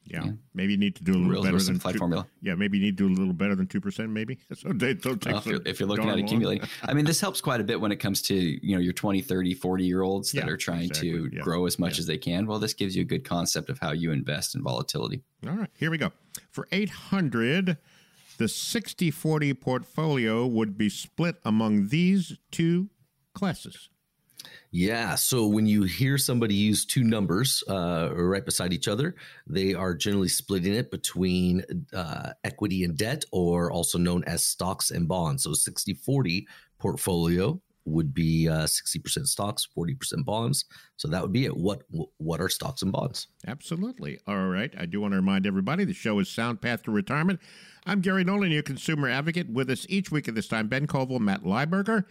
Yeah, 0.04 0.24
Yeah. 0.24 0.32
maybe 0.52 0.72
you 0.72 0.78
need 0.78 0.96
to 0.96 1.04
do 1.04 1.12
a 1.12 1.14
little 1.14 1.30
real, 1.30 1.42
better 1.42 1.52
than 1.58 1.60
simplified 1.66 1.92
two, 1.92 1.98
formula. 2.00 2.26
Yeah, 2.42 2.54
maybe 2.56 2.76
you 2.78 2.84
need 2.84 2.98
to 2.98 3.08
do 3.08 3.14
a 3.14 3.16
little 3.16 3.32
better 3.32 3.54
than 3.54 3.66
two 3.68 3.80
percent. 3.80 4.10
Maybe 4.10 4.38
so 4.54 4.70
they 4.72 4.94
don't 4.94 5.20
take 5.22 5.32
Well, 5.32 5.38
if, 5.42 5.46
you're, 5.46 5.60
if 5.64 5.80
you're 5.80 5.88
looking 5.88 6.08
at 6.10 6.18
accumulating 6.18 6.68
i 6.82 6.92
mean 6.92 7.04
this 7.04 7.20
helps 7.20 7.40
quite 7.40 7.60
a 7.60 7.64
bit 7.64 7.80
when 7.80 7.92
it 7.92 7.96
comes 7.96 8.20
to 8.22 8.34
you 8.34 8.74
know 8.74 8.80
your 8.80 8.92
20 8.92 9.22
30 9.22 9.54
40 9.54 9.84
year 9.84 10.02
olds 10.02 10.32
that 10.32 10.44
Yeah, 10.44 10.50
are 10.50 10.56
trying 10.56 10.86
exactly. 10.86 11.10
to 11.12 11.30
Yeah. 11.32 11.42
grow 11.42 11.66
as 11.66 11.78
much 11.78 11.98
as 12.00 12.06
they 12.06 12.18
can 12.18 12.46
well 12.46 12.58
this 12.58 12.74
gives 12.74 12.96
you 12.96 13.02
a 13.02 13.04
good 13.04 13.24
concept 13.24 13.70
of 13.70 13.78
how 13.78 13.92
you 13.92 14.10
invest 14.10 14.54
in 14.56 14.62
volatility 14.62 15.22
All 15.46 15.54
right, 15.54 15.70
here 15.78 15.90
we 15.90 15.98
go. 15.98 16.10
For 16.50 16.66
800, 16.72 17.76
the 18.38 18.48
60 18.48 19.10
40 19.10 19.54
portfolio 19.54 20.46
would 20.46 20.76
be 20.76 20.88
split 20.88 21.36
among 21.44 21.88
these 21.88 22.38
two 22.50 22.88
classes. 23.34 23.88
Yeah. 24.72 25.16
So 25.16 25.46
when 25.46 25.66
you 25.66 25.82
hear 25.82 26.16
somebody 26.16 26.54
use 26.54 26.86
two 26.86 27.04
numbers 27.04 27.62
uh, 27.68 28.08
right 28.14 28.44
beside 28.44 28.72
each 28.72 28.88
other, 28.88 29.14
they 29.46 29.74
are 29.74 29.94
generally 29.94 30.28
splitting 30.28 30.72
it 30.72 30.90
between 30.90 31.62
uh, 31.92 32.32
equity 32.42 32.82
and 32.82 32.96
debt, 32.96 33.24
or 33.32 33.70
also 33.70 33.98
known 33.98 34.24
as 34.24 34.46
stocks 34.46 34.90
and 34.90 35.06
bonds. 35.06 35.44
So 35.44 35.52
60 35.52 35.92
40 35.92 36.48
portfolio 36.78 37.60
would 37.84 38.14
be 38.14 38.48
uh, 38.48 38.64
60% 38.64 39.26
stocks, 39.26 39.68
40% 39.76 40.24
bonds. 40.24 40.64
So 40.96 41.08
that 41.08 41.20
would 41.20 41.32
be 41.32 41.44
it. 41.44 41.56
What 41.56 41.82
what 42.16 42.40
are 42.40 42.48
stocks 42.48 42.80
and 42.80 42.92
bonds? 42.92 43.26
Absolutely. 43.46 44.20
All 44.26 44.46
right. 44.46 44.72
I 44.78 44.86
do 44.86 45.02
want 45.02 45.12
to 45.12 45.16
remind 45.16 45.46
everybody 45.46 45.84
the 45.84 45.92
show 45.92 46.18
is 46.18 46.30
Sound 46.30 46.62
Path 46.62 46.84
to 46.84 46.90
Retirement. 46.90 47.40
I'm 47.84 48.00
Gary 48.00 48.24
Nolan, 48.24 48.52
your 48.52 48.62
consumer 48.62 49.10
advocate. 49.10 49.50
With 49.50 49.68
us 49.68 49.84
each 49.90 50.10
week 50.10 50.28
at 50.28 50.34
this 50.34 50.48
time, 50.48 50.68
Ben 50.68 50.86
Koval, 50.86 51.20
Matt 51.20 51.42
Lieberger. 51.42 52.04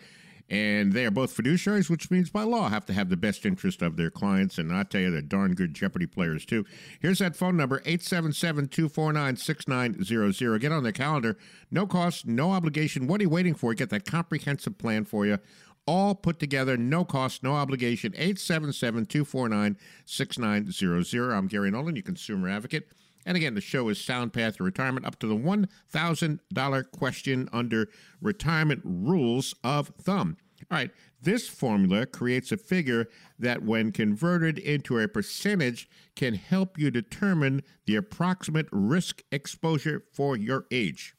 And 0.52 0.92
they 0.92 1.06
are 1.06 1.12
both 1.12 1.36
fiduciaries, 1.36 1.90
which 1.90 2.12
means 2.12 2.30
by 2.30 2.44
law 2.44 2.68
have 2.68 2.86
to 2.88 2.94
have 2.94 3.08
the 3.08 3.16
best 3.16 3.46
interest 3.46 3.82
of 3.82 3.96
their 3.96 4.12
clients. 4.12 4.58
And 4.58 4.74
I 4.74 4.84
tell 4.84 5.00
you, 5.00 5.10
they're 5.10 5.22
darn 5.22 5.54
good 5.54 5.74
Jeopardy 5.74 6.06
players, 6.06 6.46
too. 6.46 6.66
Here's 7.00 7.20
that 7.20 7.38
phone 7.38 7.56
number 7.56 7.78
877 7.86 8.68
249 8.68 9.38
6900. 9.38 10.60
Get 10.60 10.74
on 10.74 10.84
the 10.84 10.92
calendar. 10.92 11.38
No 11.72 11.88
cost, 11.88 12.28
no 12.28 12.52
obligation. 12.52 13.08
What 13.08 13.22
are 13.22 13.24
you 13.24 13.30
waiting 13.30 13.56
for? 13.56 13.74
Get 13.74 13.92
that 13.92 14.06
comprehensive 14.06 14.78
plan 14.78 15.06
for 15.06 15.26
you 15.26 15.40
all 15.88 16.14
put 16.14 16.40
together, 16.40 16.78
no 16.78 17.04
cost, 17.04 17.44
no 17.44 17.54
obligation. 17.54 18.14
877 18.14 19.08
249 19.08 19.78
6900. 20.06 21.32
I'm 21.34 21.48
Gary 21.48 21.72
Nolan, 21.72 21.96
your 21.96 22.04
consumer 22.04 22.50
advocate. 22.50 22.88
And 23.26 23.38
again, 23.38 23.54
the 23.54 23.62
show 23.62 23.90
is 23.90 24.00
Sound 24.04 24.34
Path 24.34 24.58
to 24.58 24.64
Retirement, 24.64 25.06
up 25.06 25.20
to 25.20 25.28
the 25.28 25.36
$1,000 25.36 26.92
question 26.92 27.50
under 27.54 27.88
retirement 28.22 28.82
rules 28.84 29.54
of 29.64 29.90
thumb. 30.02 30.38
All 30.70 30.78
right, 30.78 30.92
this 31.22 31.50
formula 31.50 32.06
creates 32.06 32.52
a 32.52 32.58
figure 32.58 33.08
that, 33.40 33.64
when 33.64 33.92
converted 33.92 34.58
into 34.60 35.00
a 35.00 35.08
percentage, 35.08 35.90
can 36.16 36.36
help 36.36 36.78
you 36.78 36.92
determine 36.92 37.64
the 37.86 37.96
approximate 37.96 38.68
risk 38.72 39.24
exposure 39.32 40.04
for 40.14 40.38
your 40.38 40.66
age. 40.72 41.14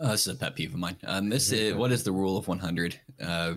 uh, 0.00 0.12
this 0.12 0.26
is 0.26 0.34
a 0.34 0.36
pet 0.36 0.54
peeve 0.54 0.72
of 0.74 0.78
mine 0.78 0.96
um, 1.06 1.28
this 1.28 1.50
is 1.50 1.74
what 1.74 1.90
is 1.90 2.04
the 2.04 2.12
rule 2.12 2.36
of 2.36 2.46
100 2.46 3.00
uh, 3.22 3.54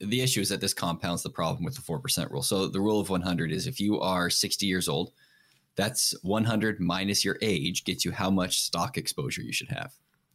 the 0.00 0.20
issue 0.20 0.40
is 0.40 0.48
that 0.48 0.60
this 0.60 0.74
compounds 0.74 1.22
the 1.22 1.30
problem 1.30 1.64
with 1.64 1.74
the 1.74 1.82
4% 1.82 2.30
rule 2.30 2.42
so 2.42 2.66
the 2.68 2.80
rule 2.80 3.00
of 3.00 3.10
100 3.10 3.52
is 3.52 3.66
if 3.66 3.80
you 3.80 4.00
are 4.00 4.30
60 4.30 4.66
years 4.66 4.88
old 4.88 5.12
that's 5.76 6.14
100 6.22 6.80
minus 6.80 7.24
your 7.24 7.38
age 7.40 7.84
gets 7.84 8.04
you 8.04 8.12
how 8.12 8.30
much 8.30 8.60
stock 8.60 8.98
exposure 8.98 9.42
you 9.42 9.52
should 9.52 9.68
have. 9.68 9.92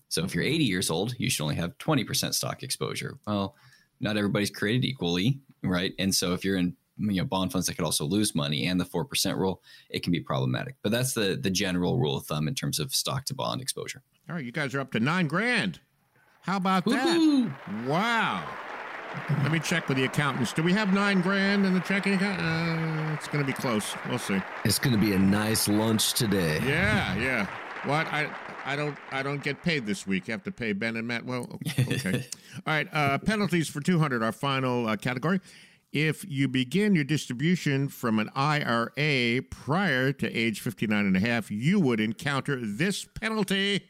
So 0.09 0.23
if 0.23 0.33
you're 0.33 0.43
mm-hmm. 0.43 0.55
80 0.55 0.63
years 0.63 0.89
old 0.89 1.15
you 1.17 1.29
should 1.29 1.43
only 1.43 1.55
have 1.55 1.77
20% 1.77 2.33
stock 2.33 2.63
exposure. 2.63 3.17
Well 3.25 3.55
not 3.99 4.17
everybody's 4.17 4.51
created 4.51 4.85
equally 4.85 5.39
right? 5.63 5.93
And 5.99 6.13
so 6.13 6.33
if 6.33 6.45
you're 6.45 6.57
in 6.57 6.75
you 6.99 7.21
know 7.21 7.25
bond 7.25 7.51
funds 7.51 7.67
that 7.67 7.75
could 7.75 7.85
also 7.85 8.05
lose 8.05 8.33
money 8.33 8.65
and 8.65 8.79
the 8.79 8.85
4% 8.85 9.37
rule 9.37 9.61
it 9.89 10.03
can 10.03 10.11
be 10.11 10.19
problematic. 10.19 10.75
But 10.81 10.91
that's 10.91 11.13
the 11.13 11.37
the 11.39 11.51
general 11.51 11.99
rule 11.99 12.17
of 12.17 12.25
thumb 12.25 12.47
in 12.47 12.55
terms 12.55 12.79
of 12.79 12.93
stock 12.93 13.25
to 13.25 13.35
bond 13.35 13.61
exposure. 13.61 14.01
All 14.29 14.35
right, 14.35 14.43
you 14.43 14.51
guys 14.51 14.73
are 14.75 14.79
up 14.79 14.91
to 14.91 14.99
nine 14.99 15.27
grand. 15.27 15.79
How 16.41 16.57
about 16.57 16.85
that? 16.85 17.51
Wow. 17.85 18.47
Let 19.43 19.51
me 19.51 19.59
check 19.59 19.87
with 19.87 19.97
the 19.97 20.05
accountants. 20.05 20.53
Do 20.53 20.63
we 20.63 20.73
have 20.73 20.93
nine 20.93 21.21
grand 21.21 21.65
in 21.65 21.73
the 21.73 21.79
checking 21.81 22.13
account? 22.13 22.39
Uh, 22.41 23.13
it's 23.13 23.27
going 23.27 23.43
to 23.43 23.47
be 23.47 23.53
close. 23.53 23.93
We'll 24.09 24.19
see. 24.19 24.41
It's 24.63 24.79
going 24.79 24.95
to 24.95 25.01
be 25.01 25.13
a 25.13 25.19
nice 25.19 25.67
lunch 25.67 26.13
today. 26.13 26.59
Yeah, 26.65 27.15
yeah. 27.15 27.47
What? 27.85 28.07
I 28.07 28.29
I 28.65 28.75
don't 28.75 28.97
I 29.11 29.23
don't 29.23 29.41
get 29.41 29.63
paid 29.63 29.85
this 29.85 30.05
week. 30.05 30.27
You 30.27 30.33
have 30.33 30.43
to 30.43 30.51
pay 30.51 30.73
Ben 30.73 30.97
and 30.97 31.07
Matt. 31.07 31.25
Well, 31.25 31.47
okay. 31.79 32.25
All 32.55 32.73
right. 32.73 32.87
Uh, 32.91 33.17
penalties 33.17 33.69
for 33.69 33.81
two 33.81 33.99
hundred. 33.99 34.23
Our 34.23 34.31
final 34.31 34.87
uh, 34.87 34.97
category. 34.97 35.39
If 35.93 36.25
you 36.27 36.49
begin 36.49 36.95
your 36.95 37.05
distribution 37.05 37.87
from 37.87 38.19
an 38.19 38.29
IRA 38.35 39.41
prior 39.49 40.11
to 40.11 40.31
age 40.31 40.59
59 40.59 41.05
and 41.05 41.15
a 41.15 41.19
half, 41.21 41.49
you 41.49 41.79
would 41.79 42.01
encounter 42.01 42.59
this 42.61 43.05
penalty. 43.05 43.87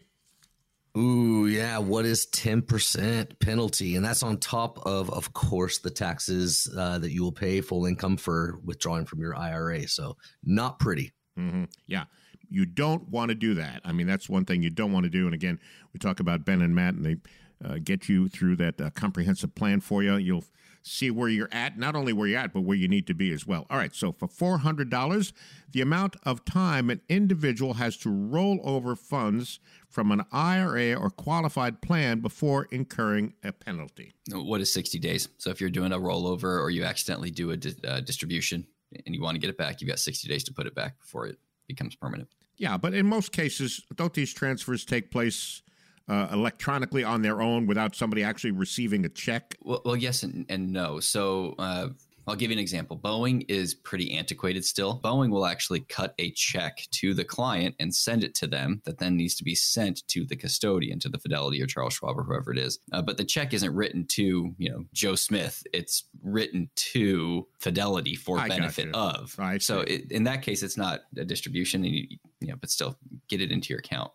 Ooh, 0.98 1.46
yeah. 1.48 1.78
What 1.78 2.06
is 2.06 2.26
10% 2.28 3.40
penalty? 3.40 3.96
And 3.96 4.04
that's 4.04 4.24
on 4.24 4.38
top 4.38 4.80
of, 4.86 5.10
of 5.12 5.34
course, 5.34 5.78
the 5.78 5.92
taxes 5.92 6.68
uh, 6.76 6.98
that 7.00 7.12
you 7.12 7.24
will 7.24 7.32
pay 7.32 7.62
full 7.62 7.86
income 7.86 8.18
for 8.18 8.60
withdrawing 8.64 9.06
from 9.06 9.20
your 9.20 9.36
IRA. 9.36 9.88
So, 9.88 10.18
not 10.44 10.80
pretty. 10.80 11.12
hmm 11.36 11.66
Yeah. 11.86 12.06
You 12.50 12.66
don't 12.66 13.10
want 13.10 13.30
to 13.30 13.36
do 13.36 13.56
that. 13.56 13.82
I 13.84 13.92
mean, 13.92 14.08
that's 14.08 14.30
one 14.30 14.46
thing 14.46 14.64
you 14.64 14.70
don't 14.70 14.94
want 14.94 15.04
to 15.04 15.10
do. 15.10 15.26
And 15.26 15.36
again, 15.36 15.60
we 15.94 16.00
talk 16.00 16.20
about 16.22 16.46
Ben 16.46 16.62
and 16.62 16.74
Matt, 16.74 16.94
and 16.94 17.06
they 17.06 17.18
uh, 17.64 17.78
get 17.84 18.08
you 18.10 18.28
through 18.30 18.56
that 18.58 18.80
uh, 18.80 18.90
comprehensive 18.92 19.56
plan 19.56 19.80
for 19.82 20.04
you. 20.04 20.16
You'll 20.18 20.46
see 20.84 21.12
where 21.12 21.28
you're 21.28 21.50
at, 21.52 21.78
not 21.78 21.96
only 21.96 22.14
where 22.14 22.28
you're 22.28 22.40
at, 22.40 22.54
but 22.54 22.62
where 22.62 22.78
you 22.78 22.88
need 22.88 23.06
to 23.08 23.14
be 23.14 23.32
as 23.34 23.46
well. 23.46 23.66
All 23.70 23.78
right. 23.78 23.94
So 23.94 24.14
for 24.14 24.28
$400, 24.28 25.34
the 25.72 25.82
amount 25.82 26.16
of 26.24 26.46
time 26.46 26.90
an 26.90 27.02
individual 27.10 27.74
has 27.74 27.98
to 27.98 28.10
roll 28.10 28.60
over 28.64 28.96
funds 28.96 29.60
from 29.90 30.12
an 30.12 30.24
IRA 30.32 30.94
or 30.94 31.10
qualified 31.10 31.82
plan 31.82 32.20
before 32.20 32.68
incurring 32.72 33.34
a 33.44 33.52
penalty. 33.52 34.14
what 34.32 34.62
is 34.62 34.72
60 34.72 35.00
days 35.00 35.28
so 35.38 35.50
if 35.50 35.60
you're 35.60 35.70
doing 35.70 35.92
a 35.94 35.98
rollover 35.98 36.62
or 36.62 36.70
you 36.70 36.84
accidentally 36.84 37.32
do 37.32 37.52
a 37.52 37.58
di- 37.58 37.74
uh, 37.88 38.00
distribution 38.02 38.66
and 39.06 39.16
you 39.16 39.22
want 39.22 39.36
to 39.36 39.40
get 39.40 39.50
it 39.50 39.58
back 39.58 39.82
you've 39.82 39.90
got 39.90 39.98
60 40.00 40.28
days 40.28 40.44
to 40.44 40.54
put 40.54 40.68
it 40.68 40.76
back 40.76 41.00
before 41.00 41.26
it 41.28 41.38
becomes 41.68 41.96
permanent 41.96 42.30
Yeah, 42.58 42.78
but 42.78 42.94
in 42.94 43.06
most 43.08 43.32
cases, 43.32 43.82
don't 43.96 44.14
these 44.14 44.34
transfers 44.34 44.84
take 44.86 45.10
place 45.12 45.62
uh, 46.08 46.28
electronically 46.32 47.04
on 47.04 47.22
their 47.22 47.42
own 47.42 47.68
without 47.68 47.96
somebody 47.96 48.24
actually 48.24 48.52
receiving 48.52 49.06
a 49.06 49.10
check? 49.10 49.56
well, 49.62 49.82
well 49.86 49.96
yes 49.96 50.24
and, 50.24 50.46
and 50.50 50.72
no. 50.72 51.00
So 51.00 51.56
uh, 51.60 51.90
i'll 52.28 52.36
give 52.36 52.50
you 52.50 52.56
an 52.56 52.62
example. 52.62 52.98
Boeing 52.98 53.46
is 53.50 53.74
pretty 53.74 54.14
antiquated 54.14 54.64
still. 54.64 55.00
Boeing 55.02 55.30
will 55.30 55.46
actually 55.46 55.82
cut 55.82 56.14
a 56.20 56.32
check 56.32 56.88
to 56.92 57.14
the 57.14 57.24
client 57.24 57.76
and 57.80 57.94
send 57.94 58.24
it 58.24 58.36
to 58.36 58.48
them 58.48 58.82
that 58.86 59.00
then 59.00 59.18
needs 59.18 59.36
to 59.36 59.44
be 59.44 59.56
sent 59.56 60.08
to 60.08 60.26
the 60.26 60.36
custodian 60.36 61.00
to 61.00 61.10
the 61.10 61.18
fidelity 61.18 61.62
or 61.62 61.66
charles 61.66 61.94
schwab 61.94 62.18
or 62.18 62.24
whoever 62.24 62.52
it 62.52 62.58
is. 62.58 62.80
Uh, 62.92 63.02
but 63.02 63.18
the 63.18 63.26
check 63.26 63.54
isn't 63.54 63.74
written 63.74 64.06
to 64.08 64.54
you 64.58 64.70
know 64.70 64.86
joe 64.94 65.16
smith. 65.16 65.64
It's 65.74 66.06
written 66.24 66.70
to 66.76 67.48
fidelity 67.60 68.16
for 68.16 68.40
I 68.40 68.48
benefit 68.48 68.94
of. 68.94 69.36
I 69.38 69.58
so 69.58 69.82
it, 69.82 70.12
in 70.12 70.24
that 70.24 70.42
case 70.42 70.64
it's 70.64 70.78
not 70.78 71.02
a 71.18 71.26
distribution 71.26 71.84
and 71.84 71.94
you, 71.94 72.08
you 72.40 72.48
know 72.48 72.56
but 72.60 72.70
still 72.70 72.98
get 73.28 73.42
it 73.42 73.52
into 73.52 73.70
your 73.70 73.80
account. 73.80 74.12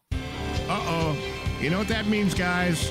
Uh 0.68 0.80
oh. 0.86 1.41
You 1.62 1.70
know 1.70 1.78
what 1.78 1.86
that 1.88 2.08
means, 2.08 2.34
guys? 2.34 2.90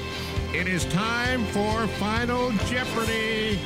It 0.53 0.65
is 0.65 0.85
time 0.85 1.43
for 1.47 1.87
Final 1.87 2.51
Jeopardy. 2.67 3.59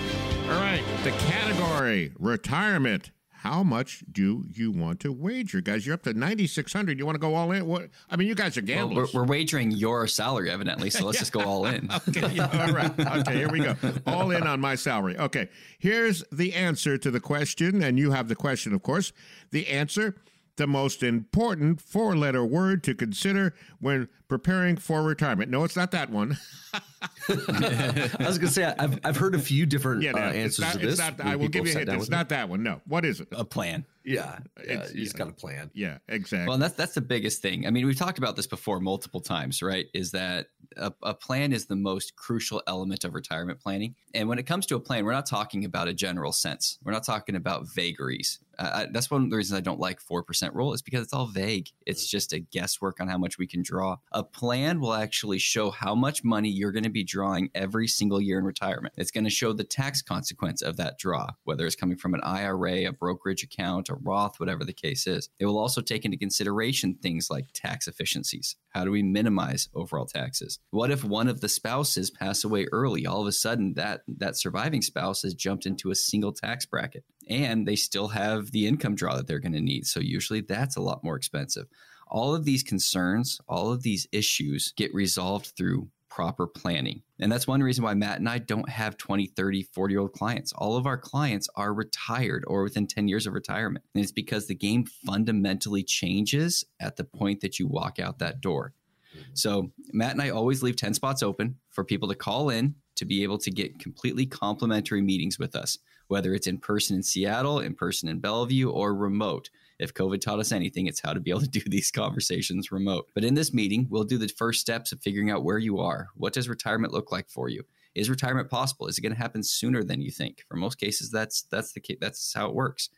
All 0.45 0.59
right, 0.59 0.83
the 1.03 1.11
category 1.11 2.11
retirement. 2.17 3.11
How 3.29 3.61
much 3.61 4.03
do 4.11 4.45
you 4.51 4.71
want 4.71 5.01
to 5.01 5.11
wager, 5.11 5.61
guys? 5.61 5.85
You're 5.85 5.93
up 5.93 6.01
to 6.03 6.13
9,600. 6.15 6.97
You 6.97 7.05
want 7.05 7.13
to 7.13 7.19
go 7.19 7.35
all 7.35 7.51
in? 7.51 7.67
What? 7.67 7.89
I 8.09 8.15
mean, 8.15 8.27
you 8.27 8.33
guys 8.33 8.57
are 8.57 8.63
Well, 8.65 8.95
we're, 8.95 9.07
we're 9.13 9.25
wagering 9.25 9.69
your 9.69 10.07
salary, 10.07 10.49
evidently. 10.49 10.89
So 10.89 11.05
let's 11.05 11.19
just 11.25 11.31
go 11.31 11.41
all 11.41 11.67
in. 11.67 11.87
Okay, 12.09 12.33
yeah, 12.33 12.65
all 12.65 12.73
right. 12.73 12.99
Okay, 12.99 13.35
here 13.35 13.49
we 13.49 13.59
go. 13.59 13.75
All 14.07 14.31
in 14.31 14.47
on 14.47 14.59
my 14.59 14.73
salary. 14.73 15.15
Okay, 15.19 15.49
here's 15.77 16.23
the 16.31 16.55
answer 16.55 16.97
to 16.97 17.11
the 17.11 17.19
question, 17.19 17.83
and 17.83 17.99
you 17.99 18.09
have 18.09 18.27
the 18.27 18.35
question, 18.35 18.73
of 18.73 18.81
course. 18.81 19.13
The 19.51 19.67
answer 19.67 20.15
the 20.57 20.67
most 20.67 21.03
important 21.03 21.81
four 21.81 22.15
letter 22.15 22.45
word 22.45 22.83
to 22.85 22.95
consider 22.95 23.53
when 23.79 24.07
preparing 24.27 24.77
for 24.77 25.03
retirement. 25.03 25.51
No, 25.51 25.63
it's 25.63 25.75
not 25.75 25.91
that 25.91 26.09
one. 26.09 26.37
I 27.29 28.15
was 28.19 28.37
gonna 28.37 28.51
say 28.51 28.63
I've 28.77 28.99
I've 29.03 29.17
heard 29.17 29.35
a 29.35 29.39
few 29.39 29.65
different 29.65 30.01
Yeah, 30.01 30.11
no, 30.11 30.19
uh, 30.21 30.31
answers 30.31 30.59
not, 30.65 30.73
to 30.73 30.79
it's 30.87 30.97
this. 30.97 30.99
not- 30.99 31.21
I 31.21 31.35
will 31.35 31.47
give 31.47 31.65
you 31.65 31.73
a 31.73 31.77
hint. 31.77 31.89
It's 31.89 31.97
with 31.99 32.09
me. 32.09 32.17
not 32.17 32.29
that 32.29 32.49
one. 32.49 32.63
No. 32.63 32.81
What 32.87 33.05
is 33.05 33.19
it? 33.21 33.27
A 33.31 33.45
plan. 33.45 33.85
Yeah, 34.03 34.39
yeah, 34.57 34.63
It's- 34.73 34.93
you 34.93 35.03
just 35.03 35.15
yeah. 35.15 35.25
got 35.25 35.29
a 35.29 35.35
plan. 35.35 35.71
Yeah, 35.73 35.97
exactly. 36.07 36.45
Well, 36.47 36.53
and 36.55 36.63
that's 36.63 36.75
that's 36.75 36.93
the 36.93 37.01
biggest 37.01 37.41
thing. 37.41 37.65
I 37.65 37.71
mean, 37.71 37.85
we've 37.85 37.97
talked 37.97 38.17
about 38.17 38.35
this 38.35 38.47
before 38.47 38.79
multiple 38.79 39.21
times, 39.21 39.61
right? 39.61 39.87
Is 39.93 40.11
that 40.11 40.47
a, 40.77 40.93
a 41.03 41.13
plan 41.13 41.53
is 41.53 41.65
the 41.67 41.75
most 41.75 42.15
crucial 42.15 42.61
element 42.67 43.03
of 43.03 43.13
retirement 43.13 43.59
planning. 43.59 43.95
And 44.13 44.27
when 44.29 44.39
it 44.39 44.43
comes 44.43 44.65
to 44.67 44.75
a 44.75 44.79
plan, 44.79 45.05
we're 45.05 45.13
not 45.13 45.25
talking 45.25 45.65
about 45.65 45.87
a 45.87 45.93
general 45.93 46.31
sense. 46.31 46.77
We're 46.83 46.91
not 46.91 47.03
talking 47.03 47.35
about 47.35 47.67
vagaries. 47.73 48.39
Uh, 48.57 48.85
that's 48.91 49.11
one 49.11 49.23
of 49.23 49.29
the 49.29 49.37
reasons 49.37 49.57
I 49.57 49.61
don't 49.61 49.79
like 49.79 49.99
four 49.99 50.23
percent 50.23 50.53
rule 50.53 50.73
is 50.73 50.81
because 50.81 51.03
it's 51.03 51.13
all 51.13 51.27
vague. 51.27 51.69
It's 51.85 52.07
just 52.07 52.33
a 52.33 52.39
guesswork 52.39 52.99
on 52.99 53.07
how 53.07 53.17
much 53.17 53.37
we 53.37 53.47
can 53.47 53.61
draw. 53.61 53.97
A 54.11 54.23
plan 54.23 54.79
will 54.79 54.93
actually 54.93 55.39
show 55.39 55.71
how 55.71 55.95
much 55.95 56.23
money 56.23 56.49
you're 56.49 56.71
going 56.71 56.83
to 56.83 56.89
be 56.89 57.03
drawing 57.03 57.49
every 57.55 57.87
single 57.87 58.21
year 58.21 58.39
in 58.39 58.45
retirement. 58.45 58.93
It's 58.97 59.11
going 59.11 59.23
to 59.23 59.29
show 59.29 59.53
the 59.53 59.63
tax 59.63 60.01
consequence 60.01 60.61
of 60.61 60.77
that 60.77 60.97
draw, 60.97 61.29
whether 61.43 61.65
it's 61.65 61.75
coming 61.75 61.97
from 61.97 62.13
an 62.13 62.21
IRA, 62.21 62.87
a 62.87 62.91
brokerage 62.91 63.43
account, 63.43 63.89
a 63.89 63.95
Roth, 63.95 64.39
whatever 64.39 64.63
the 64.63 64.73
case 64.73 65.07
is. 65.07 65.29
It 65.39 65.45
will 65.45 65.57
also 65.57 65.81
take 65.81 66.05
into 66.05 66.17
consideration 66.17 66.95
things 66.95 67.29
like 67.29 67.47
tax 67.53 67.87
efficiencies. 67.87 68.55
How 68.69 68.83
do 68.83 68.91
we 68.91 69.03
minimize 69.03 69.69
overall 69.73 70.05
taxes? 70.05 70.59
What 70.71 70.91
if 70.91 71.03
one 71.03 71.29
of 71.29 71.39
the 71.39 71.47
spouses 71.47 72.11
pass 72.11 72.43
away 72.43 72.67
early? 72.71 73.05
All 73.05 73.21
of 73.21 73.27
a 73.27 73.31
sudden, 73.31 73.73
that 73.75 74.01
that 74.07 74.37
surviving 74.37 74.81
spouse 74.81 75.21
has 75.21 75.33
jumped 75.33 75.65
into 75.65 75.91
a 75.91 75.95
single 75.95 76.33
tax 76.33 76.65
bracket, 76.65 77.05
and 77.27 77.67
they 77.67 77.75
still 77.75 78.09
have 78.09 78.51
the 78.51 78.67
income 78.67 78.95
draw 78.95 79.15
that 79.15 79.27
they're 79.27 79.39
going 79.39 79.53
to 79.53 79.61
need. 79.61 79.85
So 79.85 79.99
usually, 79.99 80.41
that's 80.41 80.75
a 80.75 80.81
lot 80.81 81.03
more 81.03 81.15
expensive. 81.15 81.67
All 82.07 82.35
of 82.35 82.45
these 82.45 82.63
concerns, 82.63 83.39
all 83.47 83.71
of 83.71 83.83
these 83.83 84.07
issues 84.11 84.73
get 84.75 84.93
resolved 84.93 85.53
through 85.57 85.89
proper 86.15 86.47
planning. 86.47 87.01
And 87.19 87.29
that's 87.29 87.45
one 87.45 87.61
reason 87.61 87.83
why 87.83 87.93
Matt 87.93 88.19
and 88.19 88.29
I 88.29 88.37
don't 88.37 88.69
have 88.69 88.95
20, 88.95 89.27
30, 89.27 89.63
40 89.63 89.93
year 89.93 89.99
old 89.99 90.13
clients. 90.13 90.53
All 90.53 90.77
of 90.77 90.85
our 90.85 90.97
clients 90.97 91.49
are 91.57 91.73
retired 91.73 92.45
or 92.47 92.63
within 92.63 92.87
10 92.87 93.09
years 93.09 93.27
of 93.27 93.33
retirement. 93.33 93.83
And 93.93 94.01
it's 94.01 94.13
because 94.13 94.47
the 94.47 94.55
game 94.55 94.85
fundamentally 95.05 95.83
changes 95.83 96.63
at 96.79 96.95
the 96.95 97.03
point 97.03 97.41
that 97.41 97.59
you 97.59 97.67
walk 97.67 97.99
out 97.99 98.19
that 98.19 98.39
door. 98.39 98.73
Mm-hmm. 99.15 99.31
So 99.33 99.71
Matt 99.93 100.11
and 100.11 100.21
I 100.21 100.29
always 100.29 100.63
leave 100.63 100.75
10 100.75 100.93
spots 100.93 101.23
open 101.23 101.55
for 101.71 101.83
people 101.83 102.07
to 102.09 102.15
call 102.15 102.49
in 102.49 102.75
to 102.95 103.05
be 103.05 103.23
able 103.23 103.37
to 103.39 103.51
get 103.51 103.79
completely 103.79 104.25
complimentary 104.25 105.01
meetings 105.01 105.37
with 105.37 105.55
us, 105.55 105.77
whether 106.07 106.33
it's 106.33 106.47
in 106.47 106.57
person 106.57 106.95
in 106.95 107.03
Seattle, 107.03 107.59
in 107.59 107.75
person 107.75 108.09
in 108.09 108.19
Bellevue, 108.19 108.69
or 108.69 108.95
remote. 108.95 109.49
If 109.79 109.93
COVID 109.93 110.21
taught 110.21 110.39
us 110.39 110.53
anything, 110.53 110.87
it's 110.87 111.01
how 111.01 111.13
to 111.13 111.19
be 111.19 111.29
able 111.29 111.41
to 111.41 111.47
do 111.47 111.59
these 111.65 111.91
conversations 111.91 112.71
remote. 112.71 113.09
But 113.13 113.25
in 113.25 113.33
this 113.33 113.53
meeting, 113.53 113.87
we'll 113.89 114.03
do 114.03 114.17
the 114.17 114.27
first 114.27 114.61
steps 114.61 114.91
of 114.91 115.01
figuring 115.01 115.29
out 115.29 115.43
where 115.43 115.57
you 115.57 115.79
are. 115.79 116.07
What 116.15 116.33
does 116.33 116.47
retirement 116.49 116.93
look 116.93 117.11
like 117.11 117.29
for 117.29 117.49
you? 117.49 117.63
Is 117.93 118.09
retirement 118.09 118.49
possible? 118.49 118.87
Is 118.87 118.97
it 118.97 119.01
going 119.01 119.13
to 119.13 119.21
happen 119.21 119.41
sooner 119.41 119.83
than 119.83 120.01
you 120.01 120.11
think? 120.11 120.43
For 120.49 120.57
most 120.57 120.77
cases, 120.77 121.11
that's 121.11 121.43
that's 121.43 121.71
the 121.71 121.97
that's 122.01 122.33
how 122.33 122.49
it 122.49 122.55
works. 122.55 122.89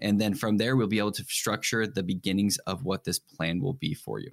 And 0.00 0.20
then 0.20 0.34
from 0.34 0.56
there, 0.56 0.76
we'll 0.76 0.86
be 0.86 0.98
able 0.98 1.12
to 1.12 1.24
structure 1.24 1.86
the 1.86 2.02
beginnings 2.02 2.56
of 2.66 2.84
what 2.84 3.04
this 3.04 3.18
plan 3.18 3.60
will 3.60 3.74
be 3.74 3.92
for 3.92 4.18
you. 4.18 4.30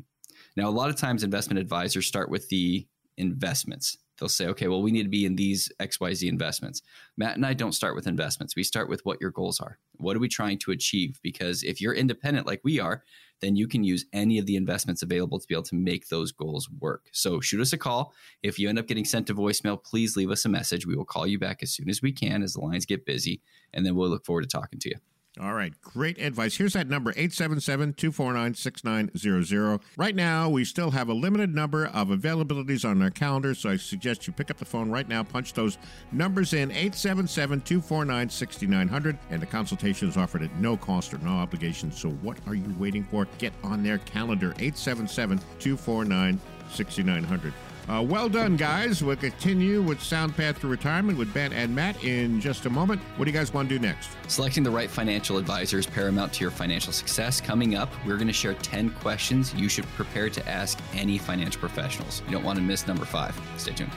Now, 0.58 0.68
a 0.68 0.72
lot 0.72 0.90
of 0.90 0.96
times, 0.96 1.24
investment 1.24 1.60
advisors 1.60 2.08
start 2.08 2.32
with 2.32 2.50
the 2.50 2.88
investments. 3.16 4.00
They'll 4.18 4.28
say, 4.28 4.48
okay, 4.48 4.68
well, 4.68 4.82
we 4.82 4.90
need 4.90 5.04
to 5.04 5.10
be 5.10 5.24
in 5.24 5.36
these 5.36 5.72
XYZ 5.80 6.28
investments. 6.28 6.82
Matt 7.16 7.36
and 7.36 7.46
I 7.46 7.54
don't 7.54 7.74
start 7.74 7.94
with 7.94 8.08
investments. 8.08 8.56
We 8.56 8.64
start 8.64 8.90
with 8.90 9.06
what 9.06 9.22
your 9.22 9.30
goals 9.30 9.60
are. 9.60 9.78
What 9.98 10.16
are 10.16 10.20
we 10.20 10.28
trying 10.28 10.58
to 10.60 10.72
achieve? 10.72 11.20
Because 11.22 11.62
if 11.62 11.80
you're 11.80 11.94
independent 11.94 12.48
like 12.48 12.62
we 12.64 12.80
are, 12.80 13.04
then 13.40 13.56
you 13.56 13.68
can 13.68 13.84
use 13.84 14.06
any 14.14 14.40
of 14.40 14.48
the 14.48 14.56
investments 14.56 15.04
available 15.04 15.40
to 15.40 15.46
be 15.46 15.54
able 15.54 15.62
to 15.62 15.76
make 15.76 16.08
those 16.08 16.32
goals 16.32 16.68
work. 16.80 17.06
So 17.12 17.40
shoot 17.40 17.62
us 17.62 17.74
a 17.74 17.78
call. 17.78 18.16
If 18.42 18.58
you 18.58 18.68
end 18.68 18.80
up 18.80 18.88
getting 18.88 19.06
sent 19.06 19.28
to 19.28 19.36
voicemail, 19.36 19.84
please 19.84 20.18
leave 20.18 20.32
us 20.32 20.44
a 20.46 20.50
message. 20.50 20.88
We 20.88 20.96
will 20.96 21.06
call 21.06 21.28
you 21.28 21.38
back 21.38 21.62
as 21.62 21.70
soon 21.70 21.88
as 21.88 22.02
we 22.02 22.12
can 22.12 22.42
as 22.42 22.54
the 22.54 22.62
lines 22.62 22.88
get 22.88 23.06
busy, 23.06 23.42
and 23.76 23.86
then 23.86 23.96
we'll 23.96 24.10
look 24.10 24.26
forward 24.26 24.42
to 24.42 24.48
talking 24.48 24.80
to 24.80 24.90
you. 24.90 24.96
All 25.40 25.54
right, 25.54 25.74
great 25.82 26.20
advice. 26.20 26.58
Here's 26.58 26.74
that 26.74 26.88
number 26.88 27.12
877 27.12 27.94
249 27.94 28.54
6900. 28.56 29.80
Right 29.96 30.16
now, 30.16 30.50
we 30.50 30.66
still 30.66 30.90
have 30.92 31.10
a 31.10 31.14
limited 31.14 31.54
number 31.54 31.88
of 31.88 32.08
availabilities 32.08 32.90
on 32.90 33.02
our 33.02 33.12
calendar, 33.12 33.54
so 33.54 33.70
I 33.70 33.78
suggest 33.78 34.26
you 34.26 34.34
pick 34.34 34.50
up 34.50 34.58
the 34.58 34.66
phone 34.66 34.90
right 34.90 35.08
now, 35.08 35.22
punch 35.24 35.54
those 35.54 35.78
numbers 36.12 36.54
in 36.54 36.72
877 36.72 37.62
249 37.62 38.30
6900, 38.30 39.20
and 39.30 39.42
the 39.42 39.46
consultation 39.46 40.10
is 40.10 40.18
offered 40.18 40.42
at 40.42 40.56
no 40.56 40.76
cost 40.76 41.14
or 41.14 41.20
no 41.20 41.32
obligation. 41.32 41.92
So, 41.92 42.10
what 42.10 42.38
are 42.48 42.56
you 42.56 42.74
waiting 42.80 43.04
for? 43.04 43.28
Get 43.38 43.54
on 43.64 43.84
their 43.84 44.00
calendar 44.00 44.52
877 44.58 45.38
249 45.60 46.40
6900. 46.72 47.54
Uh, 47.90 48.02
well 48.02 48.28
done, 48.28 48.58
guys. 48.58 49.02
We'll 49.02 49.16
continue 49.16 49.82
with 49.82 50.02
Sound 50.02 50.36
Path 50.36 50.60
to 50.60 50.68
Retirement 50.68 51.18
with 51.18 51.34
Ben 51.34 51.54
and 51.54 51.74
Matt 51.74 52.04
in 52.04 52.42
just 52.42 52.66
a 52.66 52.70
moment. 52.70 53.02
What 53.16 53.26
do 53.26 53.32
you 53.32 53.38
guys 53.38 53.54
want 53.54 53.70
to 53.70 53.76
do 53.76 53.82
next? 53.82 54.10
Selecting 54.28 54.64
the 54.64 54.72
right 54.72 54.90
financial 54.90 55.38
advisor 55.38 55.80
is 55.80 55.86
paramount 55.86 56.34
to 56.34 56.42
your 56.42 56.52
financial 56.52 56.92
success. 56.92 57.40
Coming 57.40 57.76
up, 57.76 57.90
we're 58.06 58.18
going 58.18 58.28
to 58.28 58.34
share 58.34 58.56
10 58.56 58.90
questions 58.92 59.54
you 59.54 59.70
should 59.70 59.86
prepare 59.96 60.30
to 60.30 60.48
ask 60.50 60.78
any 60.94 61.18
financial 61.18 61.62
professionals. 61.62 62.22
You 62.26 62.34
don't 62.34 62.44
want 62.44 62.58
to 62.58 62.64
miss 62.64 62.88
number 62.88 63.06
five. 63.06 63.40
Stay 63.58 63.72
tuned. 63.72 63.92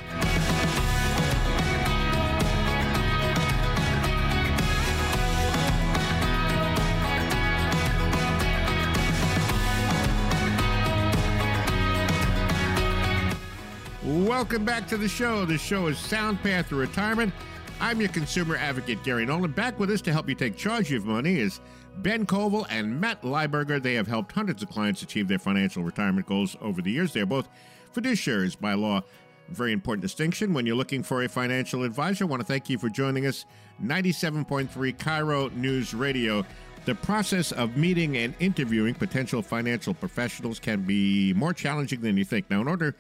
Welcome 14.41 14.65
back 14.65 14.89
to 14.89 14.97
the 14.97 15.07
show. 15.07 15.45
The 15.45 15.59
show 15.59 15.89
is 15.89 15.99
Sound 15.99 16.43
Path 16.43 16.71
to 16.71 16.75
Retirement. 16.75 17.31
I'm 17.79 18.01
your 18.01 18.09
consumer 18.09 18.57
advocate, 18.57 19.05
Gary 19.05 19.27
Nolan. 19.27 19.53
Back 19.53 19.79
with 19.79 19.91
us 19.91 20.01
to 20.01 20.13
help 20.13 20.31
you 20.31 20.35
take 20.35 20.57
charge 20.57 20.91
of 20.93 21.05
money 21.05 21.39
is 21.39 21.61
Ben 21.99 22.25
Koval 22.25 22.65
and 22.71 22.99
Matt 22.99 23.21
Lieberger. 23.21 23.83
They 23.83 23.93
have 23.93 24.07
helped 24.07 24.33
hundreds 24.33 24.63
of 24.63 24.71
clients 24.71 25.03
achieve 25.03 25.29
their 25.29 25.39
financial 25.39 25.83
retirement 25.83 26.27
goals 26.27 26.57
over 26.63 26.81
the 26.81 26.91
years. 26.91 27.13
They're 27.13 27.27
both 27.27 27.51
fiduciaries 27.95 28.59
by 28.59 28.73
law. 28.73 29.03
Very 29.51 29.73
important 29.73 30.01
distinction 30.01 30.55
when 30.55 30.65
you're 30.65 30.75
looking 30.75 31.03
for 31.03 31.23
a 31.23 31.29
financial 31.29 31.85
advisor. 31.85 32.25
I 32.25 32.29
want 32.29 32.41
to 32.41 32.47
thank 32.47 32.71
you 32.71 32.79
for 32.79 32.89
joining 32.89 33.27
us. 33.27 33.45
97.3 33.85 34.71
KIRO 34.97 35.55
News 35.55 35.93
Radio. 35.93 36.47
The 36.87 36.95
process 36.95 37.53
of 37.53 37.77
meeting 37.77 38.17
and 38.17 38.35
interviewing 38.41 38.95
potential 38.95 39.43
financial 39.43 39.93
professionals 39.93 40.59
can 40.59 40.81
be 40.81 41.35
more 41.35 41.53
challenging 41.53 42.01
than 42.01 42.17
you 42.17 42.25
think. 42.25 42.49
Now, 42.49 42.63
in 42.63 42.69
order 42.69 42.97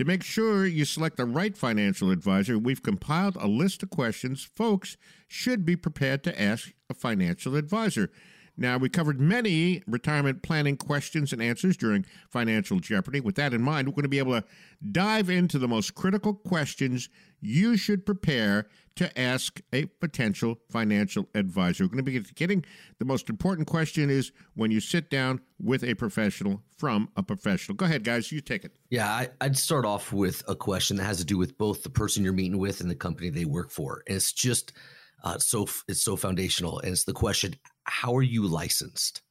to 0.00 0.06
make 0.06 0.22
sure 0.22 0.64
you 0.64 0.86
select 0.86 1.18
the 1.18 1.26
right 1.26 1.54
financial 1.54 2.10
advisor, 2.10 2.58
we've 2.58 2.82
compiled 2.82 3.36
a 3.36 3.46
list 3.46 3.82
of 3.82 3.90
questions 3.90 4.42
folks 4.42 4.96
should 5.28 5.66
be 5.66 5.76
prepared 5.76 6.24
to 6.24 6.40
ask 6.40 6.72
a 6.88 6.94
financial 6.94 7.54
advisor. 7.54 8.10
Now, 8.56 8.78
we 8.78 8.88
covered 8.88 9.20
many 9.20 9.82
retirement 9.86 10.42
planning 10.42 10.78
questions 10.78 11.34
and 11.34 11.42
answers 11.42 11.76
during 11.76 12.06
Financial 12.30 12.80
Jeopardy. 12.80 13.20
With 13.20 13.34
that 13.34 13.52
in 13.52 13.60
mind, 13.60 13.88
we're 13.88 13.92
going 13.92 14.04
to 14.04 14.08
be 14.08 14.18
able 14.18 14.40
to 14.40 14.46
dive 14.90 15.28
into 15.28 15.58
the 15.58 15.68
most 15.68 15.94
critical 15.94 16.32
questions 16.32 17.10
you 17.40 17.76
should 17.76 18.04
prepare 18.04 18.66
to 18.96 19.18
ask 19.18 19.60
a 19.72 19.86
potential 19.86 20.58
financial 20.70 21.26
advisor. 21.34 21.84
We're 21.84 21.88
going 21.88 22.04
to 22.04 22.10
be 22.10 22.20
getting 22.34 22.64
the 22.98 23.04
most 23.04 23.30
important 23.30 23.66
question 23.66 24.10
is 24.10 24.32
when 24.54 24.70
you 24.70 24.80
sit 24.80 25.08
down 25.08 25.40
with 25.58 25.82
a 25.84 25.94
professional 25.94 26.62
from 26.76 27.08
a 27.16 27.22
professional. 27.22 27.76
Go 27.76 27.86
ahead, 27.86 28.04
guys, 28.04 28.30
you 28.30 28.40
take 28.40 28.64
it. 28.64 28.72
Yeah, 28.90 29.08
I, 29.08 29.28
I'd 29.40 29.56
start 29.56 29.84
off 29.84 30.12
with 30.12 30.42
a 30.48 30.54
question 30.54 30.96
that 30.98 31.04
has 31.04 31.18
to 31.18 31.24
do 31.24 31.38
with 31.38 31.56
both 31.56 31.82
the 31.82 31.90
person 31.90 32.24
you're 32.24 32.32
meeting 32.32 32.58
with 32.58 32.80
and 32.80 32.90
the 32.90 32.94
company 32.94 33.30
they 33.30 33.44
work 33.44 33.70
for. 33.70 34.02
And 34.06 34.16
it's 34.16 34.32
just 34.32 34.72
uh, 35.22 35.38
so 35.38 35.66
it's 35.88 36.02
so 36.02 36.16
foundational. 36.16 36.78
And 36.80 36.92
it's 36.92 37.04
the 37.04 37.12
question: 37.12 37.54
How 37.84 38.14
are 38.16 38.22
you 38.22 38.46
licensed? 38.46 39.22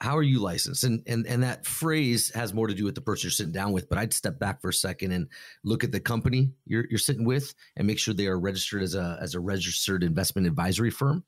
How 0.00 0.16
are 0.16 0.22
you 0.22 0.40
licensed? 0.40 0.84
And 0.84 1.02
and 1.06 1.26
and 1.26 1.42
that 1.42 1.66
phrase 1.66 2.32
has 2.34 2.54
more 2.54 2.66
to 2.66 2.74
do 2.74 2.84
with 2.84 2.94
the 2.94 3.00
person 3.00 3.26
you're 3.26 3.32
sitting 3.32 3.52
down 3.52 3.72
with. 3.72 3.88
But 3.88 3.98
I'd 3.98 4.14
step 4.14 4.38
back 4.38 4.60
for 4.60 4.70
a 4.70 4.74
second 4.74 5.12
and 5.12 5.28
look 5.64 5.84
at 5.84 5.92
the 5.92 6.00
company 6.00 6.52
you're 6.66 6.86
you're 6.88 6.98
sitting 6.98 7.24
with 7.24 7.54
and 7.76 7.86
make 7.86 7.98
sure 7.98 8.14
they 8.14 8.26
are 8.26 8.38
registered 8.38 8.82
as 8.82 8.94
a 8.94 9.18
as 9.20 9.34
a 9.34 9.40
registered 9.40 10.02
investment 10.02 10.46
advisory 10.46 10.90
firm. 10.90 11.24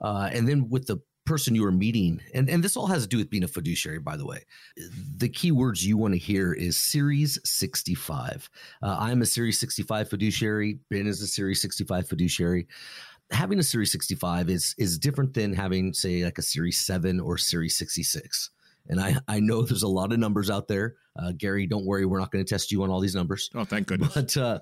Uh, 0.00 0.30
and 0.32 0.48
then 0.48 0.68
with 0.68 0.86
the 0.86 0.98
person 1.28 1.54
you 1.54 1.62
are 1.62 1.70
meeting, 1.70 2.22
and, 2.32 2.48
and 2.48 2.64
this 2.64 2.74
all 2.74 2.86
has 2.86 3.02
to 3.02 3.08
do 3.08 3.18
with 3.18 3.28
being 3.28 3.44
a 3.44 3.48
fiduciary, 3.48 3.98
by 3.98 4.16
the 4.16 4.24
way. 4.24 4.46
The 5.18 5.28
key 5.28 5.52
words 5.52 5.86
you 5.86 5.98
want 5.98 6.14
to 6.14 6.18
hear 6.18 6.54
is 6.54 6.78
Series 6.78 7.38
65. 7.44 8.48
Uh, 8.82 8.96
I'm 8.98 9.20
a 9.20 9.26
Series 9.26 9.60
65 9.60 10.08
fiduciary. 10.08 10.78
Ben 10.88 11.06
is 11.06 11.20
a 11.20 11.26
Series 11.26 11.60
65 11.60 12.08
fiduciary. 12.08 12.66
Having 13.30 13.58
a 13.58 13.62
Series 13.62 13.92
65 13.92 14.48
is 14.48 14.74
is 14.78 14.98
different 14.98 15.34
than 15.34 15.52
having, 15.52 15.92
say, 15.92 16.24
like 16.24 16.38
a 16.38 16.42
Series 16.42 16.78
7 16.78 17.20
or 17.20 17.38
Series 17.38 17.76
66. 17.76 18.50
And 18.88 19.00
I, 19.00 19.16
I 19.28 19.40
know 19.40 19.62
there's 19.62 19.82
a 19.82 19.88
lot 19.88 20.12
of 20.12 20.18
numbers 20.18 20.50
out 20.50 20.66
there. 20.66 20.96
Uh, 21.14 21.32
Gary, 21.36 21.66
don't 21.66 21.84
worry, 21.84 22.06
we're 22.06 22.20
not 22.20 22.30
going 22.30 22.44
to 22.44 22.48
test 22.48 22.70
you 22.72 22.82
on 22.82 22.90
all 22.90 23.00
these 23.00 23.14
numbers. 23.14 23.50
Oh, 23.54 23.64
thank 23.64 23.86
goodness. 23.88 24.14
But 24.14 24.36
uh, 24.36 24.60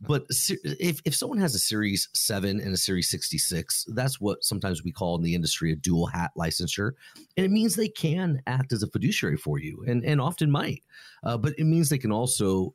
but 0.00 0.26
if 0.62 1.00
if 1.04 1.14
someone 1.14 1.38
has 1.38 1.54
a 1.54 1.58
Series 1.58 2.08
Seven 2.14 2.60
and 2.60 2.72
a 2.72 2.76
Series 2.76 3.08
sixty 3.10 3.38
six, 3.38 3.84
that's 3.88 4.20
what 4.20 4.42
sometimes 4.42 4.82
we 4.82 4.92
call 4.92 5.16
in 5.16 5.22
the 5.22 5.34
industry 5.34 5.72
a 5.72 5.76
dual 5.76 6.06
hat 6.06 6.32
licensure, 6.36 6.92
and 7.36 7.46
it 7.46 7.50
means 7.50 7.76
they 7.76 7.88
can 7.88 8.42
act 8.46 8.72
as 8.72 8.82
a 8.82 8.88
fiduciary 8.88 9.36
for 9.36 9.58
you, 9.58 9.84
and 9.86 10.04
and 10.04 10.20
often 10.20 10.50
might. 10.50 10.82
Uh, 11.22 11.36
but 11.36 11.52
it 11.58 11.64
means 11.64 11.88
they 11.88 11.98
can 11.98 12.12
also 12.12 12.74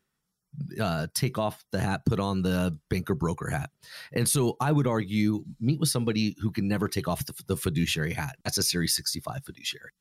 uh, 0.80 1.08
take 1.14 1.38
off 1.38 1.64
the 1.72 1.80
hat, 1.80 2.06
put 2.06 2.20
on 2.20 2.42
the 2.42 2.78
banker 2.90 3.16
broker 3.16 3.50
hat. 3.50 3.70
And 4.14 4.28
so 4.28 4.58
I 4.60 4.72
would 4.72 4.88
argue 4.88 5.44
meet 5.60 5.80
with 5.80 5.90
somebody 5.90 6.36
who 6.40 6.52
can 6.52 6.68
never 6.68 6.88
take 6.88 7.08
off 7.08 7.26
the, 7.26 7.34
the 7.48 7.58
fiduciary 7.58 8.14
hat. 8.14 8.36
That's 8.44 8.58
a 8.58 8.64
Series 8.64 8.96
65 8.96 9.44
fiduciary. 9.46 9.92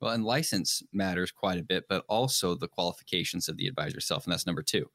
Well, 0.00 0.12
and 0.12 0.24
license 0.24 0.82
matters 0.92 1.30
quite 1.30 1.58
a 1.58 1.62
bit, 1.62 1.84
but 1.88 2.04
also 2.08 2.54
the 2.54 2.68
qualifications 2.68 3.48
of 3.48 3.56
the 3.56 3.66
advisor 3.66 3.98
itself. 3.98 4.24
And 4.24 4.32
that's 4.32 4.46
number 4.46 4.62
two. 4.62 4.90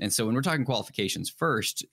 And 0.00 0.12
so 0.12 0.26
when 0.26 0.34
we're 0.34 0.42
talking 0.42 0.64
qualifications 0.64 1.30
first, 1.30 1.84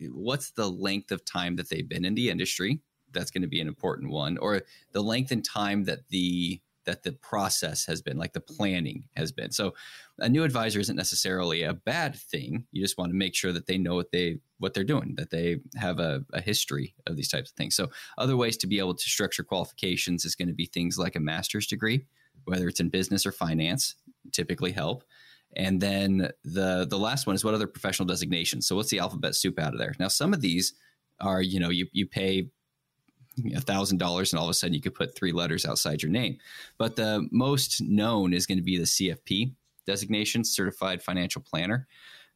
what's 0.00 0.50
the 0.50 0.70
length 0.70 1.12
of 1.12 1.24
time 1.24 1.56
that 1.56 1.68
they've 1.68 1.88
been 1.88 2.04
in 2.04 2.14
the 2.14 2.30
industry? 2.30 2.80
That's 3.12 3.30
going 3.30 3.42
to 3.42 3.48
be 3.48 3.60
an 3.60 3.68
important 3.68 4.10
one, 4.10 4.38
or 4.38 4.62
the 4.92 5.02
length 5.02 5.32
and 5.32 5.44
time 5.44 5.84
that 5.84 6.08
the 6.10 6.60
that 6.86 7.02
the 7.02 7.12
process 7.12 7.86
has 7.86 8.00
been, 8.02 8.16
like 8.16 8.32
the 8.32 8.40
planning 8.40 9.04
has 9.16 9.32
been. 9.32 9.50
So 9.50 9.74
a 10.18 10.28
new 10.28 10.44
advisor 10.44 10.80
isn't 10.80 10.96
necessarily 10.96 11.62
a 11.62 11.74
bad 11.74 12.16
thing. 12.16 12.66
You 12.72 12.82
just 12.82 12.98
want 12.98 13.10
to 13.10 13.16
make 13.16 13.34
sure 13.34 13.52
that 13.52 13.66
they 13.66 13.78
know 13.78 13.94
what 13.94 14.12
they 14.12 14.38
what 14.58 14.74
they're 14.74 14.84
doing, 14.84 15.14
that 15.16 15.30
they 15.30 15.60
have 15.76 15.98
a, 15.98 16.24
a 16.32 16.40
history 16.40 16.94
of 17.06 17.16
these 17.16 17.28
types 17.28 17.50
of 17.50 17.56
things. 17.56 17.74
So 17.74 17.90
other 18.18 18.36
ways 18.36 18.56
to 18.58 18.66
be 18.66 18.78
able 18.78 18.94
to 18.94 19.08
structure 19.08 19.42
qualifications 19.42 20.24
is 20.24 20.34
going 20.34 20.48
to 20.48 20.54
be 20.54 20.66
things 20.66 20.98
like 20.98 21.16
a 21.16 21.20
master's 21.20 21.66
degree, 21.66 22.04
whether 22.44 22.68
it's 22.68 22.80
in 22.80 22.88
business 22.88 23.24
or 23.24 23.32
finance, 23.32 23.94
typically 24.32 24.72
help. 24.72 25.04
And 25.56 25.80
then 25.80 26.30
the 26.44 26.86
the 26.88 26.98
last 26.98 27.26
one 27.26 27.34
is 27.34 27.44
what 27.44 27.54
other 27.54 27.66
professional 27.66 28.06
designations. 28.06 28.66
So 28.66 28.76
what's 28.76 28.90
the 28.90 29.00
alphabet 29.00 29.34
soup 29.34 29.58
out 29.58 29.72
of 29.72 29.78
there? 29.78 29.94
Now 29.98 30.08
some 30.08 30.32
of 30.32 30.40
these 30.40 30.74
are 31.20 31.42
you 31.42 31.60
know 31.60 31.70
you 31.70 31.86
you 31.92 32.06
pay 32.06 32.48
a 33.54 33.60
thousand 33.60 33.98
dollars 33.98 34.32
and 34.32 34.40
all 34.40 34.46
of 34.46 34.50
a 34.50 34.54
sudden 34.54 34.74
you 34.74 34.80
could 34.80 34.94
put 34.94 35.14
three 35.14 35.32
letters 35.32 35.64
outside 35.64 36.02
your 36.02 36.10
name. 36.10 36.38
But 36.78 36.96
the 36.96 37.28
most 37.30 37.80
known 37.80 38.34
is 38.34 38.46
going 38.46 38.58
to 38.58 38.64
be 38.64 38.78
the 38.78 38.84
CFP 38.84 39.52
designation, 39.86 40.44
Certified 40.44 41.02
Financial 41.02 41.42
Planner. 41.42 41.86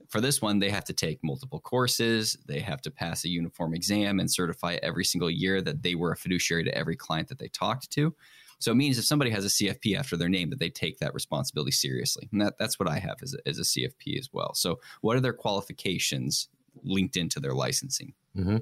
For 0.09 0.21
this 0.21 0.43
one, 0.43 0.59
they 0.59 0.71
have 0.71 0.85
to 0.85 0.93
take 0.93 1.23
multiple 1.23 1.61
courses. 1.61 2.37
They 2.47 2.61
have 2.61 2.83
to 2.83 2.91
pass 2.91 3.25
a 3.25 3.29
uniform 3.29 3.75
exam 3.75 4.21
and 4.21 4.31
certify 4.31 4.79
every 4.83 5.05
single 5.05 5.31
year 5.31 5.63
that 5.63 5.83
they 5.83 5.95
were 5.95 6.13
a 6.13 6.17
fiduciary 6.17 6.65
to 6.65 6.77
every 6.77 6.97
client 6.97 7.29
that 7.29 7.39
they 7.39 7.49
talked 7.49 7.91
to. 7.93 8.15
So 8.59 8.73
it 8.73 8.77
means 8.77 8.99
if 8.99 9.05
somebody 9.05 9.31
has 9.31 9.45
a 9.45 9.49
CFP 9.49 9.97
after 9.99 10.17
their 10.17 10.29
name, 10.29 10.51
that 10.51 10.59
they 10.59 10.71
take 10.71 10.99
that 10.99 11.15
responsibility 11.15 11.73
seriously. 11.73 12.29
And 12.33 12.41
that, 12.41 12.55
that's 12.59 12.79
what 12.79 12.89
I 12.89 12.99
have 12.99 13.17
as 13.23 13.35
a, 13.35 13.49
as 13.49 13.59
a 13.59 13.63
CFP 13.63 14.19
as 14.19 14.31
well. 14.33 14.55
So, 14.55 14.81
what 15.01 15.17
are 15.17 15.21
their 15.21 15.33
qualifications 15.33 16.49
linked 16.83 17.17
into 17.17 17.41
their 17.41 17.55
licensing? 17.55 18.15
Mm-hmm. 18.37 18.57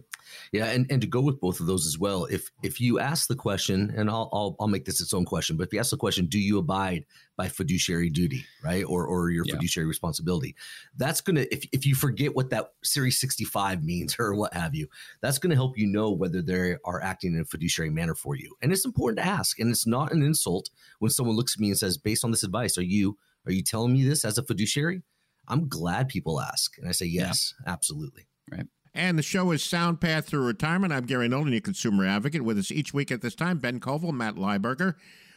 Yeah, 0.52 0.66
and, 0.66 0.87
and 0.90 1.00
to 1.00 1.06
go 1.06 1.22
with 1.22 1.40
both 1.40 1.58
of 1.58 1.66
those 1.66 1.87
as 1.87 1.98
well, 1.98 2.26
if 2.26 2.50
if 2.62 2.78
you 2.78 2.98
ask 2.98 3.26
the 3.26 3.35
question, 3.35 3.92
and 3.96 4.11
I'll, 4.11 4.28
I'll 4.30 4.56
I'll 4.61 4.68
make 4.68 4.85
this 4.85 5.00
its 5.00 5.14
own 5.14 5.24
question, 5.24 5.56
but 5.56 5.66
if 5.66 5.72
you 5.72 5.80
ask 5.80 5.90
the 5.90 5.96
question, 5.96 6.26
do 6.26 6.38
you 6.38 6.58
abide 6.58 7.06
by 7.38 7.48
fiduciary 7.48 8.11
duty, 8.11 8.44
right, 8.62 8.85
or 8.85 9.06
or 9.06 9.30
your 9.30 9.46
yeah. 9.46 9.54
fiduciary 9.54 9.87
responsibility, 9.87 10.54
that's 10.98 11.22
gonna 11.22 11.46
if 11.50 11.64
if 11.72 11.87
you 11.87 11.94
forget 11.94 12.37
what 12.37 12.50
that 12.50 12.72
Series 12.82 13.18
sixty 13.18 13.44
five 13.44 13.82
means 13.82 14.14
or 14.18 14.35
what 14.35 14.52
have 14.52 14.74
you, 14.74 14.88
that's 15.22 15.38
gonna 15.38 15.54
help 15.54 15.78
you 15.78 15.87
know 15.87 16.11
whether 16.11 16.42
they 16.42 16.76
are 16.85 17.02
acting 17.02 17.35
in 17.35 17.40
a 17.40 17.44
fiduciary 17.46 17.90
manner 17.90 18.14
for 18.14 18.37
you, 18.37 18.54
and 18.61 18.72
it's 18.72 18.85
important 18.85 19.24
to 19.24 19.26
ask, 19.26 19.58
and 19.58 19.70
it's 19.70 19.87
not 19.87 20.12
an 20.12 20.22
insult 20.22 20.68
when 20.98 21.11
someone 21.11 21.37
looks 21.37 21.56
at 21.56 21.61
me 21.61 21.68
and 21.68 21.78
says, 21.78 21.96
based 21.96 22.24
on 22.24 22.30
this 22.30 22.42
advice, 22.42 22.76
are 22.76 22.82
you 22.82 23.16
are 23.46 23.52
you 23.52 23.62
telling 23.62 23.94
me 23.94 24.04
this 24.04 24.24
as 24.24 24.37
a 24.37 24.42
fiduciary? 24.42 25.02
I'm 25.48 25.66
glad 25.68 26.08
people 26.08 26.42
ask, 26.42 26.76
and 26.76 26.87
I 26.87 26.92
say 26.92 27.06
yes, 27.06 27.54
yeah. 27.64 27.72
absolutely. 27.72 28.28
Right. 28.50 28.66
And 28.94 29.18
the 29.18 29.22
show 29.22 29.50
is 29.52 29.64
Sound 29.64 30.02
Path 30.02 30.26
Through 30.26 30.46
Retirement. 30.46 30.92
I'm 30.92 31.07
Gary 31.07 31.26
Nolan, 31.26 31.52
your 31.52 31.62
consumer 31.62 32.07
advocate. 32.07 32.42
With 32.42 32.59
us 32.59 32.70
each 32.70 32.92
week 32.92 33.11
at 33.11 33.22
this 33.22 33.35
time, 33.35 33.57
Ben 33.57 33.81
Koval, 33.81 34.12
Matt 34.12 34.35
Lieberger. 34.35 34.96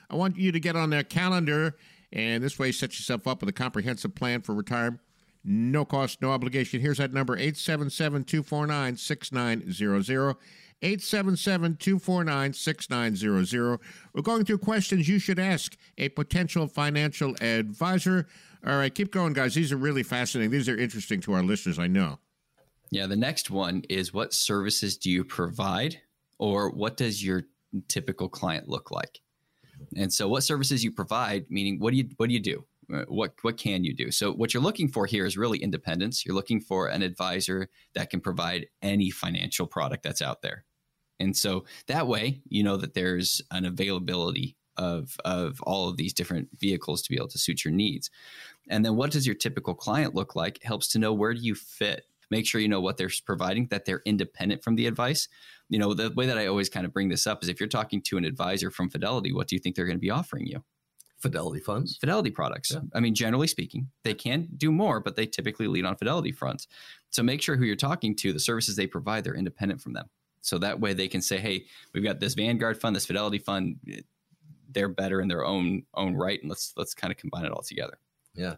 I 0.09 0.15
want 0.15 0.37
you 0.37 0.51
to 0.51 0.59
get 0.59 0.75
on 0.75 0.89
their 0.89 1.03
calendar 1.03 1.77
and 2.11 2.43
this 2.43 2.59
way 2.59 2.73
set 2.73 2.91
yourself 2.91 3.27
up 3.27 3.41
with 3.41 3.49
a 3.49 3.53
comprehensive 3.53 4.13
plan 4.13 4.41
for 4.41 4.53
retirement. 4.53 4.99
No 5.45 5.85
cost, 5.85 6.21
no 6.21 6.31
obligation. 6.31 6.81
Here's 6.81 6.97
that 6.97 7.13
number 7.13 7.35
877 7.35 8.25
249 8.25 8.97
6900. 8.97 10.35
877 10.81 11.77
249 11.77 12.53
6900. 12.53 13.79
We're 14.13 14.21
going 14.21 14.43
through 14.43 14.57
questions 14.57 15.07
you 15.07 15.17
should 15.17 15.39
ask 15.39 15.77
a 15.97 16.09
potential 16.09 16.67
financial 16.67 17.35
advisor. 17.41 18.27
All 18.67 18.77
right, 18.77 18.93
keep 18.93 19.11
going, 19.11 19.31
guys. 19.31 19.53
These 19.53 19.71
are 19.71 19.77
really 19.77 20.03
fascinating. 20.03 20.51
These 20.51 20.67
are 20.67 20.77
interesting 20.77 21.21
to 21.21 21.33
our 21.33 21.43
listeners, 21.43 21.79
I 21.79 21.87
know. 21.87 22.19
Yeah, 22.95 23.08
the 23.08 23.17
next 23.17 23.51
one 23.51 23.84
is 23.89 24.13
what 24.13 24.34
services 24.34 24.97
do 24.97 25.12
you 25.12 25.25
provide 25.25 25.99
or 26.39 26.69
what 26.69 26.95
does 26.95 27.21
your 27.21 27.43
typical 27.89 28.29
client 28.29 28.69
look 28.69 28.89
like? 28.89 29.19
And 29.97 30.13
so 30.13 30.29
what 30.29 30.43
services 30.43 30.81
you 30.81 30.93
provide, 30.93 31.45
meaning 31.49 31.77
what 31.77 31.91
do 31.91 31.97
you 31.97 32.08
what 32.15 32.29
do 32.29 32.34
you 32.34 32.39
do? 32.39 32.65
Uh, 32.93 33.03
what 33.10 33.34
what 33.41 33.58
can 33.58 33.84
you 33.84 33.93
do? 33.93 34.12
So 34.12 34.31
what 34.31 34.53
you're 34.53 34.63
looking 34.63 34.88
for 34.88 35.05
here 35.05 35.25
is 35.25 35.38
really 35.38 35.58
independence. 35.58 36.25
You're 36.25 36.36
looking 36.36 36.62
for 36.62 36.88
an 36.88 37.01
advisor 37.01 37.67
that 37.95 38.10
can 38.10 38.21
provide 38.21 38.67
any 38.81 39.10
financial 39.10 39.67
product 39.67 40.01
that's 40.01 40.21
out 40.21 40.41
there. 40.41 40.63
And 41.19 41.36
so 41.36 41.65
that 41.88 42.08
way, 42.08 42.43
you 42.47 42.63
know 42.63 42.77
that 42.77 42.93
there's 42.93 43.41
an 43.51 43.65
availability 43.65 44.55
of 44.77 45.17
of 45.25 45.60
all 45.63 45.89
of 45.89 45.97
these 45.97 46.13
different 46.13 46.47
vehicles 46.58 47.01
to 47.01 47.10
be 47.10 47.17
able 47.17 47.27
to 47.27 47.39
suit 47.39 47.65
your 47.65 47.73
needs. 47.73 48.10
And 48.69 48.86
then 48.86 48.95
what 48.95 49.12
does 49.12 49.27
your 49.27 49.36
typical 49.36 49.75
client 49.75 50.15
look 50.15 50.34
like? 50.34 50.63
Helps 50.63 50.88
to 50.89 50.99
know 50.99 51.12
where 51.12 51.34
do 51.34 51.41
you 51.41 51.55
fit 51.55 52.05
make 52.31 52.45
sure 52.45 52.61
you 52.61 52.67
know 52.67 52.81
what 52.81 52.97
they're 52.97 53.09
providing, 53.25 53.67
that 53.67 53.85
they're 53.85 54.01
independent 54.05 54.63
from 54.63 54.75
the 54.75 54.88
advice. 54.88 55.27
You 55.69 55.79
know, 55.79 55.93
the 55.93 56.11
way 56.11 56.25
that 56.27 56.38
I 56.38 56.47
always 56.47 56.69
kind 56.69 56.85
of 56.85 56.93
bring 56.93 57.09
this 57.09 57.25
up 57.25 57.43
is 57.43 57.49
if 57.49 57.59
you're 57.59 57.69
talking 57.69 58.01
to 58.03 58.17
an 58.17 58.25
advisor 58.25 58.69
from 58.71 58.89
Fidelity, 58.89 59.33
what 59.33 59.47
do 59.47 59.55
you 59.55 59.59
think 59.59 59.75
they're 59.75 59.85
going 59.85 59.97
to 59.97 60.01
be 60.01 60.11
offering 60.11 60.45
you? 60.45 60.63
Fidelity 61.19 61.59
funds, 61.59 61.97
Fidelity 61.97 62.29
products. 62.29 62.71
Yeah. 62.71 62.81
I 62.93 62.99
mean, 62.99 63.15
generally 63.15 63.47
speaking, 63.47 63.89
they 64.03 64.13
can 64.13 64.47
do 64.57 64.71
more, 64.71 64.99
but 64.99 65.15
they 65.15 65.25
typically 65.25 65.67
lead 65.67 65.85
on 65.85 65.95
Fidelity 65.95 66.31
funds. 66.31 66.67
So 67.09 67.23
make 67.23 67.41
sure 67.41 67.55
who 67.55 67.65
you're 67.65 67.75
talking 67.75 68.15
to, 68.17 68.33
the 68.33 68.39
services 68.39 68.75
they 68.75 68.85
provide, 68.85 69.23
they're 69.23 69.33
independent 69.33 69.81
from 69.81 69.93
them. 69.93 70.07
So 70.41 70.59
that 70.59 70.79
way 70.79 70.93
they 70.93 71.07
can 71.07 71.21
say, 71.21 71.39
hey, 71.39 71.65
we've 71.93 72.03
got 72.03 72.19
this 72.19 72.35
Vanguard 72.35 72.79
fund, 72.79 72.95
this 72.95 73.07
Fidelity 73.07 73.39
fund. 73.39 73.77
Eh, 73.91 74.01
they're 74.69 74.89
better 74.89 75.21
in 75.21 75.27
their 75.27 75.45
own 75.45 75.83
own 75.95 76.15
right, 76.15 76.39
and 76.41 76.49
let's 76.49 76.73
let's 76.75 76.93
kind 76.93 77.09
of 77.09 77.17
combine 77.17 77.45
it 77.45 77.51
all 77.51 77.63
together. 77.63 77.97
Yeah. 78.35 78.55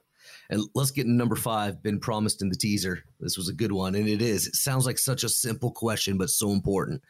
And 0.50 0.64
let's 0.76 0.92
get 0.92 1.08
number 1.08 1.36
five, 1.36 1.82
been 1.84 2.00
promised 2.00 2.42
in 2.42 2.50
the 2.50 2.56
teaser. 2.56 3.04
This 3.20 3.38
was 3.38 3.50
a 3.50 3.54
good 3.54 3.72
one, 3.72 3.96
and 3.96 4.08
it 4.08 4.22
is. 4.22 4.48
It 4.48 4.56
sounds 4.56 4.86
like 4.86 4.98
such 4.98 5.24
a 5.24 5.30
simple 5.30 5.72
question, 5.72 6.18
but 6.18 6.30
so 6.30 6.52
important. 6.52 7.02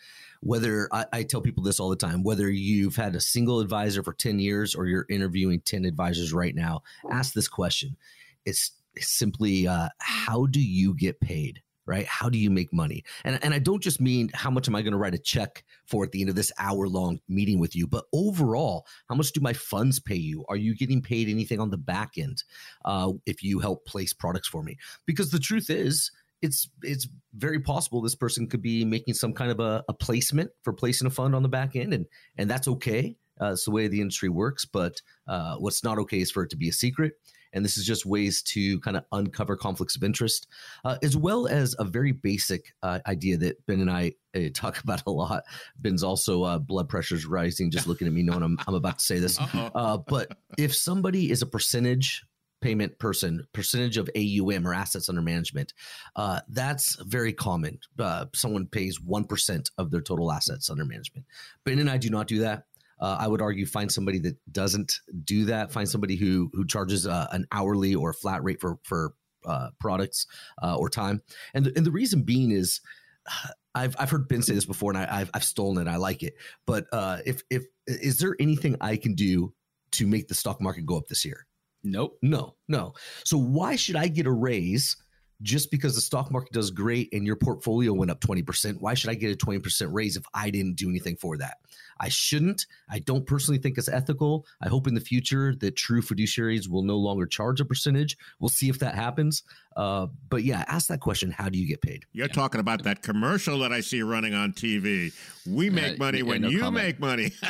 Whether 0.41 0.87
I, 0.91 1.05
I, 1.11 1.23
tell 1.23 1.41
people 1.41 1.63
this 1.63 1.79
all 1.79 1.89
the 1.89 1.95
time, 1.95 2.23
whether 2.23 2.49
you've 2.49 2.95
had 2.95 3.15
a 3.15 3.19
single 3.19 3.59
advisor 3.59 4.03
for 4.03 4.13
10 4.13 4.37
years 4.39 4.75
or 4.75 4.85
you're 4.85 5.07
interviewing 5.09 5.61
10 5.61 5.83
advisors 5.83 6.31
right 6.31 6.53
now, 6.53 6.83
ask 7.09 7.33
this 7.33 7.47
question. 7.47 7.97
It's 8.45 8.71
simply 8.99 9.67
uh, 9.67 9.89
how 9.99 10.45
do 10.45 10.61
you 10.61 10.93
get 10.93 11.19
paid? 11.19 11.61
Right? 11.87 12.05
How 12.05 12.29
do 12.29 12.37
you 12.37 12.51
make 12.51 12.71
money? 12.73 13.03
And, 13.23 13.39
and 13.43 13.53
I 13.53 13.59
don't 13.59 13.81
just 13.81 14.01
mean 14.01 14.29
how 14.33 14.51
much 14.51 14.67
am 14.67 14.75
I 14.75 14.81
going 14.81 14.91
to 14.91 14.97
write 14.97 15.15
a 15.15 15.19
check 15.19 15.63
for 15.85 16.03
at 16.03 16.11
the 16.11 16.21
end 16.21 16.29
of 16.29 16.35
this 16.35 16.51
hour 16.59 16.87
long 16.87 17.19
meeting 17.27 17.59
with 17.59 17.75
you, 17.75 17.87
but 17.87 18.05
overall, 18.13 18.85
how 19.09 19.15
much 19.15 19.31
do 19.31 19.39
my 19.39 19.53
funds 19.53 19.99
pay 19.99 20.15
you? 20.15 20.45
Are 20.49 20.57
you 20.57 20.75
getting 20.75 21.01
paid 21.01 21.29
anything 21.29 21.59
on 21.59 21.71
the 21.71 21.77
back 21.77 22.17
end 22.17 22.43
uh, 22.85 23.13
if 23.25 23.41
you 23.41 23.59
help 23.59 23.85
place 23.85 24.13
products 24.13 24.47
for 24.47 24.61
me? 24.61 24.77
Because 25.05 25.31
the 25.31 25.39
truth 25.39 25.69
is, 25.69 26.11
it's 26.41 26.69
it's 26.83 27.07
very 27.33 27.59
possible 27.59 28.01
this 28.01 28.13
person 28.13 28.47
could 28.47 28.61
be 28.61 28.85
making 28.85 29.15
some 29.15 29.33
kind 29.33 29.49
of 29.49 29.59
a, 29.59 29.83
a 29.89 29.93
placement 29.93 30.51
for 30.61 30.71
placing 30.71 31.07
a 31.07 31.09
fund 31.09 31.33
on 31.33 31.41
the 31.41 31.49
back 31.49 31.75
end, 31.75 31.93
and 31.93 32.05
and 32.37 32.49
that's 32.49 32.67
okay. 32.67 33.15
Uh, 33.41 33.51
it's 33.53 33.65
the 33.65 33.71
way 33.71 33.87
the 33.87 34.01
industry 34.01 34.29
works. 34.29 34.65
But 34.65 35.01
uh, 35.27 35.55
what's 35.55 35.83
not 35.83 35.97
okay 35.99 36.21
is 36.21 36.31
for 36.31 36.43
it 36.43 36.49
to 36.51 36.57
be 36.57 36.69
a 36.69 36.73
secret. 36.73 37.13
And 37.57 37.65
this 37.65 37.77
is 37.77 37.85
just 37.85 38.05
ways 38.05 38.41
to 38.43 38.79
kind 38.79 38.95
of 38.95 39.03
uncover 39.11 39.57
conflicts 39.57 39.95
of 39.95 40.03
interest, 40.03 40.47
uh, 40.85 40.97
as 41.03 41.17
well 41.17 41.47
as 41.47 41.75
a 41.79 41.83
very 41.83 42.11
basic 42.13 42.73
uh, 42.83 42.99
idea 43.07 43.37
that 43.37 43.65
Ben 43.65 43.81
and 43.81 43.91
I 43.91 44.13
uh, 44.35 44.49
talk 44.53 44.79
about 44.83 45.03
a 45.05 45.11
lot. 45.11 45.43
Ben's 45.79 46.03
also 46.03 46.43
uh, 46.43 46.59
blood 46.59 46.87
pressure's 46.87 47.25
rising 47.25 47.71
just 47.71 47.87
looking 47.87 48.07
at 48.07 48.13
me, 48.13 48.23
knowing 48.23 48.43
I'm, 48.43 48.57
I'm 48.67 48.75
about 48.75 48.99
to 48.99 49.05
say 49.05 49.19
this. 49.19 49.39
Uh, 49.53 49.97
but 49.97 50.37
if 50.57 50.73
somebody 50.73 51.31
is 51.31 51.41
a 51.41 51.45
percentage 51.45 52.23
payment 52.61 52.97
person, 52.99 53.45
percentage 53.53 53.97
of 53.97 54.09
AUM 54.15 54.67
or 54.67 54.73
assets 54.73 55.09
under 55.09 55.21
management. 55.21 55.73
Uh, 56.15 56.39
that's 56.49 56.97
very 57.03 57.33
common. 57.33 57.79
Uh, 57.99 58.25
someone 58.33 58.65
pays 58.65 58.99
1% 58.99 59.71
of 59.77 59.91
their 59.91 60.01
total 60.01 60.31
assets 60.31 60.69
under 60.69 60.85
management. 60.85 61.25
Ben 61.65 61.79
and 61.79 61.89
I 61.89 61.97
do 61.97 62.09
not 62.09 62.27
do 62.27 62.39
that. 62.39 62.63
Uh, 62.99 63.17
I 63.19 63.27
would 63.27 63.41
argue 63.41 63.65
find 63.65 63.91
somebody 63.91 64.19
that 64.19 64.37
doesn't 64.51 64.99
do 65.23 65.45
that. 65.45 65.71
Find 65.71 65.87
somebody 65.87 66.15
who 66.15 66.49
who 66.53 66.65
charges 66.65 67.05
uh, 67.05 67.27
an 67.31 67.45
hourly 67.51 67.95
or 67.95 68.13
flat 68.13 68.43
rate 68.43 68.59
for 68.59 68.79
for 68.83 69.13
uh, 69.45 69.69
products 69.79 70.27
uh, 70.61 70.75
or 70.75 70.89
time. 70.89 71.21
And 71.53 71.65
the, 71.65 71.73
and 71.75 71.85
the 71.85 71.91
reason 71.91 72.23
being 72.23 72.51
is. 72.51 72.81
I've 73.75 73.95
I've 73.99 74.09
heard 74.09 74.27
Ben 74.27 74.41
say 74.41 74.55
this 74.55 74.65
before, 74.65 74.91
and 74.91 74.97
I, 74.97 75.19
have 75.19 75.29
I've 75.35 75.43
stolen 75.43 75.85
it. 75.85 75.87
I 75.87 75.97
like 75.97 76.23
it. 76.23 76.33
But 76.65 76.87
uh, 76.91 77.19
if 77.27 77.43
if 77.51 77.65
is 77.85 78.17
there 78.17 78.35
anything 78.39 78.75
I 78.81 78.97
can 78.97 79.13
do 79.13 79.53
to 79.91 80.07
make 80.07 80.27
the 80.27 80.33
stock 80.33 80.59
market 80.59 80.87
go 80.87 80.97
up 80.97 81.05
this 81.07 81.23
year? 81.23 81.45
Nope. 81.83 82.17
No, 82.21 82.55
no. 82.67 82.93
So 83.23 83.37
why 83.37 83.75
should 83.75 83.95
I 83.95 84.07
get 84.07 84.25
a 84.25 84.31
raise 84.31 84.97
just 85.41 85.69
because 85.71 85.95
the 85.95 86.01
stock 86.01 86.31
market 86.31 86.51
does 86.51 86.71
great 86.71 87.09
and 87.13 87.25
your 87.25 87.35
portfolio 87.35 87.93
went 87.93 88.11
up 88.11 88.19
20%? 88.19 88.77
Why 88.79 88.93
should 88.93 89.09
I 89.09 89.13
get 89.13 89.31
a 89.31 89.45
20% 89.45 89.87
raise 89.91 90.17
if 90.17 90.23
I 90.33 90.49
didn't 90.49 90.75
do 90.75 90.89
anything 90.89 91.15
for 91.17 91.37
that? 91.37 91.57
I 91.99 92.09
shouldn't. 92.09 92.65
I 92.89 92.99
don't 92.99 93.25
personally 93.25 93.57
think 93.59 93.77
it's 93.77 93.89
ethical. 93.89 94.45
I 94.61 94.67
hope 94.69 94.87
in 94.87 94.93
the 94.93 95.01
future 95.01 95.55
that 95.55 95.75
true 95.75 96.01
fiduciaries 96.01 96.67
will 96.69 96.83
no 96.83 96.97
longer 96.97 97.25
charge 97.25 97.59
a 97.61 97.65
percentage. 97.65 98.17
We'll 98.39 98.49
see 98.49 98.69
if 98.69 98.79
that 98.79 98.95
happens. 98.95 99.43
Uh, 99.75 100.07
but 100.29 100.43
yeah, 100.43 100.63
ask 100.67 100.87
that 100.87 100.99
question. 101.01 101.29
How 101.29 101.49
do 101.49 101.59
you 101.59 101.67
get 101.67 101.81
paid? 101.81 102.03
You're 102.11 102.27
talking 102.27 102.59
about 102.59 102.83
that 102.83 103.03
commercial 103.03 103.59
that 103.59 103.71
I 103.71 103.81
see 103.81 104.01
running 104.01 104.33
on 104.33 104.53
TV. 104.53 105.13
We 105.47 105.69
make 105.69 105.91
Yeah, 105.93 105.97
money 105.99 106.17
yeah, 106.19 106.23
when 106.23 106.41
no 106.41 106.49
you 106.49 106.59
comment. 106.59 106.85
make 106.85 106.99
money. 106.99 107.31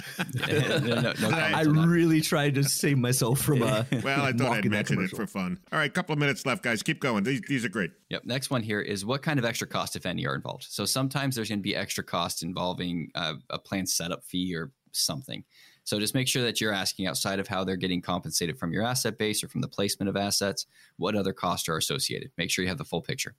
No- 0.49 0.77
no- 0.79 1.13
no 1.21 1.29
I, 1.29 1.53
I 1.59 1.61
really 1.63 2.21
tried 2.21 2.55
to 2.55 2.63
save 2.63 2.97
myself 2.97 3.39
from 3.41 3.63
uh, 3.63 3.83
well, 4.03 4.21
I 4.23 4.33
thought 4.33 4.57
I'd 4.57 4.65
mention 4.69 5.01
it 5.01 5.11
for 5.11 5.25
fun. 5.25 5.57
All 5.71 5.79
right, 5.79 5.91
couple 5.93 6.13
of 6.13 6.19
minutes 6.19 6.45
left, 6.45 6.63
guys. 6.63 6.83
Keep 6.83 6.99
going. 6.99 7.23
These, 7.23 7.41
these 7.47 7.63
are 7.65 7.69
great. 7.69 7.91
Yep. 8.09 8.25
Next 8.25 8.49
one 8.49 8.61
here 8.61 8.81
is 8.81 9.05
what 9.05 9.21
kind 9.21 9.39
of 9.39 9.45
extra 9.45 9.67
cost, 9.67 9.95
if 9.95 10.05
any, 10.05 10.25
are 10.27 10.35
involved. 10.35 10.65
So 10.69 10.85
sometimes 10.85 11.35
there's 11.35 11.49
going 11.49 11.59
to 11.59 11.63
be 11.63 11.75
extra 11.75 12.03
cost 12.03 12.43
involving 12.43 13.09
uh, 13.15 13.35
a 13.49 13.57
plan 13.59 13.85
setup 13.85 14.23
fee 14.25 14.36
or 14.55 14.71
something. 14.91 15.43
So 15.83 15.99
just 15.99 16.13
make 16.13 16.27
sure 16.27 16.43
that 16.43 16.59
you're 16.59 16.73
asking 16.73 17.07
outside 17.07 17.39
of 17.39 17.47
how 17.47 17.63
they're 17.63 17.77
getting 17.77 18.01
compensated 18.01 18.59
from 18.59 18.73
your 18.73 18.83
asset 18.83 19.17
base 19.17 19.41
or 19.41 19.47
from 19.47 19.61
the 19.61 19.69
placement 19.69 20.09
of 20.09 20.17
assets, 20.17 20.65
what 20.97 21.15
other 21.15 21.31
costs 21.31 21.69
are 21.69 21.77
associated. 21.77 22.29
Make 22.37 22.49
sure 22.49 22.63
you 22.63 22.69
have 22.69 22.77
the 22.77 22.83
full 22.83 23.01
picture. 23.01 23.35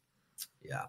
Yeah. 0.62 0.84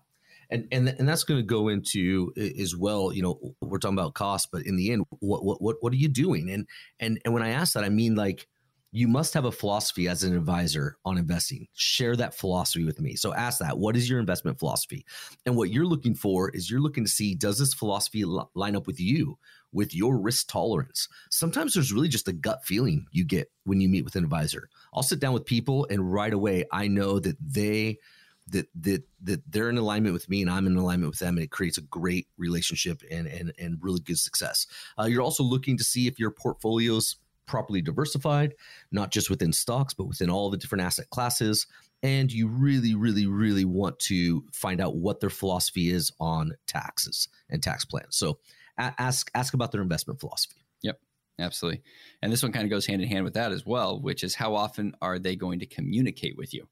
And, 0.51 0.67
and 0.71 0.87
and 0.87 1.07
that's 1.07 1.23
going 1.23 1.39
to 1.39 1.45
go 1.45 1.67
into 1.67 2.33
as 2.59 2.75
well. 2.75 3.13
You 3.13 3.21
know, 3.21 3.55
we're 3.61 3.77
talking 3.77 3.97
about 3.97 4.13
cost, 4.13 4.49
but 4.51 4.65
in 4.65 4.77
the 4.77 4.91
end, 4.91 5.05
what 5.19 5.43
what 5.43 5.61
what 5.61 5.75
what 5.81 5.93
are 5.93 5.97
you 5.97 6.07
doing? 6.07 6.49
And 6.49 6.65
and 6.99 7.19
and 7.23 7.33
when 7.33 7.43
I 7.43 7.49
ask 7.49 7.73
that, 7.73 7.83
I 7.83 7.89
mean 7.89 8.15
like 8.15 8.47
you 8.91 9.07
must 9.07 9.33
have 9.33 9.45
a 9.45 9.51
philosophy 9.51 10.07
as 10.07 10.23
an 10.23 10.35
advisor 10.35 10.97
on 11.05 11.17
investing. 11.17 11.67
Share 11.73 12.15
that 12.15 12.33
philosophy 12.33 12.83
with 12.83 12.99
me. 12.99 13.15
So 13.15 13.33
ask 13.33 13.59
that. 13.59 13.77
What 13.77 13.95
is 13.95 14.09
your 14.09 14.19
investment 14.19 14.57
philosophy? 14.57 15.05
And 15.45 15.55
what 15.55 15.69
you're 15.69 15.85
looking 15.85 16.15
for 16.15 16.49
is 16.51 16.71
you're 16.71 16.81
looking 16.81 17.05
to 17.05 17.09
see 17.09 17.35
does 17.35 17.59
this 17.59 17.73
philosophy 17.73 18.25
li- 18.25 18.43
line 18.55 18.75
up 18.75 18.87
with 18.87 18.99
you, 18.99 19.37
with 19.71 19.93
your 19.93 20.17
risk 20.17 20.47
tolerance? 20.47 21.07
Sometimes 21.29 21.73
there's 21.73 21.93
really 21.93 22.07
just 22.07 22.27
a 22.27 22.33
gut 22.33 22.65
feeling 22.65 23.05
you 23.11 23.23
get 23.23 23.51
when 23.65 23.79
you 23.79 23.89
meet 23.89 24.05
with 24.05 24.15
an 24.15 24.23
advisor. 24.23 24.69
I'll 24.93 25.03
sit 25.03 25.19
down 25.19 25.33
with 25.33 25.45
people 25.45 25.85
and 25.91 26.11
right 26.11 26.33
away 26.33 26.65
I 26.71 26.87
know 26.87 27.19
that 27.19 27.37
they 27.39 27.99
that 28.47 28.67
that 28.81 29.03
that 29.21 29.43
they're 29.51 29.69
in 29.69 29.77
alignment 29.77 30.13
with 30.13 30.27
me 30.27 30.41
and 30.41 30.49
I'm 30.49 30.65
in 30.65 30.75
alignment 30.75 31.11
with 31.11 31.19
them, 31.19 31.37
and 31.37 31.43
it 31.43 31.51
creates 31.51 31.77
a 31.77 31.81
great 31.81 32.27
relationship 32.37 33.03
and 33.11 33.27
and 33.27 33.53
and 33.59 33.77
really 33.81 33.99
good 33.99 34.17
success. 34.17 34.65
Uh, 34.97 35.03
you're 35.03 35.21
also 35.21 35.43
looking 35.43 35.77
to 35.77 35.83
see 35.83 36.07
if 36.07 36.17
your 36.17 36.31
portfolio's 36.31 37.17
properly 37.49 37.81
diversified, 37.81 38.53
not 38.91 39.11
just 39.11 39.29
within 39.29 39.51
stocks, 39.51 39.93
but 39.93 40.05
within 40.05 40.29
all 40.29 40.51
the 40.51 40.57
different 40.57 40.83
asset 40.83 41.09
classes. 41.09 41.65
And 42.03 42.31
you 42.31 42.47
really, 42.47 42.93
really, 42.93 43.25
really 43.25 43.65
want 43.65 43.97
to 44.01 44.45
find 44.53 44.79
out 44.79 44.95
what 44.95 45.19
their 45.19 45.31
philosophy 45.31 45.89
is 45.89 46.11
on 46.19 46.53
taxes 46.67 47.27
and 47.49 47.61
tax 47.61 47.83
plans. 47.83 48.15
So 48.15 48.37
ask 48.77 49.31
ask 49.33 49.53
about 49.55 49.71
their 49.71 49.81
investment 49.81 50.19
philosophy. 50.19 50.63
Yep, 50.83 50.99
absolutely. 51.39 51.81
And 52.21 52.31
this 52.31 52.43
one 52.43 52.53
kind 52.53 52.65
of 52.65 52.69
goes 52.69 52.85
hand 52.85 53.01
in 53.01 53.09
hand 53.09 53.25
with 53.25 53.33
that 53.33 53.51
as 53.51 53.65
well, 53.65 53.99
which 53.99 54.23
is 54.23 54.35
how 54.35 54.53
often 54.53 54.95
are 55.01 55.17
they 55.17 55.35
going 55.35 55.59
to 55.59 55.65
communicate 55.65 56.37
with 56.37 56.53
you? 56.53 56.69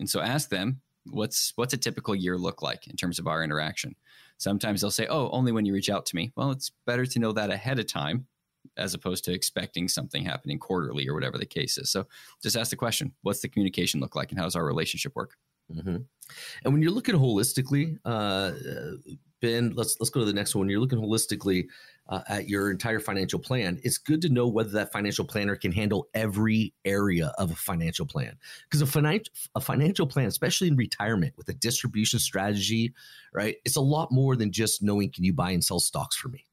And 0.00 0.10
so 0.10 0.20
ask 0.20 0.50
them, 0.50 0.80
what's 1.06 1.52
what's 1.54 1.72
a 1.72 1.78
typical 1.78 2.14
year 2.14 2.36
look 2.36 2.60
like 2.60 2.88
in 2.88 2.96
terms 2.96 3.20
of 3.20 3.28
our 3.28 3.42
interaction? 3.44 3.94
Sometimes 4.36 4.80
they'll 4.80 4.90
say, 4.90 5.06
"Oh, 5.08 5.30
only 5.30 5.52
when 5.52 5.64
you 5.64 5.72
reach 5.72 5.88
out 5.88 6.06
to 6.06 6.16
me." 6.16 6.32
Well, 6.36 6.50
it's 6.50 6.72
better 6.86 7.06
to 7.06 7.18
know 7.20 7.32
that 7.32 7.50
ahead 7.50 7.78
of 7.78 7.86
time 7.86 8.26
as 8.76 8.94
opposed 8.94 9.24
to 9.24 9.32
expecting 9.32 9.88
something 9.88 10.24
happening 10.24 10.58
quarterly 10.58 11.08
or 11.08 11.14
whatever 11.14 11.38
the 11.38 11.46
case 11.46 11.78
is. 11.78 11.90
So 11.90 12.06
just 12.42 12.56
ask 12.56 12.70
the 12.70 12.76
question, 12.76 13.12
what's 13.22 13.40
the 13.40 13.48
communication 13.48 14.00
look 14.00 14.14
like 14.14 14.30
and 14.30 14.38
how 14.38 14.44
does 14.44 14.56
our 14.56 14.64
relationship 14.64 15.14
work? 15.16 15.36
Mhm. 15.72 16.06
And 16.64 16.72
when 16.72 16.82
you're 16.82 16.92
looking 16.92 17.14
holistically, 17.14 17.98
uh, 18.04 18.52
Ben, 19.40 19.72
let's 19.74 19.96
let's 20.00 20.10
go 20.10 20.20
to 20.20 20.26
the 20.26 20.32
next 20.32 20.54
one. 20.54 20.62
When 20.62 20.70
you're 20.70 20.80
looking 20.80 20.98
holistically 20.98 21.68
uh, 22.08 22.22
at 22.28 22.48
your 22.48 22.70
entire 22.70 22.98
financial 22.98 23.38
plan, 23.38 23.78
it's 23.84 23.98
good 23.98 24.20
to 24.22 24.28
know 24.28 24.48
whether 24.48 24.70
that 24.70 24.90
financial 24.90 25.24
planner 25.24 25.54
can 25.54 25.70
handle 25.70 26.08
every 26.14 26.74
area 26.84 27.32
of 27.38 27.52
a 27.52 27.54
financial 27.54 28.04
plan. 28.04 28.36
Because 28.64 28.82
a 28.82 28.86
financial 28.86 29.32
a 29.54 29.60
financial 29.60 30.06
plan, 30.06 30.26
especially 30.26 30.68
in 30.68 30.76
retirement 30.76 31.34
with 31.36 31.48
a 31.50 31.54
distribution 31.54 32.18
strategy, 32.18 32.92
right? 33.32 33.56
It's 33.64 33.76
a 33.76 33.80
lot 33.80 34.10
more 34.10 34.34
than 34.34 34.50
just 34.50 34.82
knowing 34.82 35.10
can 35.12 35.22
you 35.22 35.32
buy 35.32 35.52
and 35.52 35.62
sell 35.62 35.80
stocks 35.80 36.16
for 36.16 36.28
me. 36.28 36.47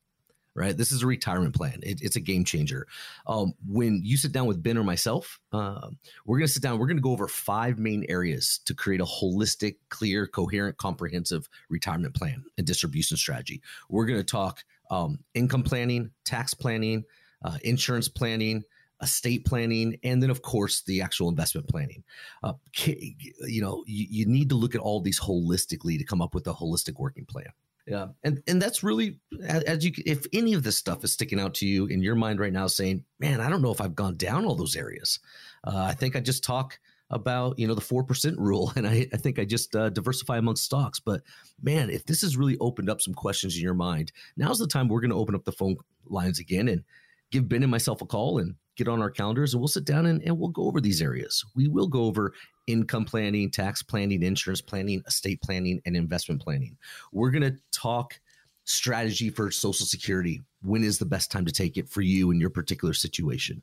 Right, 0.57 0.75
this 0.75 0.93
is 0.93 1.03
a 1.03 1.07
retirement 1.07 1.53
plan. 1.53 1.81
It, 1.83 2.01
it's 2.01 2.15
a 2.15 2.21
game 2.21 2.45
changer. 2.45 2.87
Um, 3.27 3.55
when 3.67 3.99
you 4.05 4.15
sit 4.15 4.31
down 4.31 4.45
with 4.45 4.63
Ben 4.63 4.77
or 4.77 4.85
myself, 4.85 5.37
um, 5.51 5.97
we're 6.25 6.37
going 6.37 6.47
to 6.47 6.53
sit 6.53 6.63
down. 6.63 6.79
We're 6.79 6.87
going 6.87 6.95
to 6.95 7.03
go 7.03 7.11
over 7.11 7.27
five 7.27 7.77
main 7.77 8.05
areas 8.07 8.61
to 8.63 8.73
create 8.73 9.01
a 9.01 9.05
holistic, 9.05 9.75
clear, 9.89 10.27
coherent, 10.27 10.77
comprehensive 10.77 11.49
retirement 11.67 12.15
plan 12.15 12.45
and 12.57 12.65
distribution 12.65 13.17
strategy. 13.17 13.61
We're 13.89 14.05
going 14.05 14.19
to 14.19 14.23
talk 14.23 14.63
um, 14.89 15.19
income 15.33 15.63
planning, 15.63 16.11
tax 16.23 16.53
planning, 16.53 17.03
uh, 17.43 17.57
insurance 17.63 18.07
planning, 18.07 18.63
estate 19.01 19.45
planning, 19.45 19.99
and 20.03 20.23
then, 20.23 20.29
of 20.29 20.41
course, 20.41 20.83
the 20.83 21.01
actual 21.01 21.27
investment 21.27 21.67
planning. 21.67 22.01
Uh, 22.41 22.53
you 22.85 23.61
know, 23.61 23.83
you, 23.87 24.07
you 24.09 24.25
need 24.25 24.47
to 24.49 24.55
look 24.55 24.73
at 24.73 24.79
all 24.79 25.01
these 25.01 25.19
holistically 25.19 25.97
to 25.97 26.05
come 26.05 26.21
up 26.21 26.33
with 26.33 26.47
a 26.47 26.53
holistic 26.53 26.97
working 26.97 27.25
plan. 27.25 27.47
Yeah, 27.88 28.08
and 28.24 28.41
and 28.48 28.60
that's 28.60 28.84
really 28.84 29.19
as 29.43 29.86
you 29.86 29.91
if 30.06 30.26
any 30.34 30.54
of 30.54 30.63
this 30.63 30.78
stuff 30.78 31.04
is 31.04 31.13
sticking 31.13 31.39
out 31.39 31.54
to 31.56 31.67
you 31.67 31.86
in 31.86 32.02
your 32.02 32.15
mind 32.15 32.39
right 32.39 32.54
now, 32.54 32.65
saying, 32.65 33.04
"Man, 33.19 33.39
I 33.39 33.50
don't 33.50 33.62
know 33.62 33.71
if 33.71 33.80
I've 33.80 33.95
gone 33.95 34.15
down 34.17 34.45
all 34.45 34.56
those 34.56 34.76
areas." 34.76 35.19
Uh, 35.63 35.86
I 35.89 35.93
think 35.93 36.15
I 36.15 36.19
just 36.19 36.43
talk 36.43 36.80
about 37.12 37.60
you 37.60 37.67
know 37.67 37.76
the 37.76 37.82
four 37.82 38.04
percent 38.04 38.39
rule, 38.39 38.74
and 38.76 38.88
I, 38.88 39.08
I 39.13 39.17
think 39.17 39.38
I 39.38 39.45
just 39.45 39.76
uh, 39.76 39.89
diversify 39.89 40.38
amongst 40.38 40.63
stocks. 40.63 41.00
But 41.00 41.21
man, 41.62 41.91
if 41.91 42.06
this 42.06 42.21
has 42.21 42.38
really 42.38 42.58
opened 42.60 42.89
up 42.89 43.02
some 43.02 43.13
questions 43.13 43.56
in 43.56 43.62
your 43.62 43.76
mind, 43.76 44.12
now's 44.36 44.58
the 44.58 44.67
time 44.67 44.88
we're 44.88 45.02
going 45.02 45.12
to 45.12 45.17
open 45.17 45.36
up 45.36 45.45
the 45.45 45.52
phone 45.52 45.78
lines 46.08 46.39
again 46.39 46.67
and 46.67 46.84
give 47.32 47.48
Ben 47.48 47.62
and 47.62 47.71
myself 47.71 48.02
a 48.02 48.06
call 48.08 48.39
and 48.39 48.56
get 48.75 48.88
on 48.88 49.01
our 49.01 49.09
calendars, 49.09 49.53
and 49.53 49.61
we'll 49.61 49.67
sit 49.67 49.85
down 49.85 50.05
and, 50.05 50.21
and 50.23 50.38
we'll 50.38 50.49
go 50.49 50.63
over 50.63 50.81
these 50.81 51.01
areas. 51.01 51.43
We 51.55 51.67
will 51.67 51.88
go 51.88 52.03
over 52.03 52.33
income 52.67 53.05
planning, 53.05 53.51
tax 53.51 53.81
planning, 53.83 54.23
insurance 54.23 54.61
planning, 54.61 55.03
estate 55.07 55.41
planning, 55.41 55.81
and 55.85 55.95
investment 55.95 56.41
planning. 56.41 56.77
We're 57.11 57.31
going 57.31 57.43
to 57.43 57.57
talk 57.71 58.19
strategy 58.65 59.29
for 59.29 59.51
Social 59.51 59.85
Security. 59.85 60.41
When 60.63 60.83
is 60.83 60.97
the 60.97 61.05
best 61.05 61.31
time 61.31 61.45
to 61.45 61.51
take 61.51 61.77
it 61.77 61.88
for 61.88 62.01
you 62.01 62.31
in 62.31 62.39
your 62.39 62.49
particular 62.49 62.95
situation? 62.95 63.61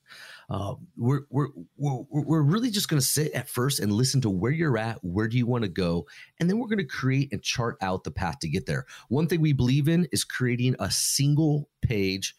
Uh, 0.49 0.75
we're, 0.97 1.23
we're, 1.31 1.49
we're, 1.77 2.05
we're 2.09 2.43
really 2.43 2.71
just 2.71 2.89
going 2.89 3.01
to 3.01 3.07
sit 3.07 3.33
at 3.33 3.49
first 3.49 3.81
and 3.81 3.93
listen 3.93 4.21
to 4.21 4.31
where 4.31 4.53
you're 4.53 4.79
at, 4.79 5.03
where 5.03 5.27
do 5.27 5.37
you 5.37 5.47
want 5.47 5.65
to 5.65 5.69
go, 5.69 6.07
and 6.39 6.49
then 6.49 6.59
we're 6.59 6.69
going 6.69 6.79
to 6.79 6.85
create 6.85 7.33
and 7.33 7.43
chart 7.43 7.77
out 7.83 8.05
the 8.05 8.13
path 8.13 8.39
to 8.39 8.49
get 8.49 8.67
there. 8.67 8.87
One 9.09 9.27
thing 9.27 9.41
we 9.41 9.53
believe 9.53 9.89
in 9.89 10.07
is 10.13 10.23
creating 10.23 10.77
a 10.79 10.91
single 10.91 11.69
page 11.83 12.37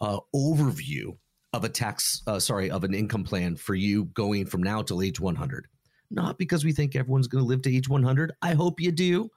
uh, 0.00 0.20
overview 0.34 1.16
of 1.56 1.64
a 1.64 1.68
tax, 1.68 2.22
uh, 2.26 2.38
sorry, 2.38 2.70
of 2.70 2.84
an 2.84 2.94
income 2.94 3.24
plan 3.24 3.56
for 3.56 3.74
you 3.74 4.04
going 4.06 4.46
from 4.46 4.62
now 4.62 4.82
till 4.82 5.02
age 5.02 5.18
100. 5.18 5.66
Not 6.10 6.38
because 6.38 6.64
we 6.64 6.72
think 6.72 6.94
everyone's 6.94 7.26
going 7.26 7.42
to 7.42 7.48
live 7.48 7.62
to 7.62 7.74
age 7.74 7.88
100. 7.88 8.32
I 8.42 8.54
hope 8.54 8.80
you 8.80 8.92
do 8.92 9.30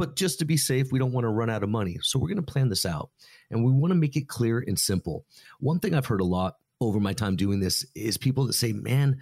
but 0.00 0.16
just 0.16 0.38
to 0.38 0.46
be 0.46 0.56
safe, 0.56 0.90
we 0.90 0.98
don't 0.98 1.12
want 1.12 1.24
to 1.24 1.28
run 1.28 1.50
out 1.50 1.62
of 1.62 1.68
money. 1.68 1.98
So 2.00 2.18
we're 2.18 2.28
going 2.28 2.36
to 2.36 2.52
plan 2.52 2.70
this 2.70 2.86
out 2.86 3.10
and 3.50 3.62
we 3.62 3.70
want 3.70 3.90
to 3.90 3.96
make 3.96 4.16
it 4.16 4.28
clear 4.28 4.64
and 4.66 4.78
simple. 4.78 5.26
One 5.58 5.78
thing 5.78 5.94
I've 5.94 6.06
heard 6.06 6.22
a 6.22 6.24
lot 6.24 6.56
over 6.80 6.98
my 6.98 7.12
time 7.12 7.36
doing 7.36 7.60
this 7.60 7.84
is 7.94 8.16
people 8.16 8.46
that 8.46 8.54
say, 8.54 8.72
man, 8.72 9.20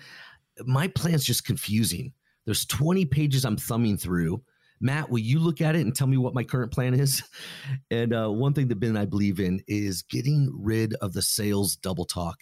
my 0.66 0.86
plan's 0.86 1.24
just 1.24 1.44
confusing. 1.44 2.12
There's 2.44 2.64
20 2.64 3.06
pages 3.06 3.44
I'm 3.44 3.56
thumbing 3.56 3.96
through. 3.96 4.40
Matt, 4.80 5.10
will 5.10 5.18
you 5.18 5.38
look 5.38 5.60
at 5.60 5.76
it 5.76 5.80
and 5.80 5.94
tell 5.94 6.06
me 6.06 6.16
what 6.16 6.34
my 6.34 6.44
current 6.44 6.72
plan 6.72 6.94
is? 6.94 7.22
And 7.90 8.12
uh, 8.12 8.28
one 8.28 8.52
thing 8.52 8.68
that 8.68 8.80
Ben 8.80 8.90
and 8.90 8.98
I 8.98 9.04
believe 9.04 9.40
in 9.40 9.62
is 9.66 10.02
getting 10.02 10.50
rid 10.52 10.94
of 10.94 11.12
the 11.12 11.22
sales 11.22 11.76
double 11.76 12.04
talk 12.04 12.38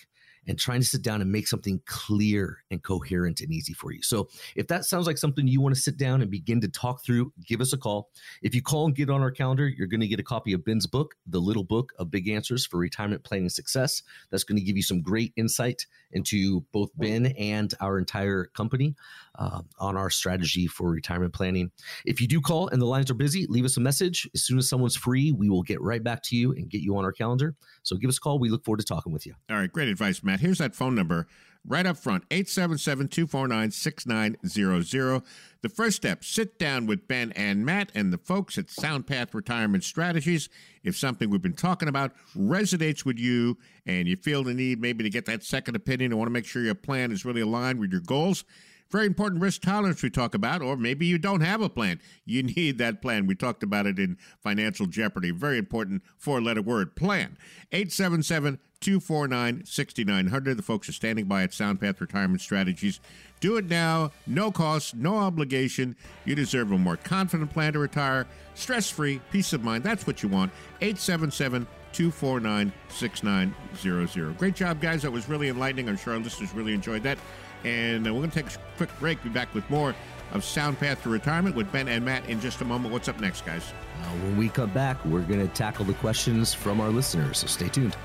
and 0.46 0.58
trying 0.58 0.80
to 0.80 0.86
sit 0.86 1.02
down 1.02 1.20
and 1.20 1.30
make 1.30 1.48
something 1.48 1.80
clear 1.86 2.58
and 2.70 2.82
coherent 2.82 3.40
and 3.40 3.52
easy 3.52 3.72
for 3.72 3.92
you. 3.92 4.02
So 4.02 4.28
if 4.54 4.68
that 4.68 4.84
sounds 4.84 5.06
like 5.06 5.18
something 5.18 5.46
you 5.46 5.60
want 5.60 5.74
to 5.74 5.80
sit 5.80 5.96
down 5.96 6.22
and 6.22 6.30
begin 6.30 6.60
to 6.60 6.68
talk 6.68 7.04
through, 7.04 7.32
give 7.44 7.60
us 7.60 7.72
a 7.72 7.76
call. 7.76 8.10
If 8.42 8.54
you 8.54 8.62
call 8.62 8.86
and 8.86 8.94
get 8.94 9.10
on 9.10 9.20
our 9.20 9.30
calendar, 9.30 9.66
you're 9.68 9.86
going 9.86 10.00
to 10.00 10.06
get 10.06 10.20
a 10.20 10.24
copy 10.24 10.52
of 10.52 10.64
Ben's 10.64 10.86
book, 10.86 11.14
The 11.26 11.40
Little 11.40 11.64
Book 11.64 11.92
of 11.98 12.10
Big 12.10 12.28
Answers 12.28 12.66
for 12.66 12.78
Retirement 12.78 13.24
Planning 13.24 13.48
Success. 13.48 14.02
That's 14.30 14.44
going 14.44 14.58
to 14.58 14.64
give 14.64 14.76
you 14.76 14.82
some 14.82 15.02
great 15.02 15.32
insight 15.36 15.86
into 16.12 16.64
both 16.72 16.90
Ben 16.96 17.26
and 17.38 17.74
our 17.80 17.98
entire 17.98 18.46
company 18.54 18.94
uh, 19.38 19.60
on 19.78 19.96
our 19.96 20.10
strategy 20.10 20.66
for 20.66 20.90
retirement 20.90 21.32
planning. 21.32 21.70
If 22.04 22.20
you 22.20 22.26
do 22.26 22.40
call 22.40 22.68
and 22.68 22.80
the 22.80 22.86
lines 22.86 23.10
are 23.10 23.14
busy, 23.14 23.46
leave 23.48 23.64
us 23.64 23.76
a 23.76 23.80
message. 23.80 24.28
As 24.34 24.42
soon 24.44 24.58
as 24.58 24.68
someone's 24.68 24.96
free, 24.96 25.32
we 25.32 25.48
will 25.48 25.62
get 25.62 25.80
right 25.80 26.02
back 26.02 26.22
to 26.24 26.36
you 26.36 26.52
and 26.52 26.68
get 26.68 26.82
you 26.82 26.96
on 26.96 27.04
our 27.04 27.12
calendar. 27.12 27.54
So 27.82 27.96
give 27.96 28.08
us 28.08 28.18
a 28.18 28.20
call. 28.20 28.38
We 28.38 28.48
look 28.48 28.64
forward 28.64 28.80
to 28.80 28.86
talking 28.86 29.12
with 29.12 29.26
you. 29.26 29.34
All 29.50 29.56
right, 29.56 29.72
great 29.72 29.88
advice, 29.88 30.22
Matt. 30.22 30.40
Here's 30.40 30.58
that 30.58 30.74
phone 30.74 30.94
number 30.94 31.26
right 31.66 31.86
up 31.86 31.96
front 31.96 32.24
877 32.30 33.08
249 33.08 33.70
6900. 33.70 35.22
The 35.62 35.68
first 35.68 35.96
step 35.96 36.24
sit 36.24 36.58
down 36.58 36.86
with 36.86 37.08
Ben 37.08 37.32
and 37.32 37.64
Matt 37.64 37.90
and 37.94 38.12
the 38.12 38.18
folks 38.18 38.56
at 38.56 38.66
SoundPath 38.66 39.34
Retirement 39.34 39.84
Strategies. 39.84 40.48
If 40.84 40.96
something 40.96 41.28
we've 41.28 41.42
been 41.42 41.54
talking 41.54 41.88
about 41.88 42.12
resonates 42.36 43.04
with 43.04 43.18
you 43.18 43.58
and 43.84 44.06
you 44.06 44.16
feel 44.16 44.44
the 44.44 44.54
need 44.54 44.80
maybe 44.80 45.02
to 45.02 45.10
get 45.10 45.26
that 45.26 45.42
second 45.42 45.74
opinion 45.74 46.12
and 46.12 46.18
want 46.18 46.28
to 46.28 46.32
make 46.32 46.46
sure 46.46 46.62
your 46.62 46.74
plan 46.74 47.10
is 47.10 47.24
really 47.24 47.40
aligned 47.40 47.80
with 47.80 47.90
your 47.90 48.02
goals, 48.02 48.44
very 48.90 49.06
important 49.06 49.42
risk 49.42 49.62
tolerance 49.62 50.02
we 50.02 50.10
talk 50.10 50.34
about, 50.34 50.62
or 50.62 50.76
maybe 50.76 51.06
you 51.06 51.18
don't 51.18 51.40
have 51.40 51.60
a 51.60 51.68
plan. 51.68 52.00
You 52.28 52.42
need 52.42 52.78
that 52.78 53.00
plan. 53.00 53.26
We 53.28 53.36
talked 53.36 53.62
about 53.62 53.86
it 53.86 54.00
in 54.00 54.18
Financial 54.40 54.86
Jeopardy. 54.86 55.30
Very 55.30 55.58
important 55.58 56.02
four 56.18 56.42
letter 56.42 56.60
word 56.60 56.96
plan. 56.96 57.38
877 57.70 58.58
249 58.80 59.64
6900. 59.64 60.56
The 60.56 60.62
folks 60.62 60.88
are 60.88 60.92
standing 60.92 61.26
by 61.26 61.44
at 61.44 61.50
SoundPath 61.50 62.00
Retirement 62.00 62.40
Strategies. 62.40 63.00
Do 63.38 63.56
it 63.58 63.68
now, 63.68 64.10
no 64.26 64.50
cost, 64.50 64.96
no 64.96 65.16
obligation. 65.16 65.94
You 66.24 66.34
deserve 66.34 66.72
a 66.72 66.78
more 66.78 66.96
confident 66.96 67.52
plan 67.52 67.74
to 67.74 67.78
retire, 67.78 68.26
stress 68.54 68.90
free, 68.90 69.20
peace 69.30 69.52
of 69.52 69.62
mind. 69.62 69.84
That's 69.84 70.06
what 70.06 70.22
you 70.22 70.28
want. 70.28 70.52
877 70.80 71.66
249 71.92 72.72
6900. 72.88 74.38
Great 74.38 74.54
job, 74.54 74.80
guys. 74.80 75.02
That 75.02 75.12
was 75.12 75.28
really 75.28 75.48
enlightening. 75.48 75.88
I'm 75.88 75.96
sure 75.96 76.14
our 76.14 76.18
listeners 76.18 76.52
really 76.54 76.74
enjoyed 76.74 77.02
that. 77.04 77.18
And 77.64 78.06
uh, 78.06 78.12
we're 78.12 78.20
going 78.20 78.30
to 78.30 78.42
take 78.42 78.52
a 78.52 78.58
quick 78.76 78.90
break. 78.98 79.22
Be 79.22 79.28
back 79.28 79.52
with 79.54 79.68
more 79.70 79.94
of 80.32 80.44
Sound 80.44 80.78
Path 80.78 81.02
to 81.02 81.08
Retirement 81.08 81.54
with 81.56 81.70
Ben 81.72 81.88
and 81.88 82.04
Matt 82.04 82.28
in 82.28 82.40
just 82.40 82.60
a 82.60 82.64
moment. 82.64 82.92
What's 82.92 83.08
up 83.08 83.20
next, 83.20 83.44
guys? 83.46 83.72
Uh, 84.02 84.06
when 84.24 84.36
we 84.36 84.48
come 84.48 84.70
back, 84.70 85.04
we're 85.04 85.22
going 85.22 85.46
to 85.46 85.52
tackle 85.54 85.84
the 85.84 85.94
questions 85.94 86.52
from 86.52 86.80
our 86.80 86.90
listeners. 86.90 87.38
So 87.38 87.46
stay 87.46 87.68
tuned. 87.68 87.96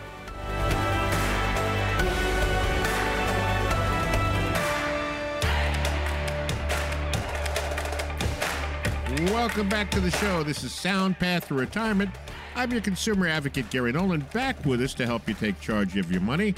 Welcome 9.31 9.69
back 9.69 9.91
to 9.91 9.99
the 9.99 10.11
show. 10.11 10.43
This 10.43 10.63
is 10.63 10.71
Sound 10.71 11.19
Path 11.19 11.47
to 11.49 11.53
Retirement. 11.53 12.09
I'm 12.55 12.71
your 12.71 12.81
consumer 12.81 13.27
advocate, 13.27 13.69
Gary 13.69 13.91
Nolan. 13.91 14.21
Back 14.33 14.65
with 14.65 14.81
us 14.81 14.93
to 14.95 15.05
help 15.05 15.27
you 15.27 15.33
take 15.33 15.59
charge 15.59 15.97
of 15.97 16.11
your 16.11 16.21
money 16.21 16.55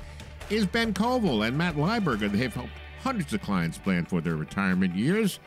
is 0.50 0.66
Ben 0.66 0.94
Koval 0.94 1.48
and 1.48 1.58
Matt 1.58 1.76
Lieberger. 1.76 2.32
They've 2.32 2.54
helped 2.54 2.72
hundreds 3.04 3.34
of 3.34 3.42
clients 3.42 3.78
plan 3.78 4.06
for 4.06 4.22
their 4.22 4.38
retirement 4.38 4.96
years. 4.96 5.40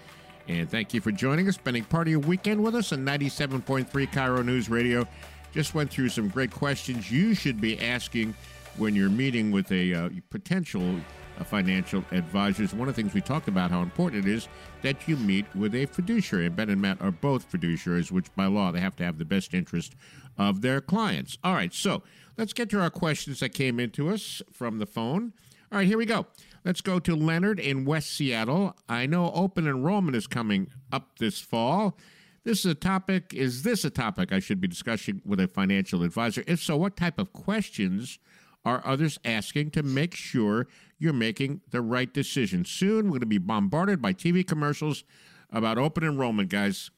And 0.46 0.70
thank 0.70 0.94
you 0.94 1.00
for 1.00 1.10
joining 1.10 1.48
us, 1.48 1.54
spending 1.54 1.84
part 1.84 2.06
of 2.06 2.10
your 2.10 2.20
weekend 2.20 2.62
with 2.62 2.74
us 2.76 2.92
on 2.92 3.04
97.3 3.04 3.86
KIRO 3.88 4.44
News 4.44 4.68
Radio. 4.68 5.08
Just 5.52 5.74
went 5.74 5.90
through 5.90 6.10
some 6.10 6.28
great 6.28 6.50
questions 6.50 7.10
you 7.10 7.34
should 7.34 7.60
be 7.60 7.80
asking 7.80 8.34
when 8.76 8.94
you're 8.94 9.08
meeting 9.08 9.50
with 9.50 9.72
a 9.72 9.94
uh, 9.94 10.10
potential 10.28 11.00
uh, 11.38 11.44
financial 11.44 12.04
advisors. 12.12 12.74
One 12.74 12.88
of 12.88 12.94
the 12.94 13.02
things 13.02 13.14
we 13.14 13.22
talked 13.22 13.48
about 13.48 13.70
how 13.70 13.80
important 13.80 14.26
it 14.26 14.30
is 14.30 14.48
that 14.82 15.08
you 15.08 15.16
meet 15.16 15.46
with 15.54 15.74
a 15.74 15.86
fiduciary. 15.86 16.46
And 16.46 16.54
Ben 16.54 16.68
and 16.68 16.80
Matt 16.80 17.00
are 17.00 17.10
both 17.10 17.50
fiduciaries, 17.50 18.10
which 18.12 18.26
by 18.36 18.46
law 18.46 18.70
they 18.70 18.80
have 18.80 18.96
to 18.96 19.04
have 19.04 19.18
the 19.18 19.24
best 19.24 19.54
interest 19.54 19.94
of 20.36 20.60
their 20.60 20.82
clients. 20.82 21.38
All 21.42 21.54
right, 21.54 21.72
so 21.72 22.02
let's 22.36 22.52
get 22.52 22.68
to 22.70 22.80
our 22.80 22.90
questions 22.90 23.40
that 23.40 23.50
came 23.50 23.80
into 23.80 24.10
us 24.10 24.42
from 24.52 24.78
the 24.78 24.86
phone. 24.86 25.32
All 25.72 25.78
right, 25.78 25.86
here 25.86 25.98
we 25.98 26.06
go. 26.06 26.26
Let's 26.66 26.80
go 26.80 26.98
to 26.98 27.14
Leonard 27.14 27.60
in 27.60 27.84
West 27.84 28.10
Seattle. 28.10 28.74
I 28.88 29.06
know 29.06 29.30
open 29.30 29.68
enrollment 29.68 30.16
is 30.16 30.26
coming 30.26 30.66
up 30.90 31.20
this 31.20 31.40
fall. 31.40 31.96
This 32.42 32.64
is 32.64 32.72
a 32.72 32.74
topic. 32.74 33.32
Is 33.32 33.62
this 33.62 33.84
a 33.84 33.90
topic 33.90 34.32
I 34.32 34.40
should 34.40 34.60
be 34.60 34.66
discussing 34.66 35.22
with 35.24 35.38
a 35.38 35.46
financial 35.46 36.02
advisor? 36.02 36.42
If 36.48 36.60
so, 36.60 36.76
what 36.76 36.96
type 36.96 37.20
of 37.20 37.32
questions 37.32 38.18
are 38.64 38.82
others 38.84 39.16
asking 39.24 39.70
to 39.70 39.84
make 39.84 40.16
sure 40.16 40.66
you're 40.98 41.12
making 41.12 41.60
the 41.70 41.80
right 41.80 42.12
decision? 42.12 42.64
Soon, 42.64 43.04
we're 43.04 43.10
going 43.10 43.20
to 43.20 43.26
be 43.26 43.38
bombarded 43.38 44.02
by 44.02 44.12
TV 44.12 44.44
commercials 44.44 45.04
about 45.52 45.78
open 45.78 46.02
enrollment, 46.02 46.48
guys. 46.48 46.90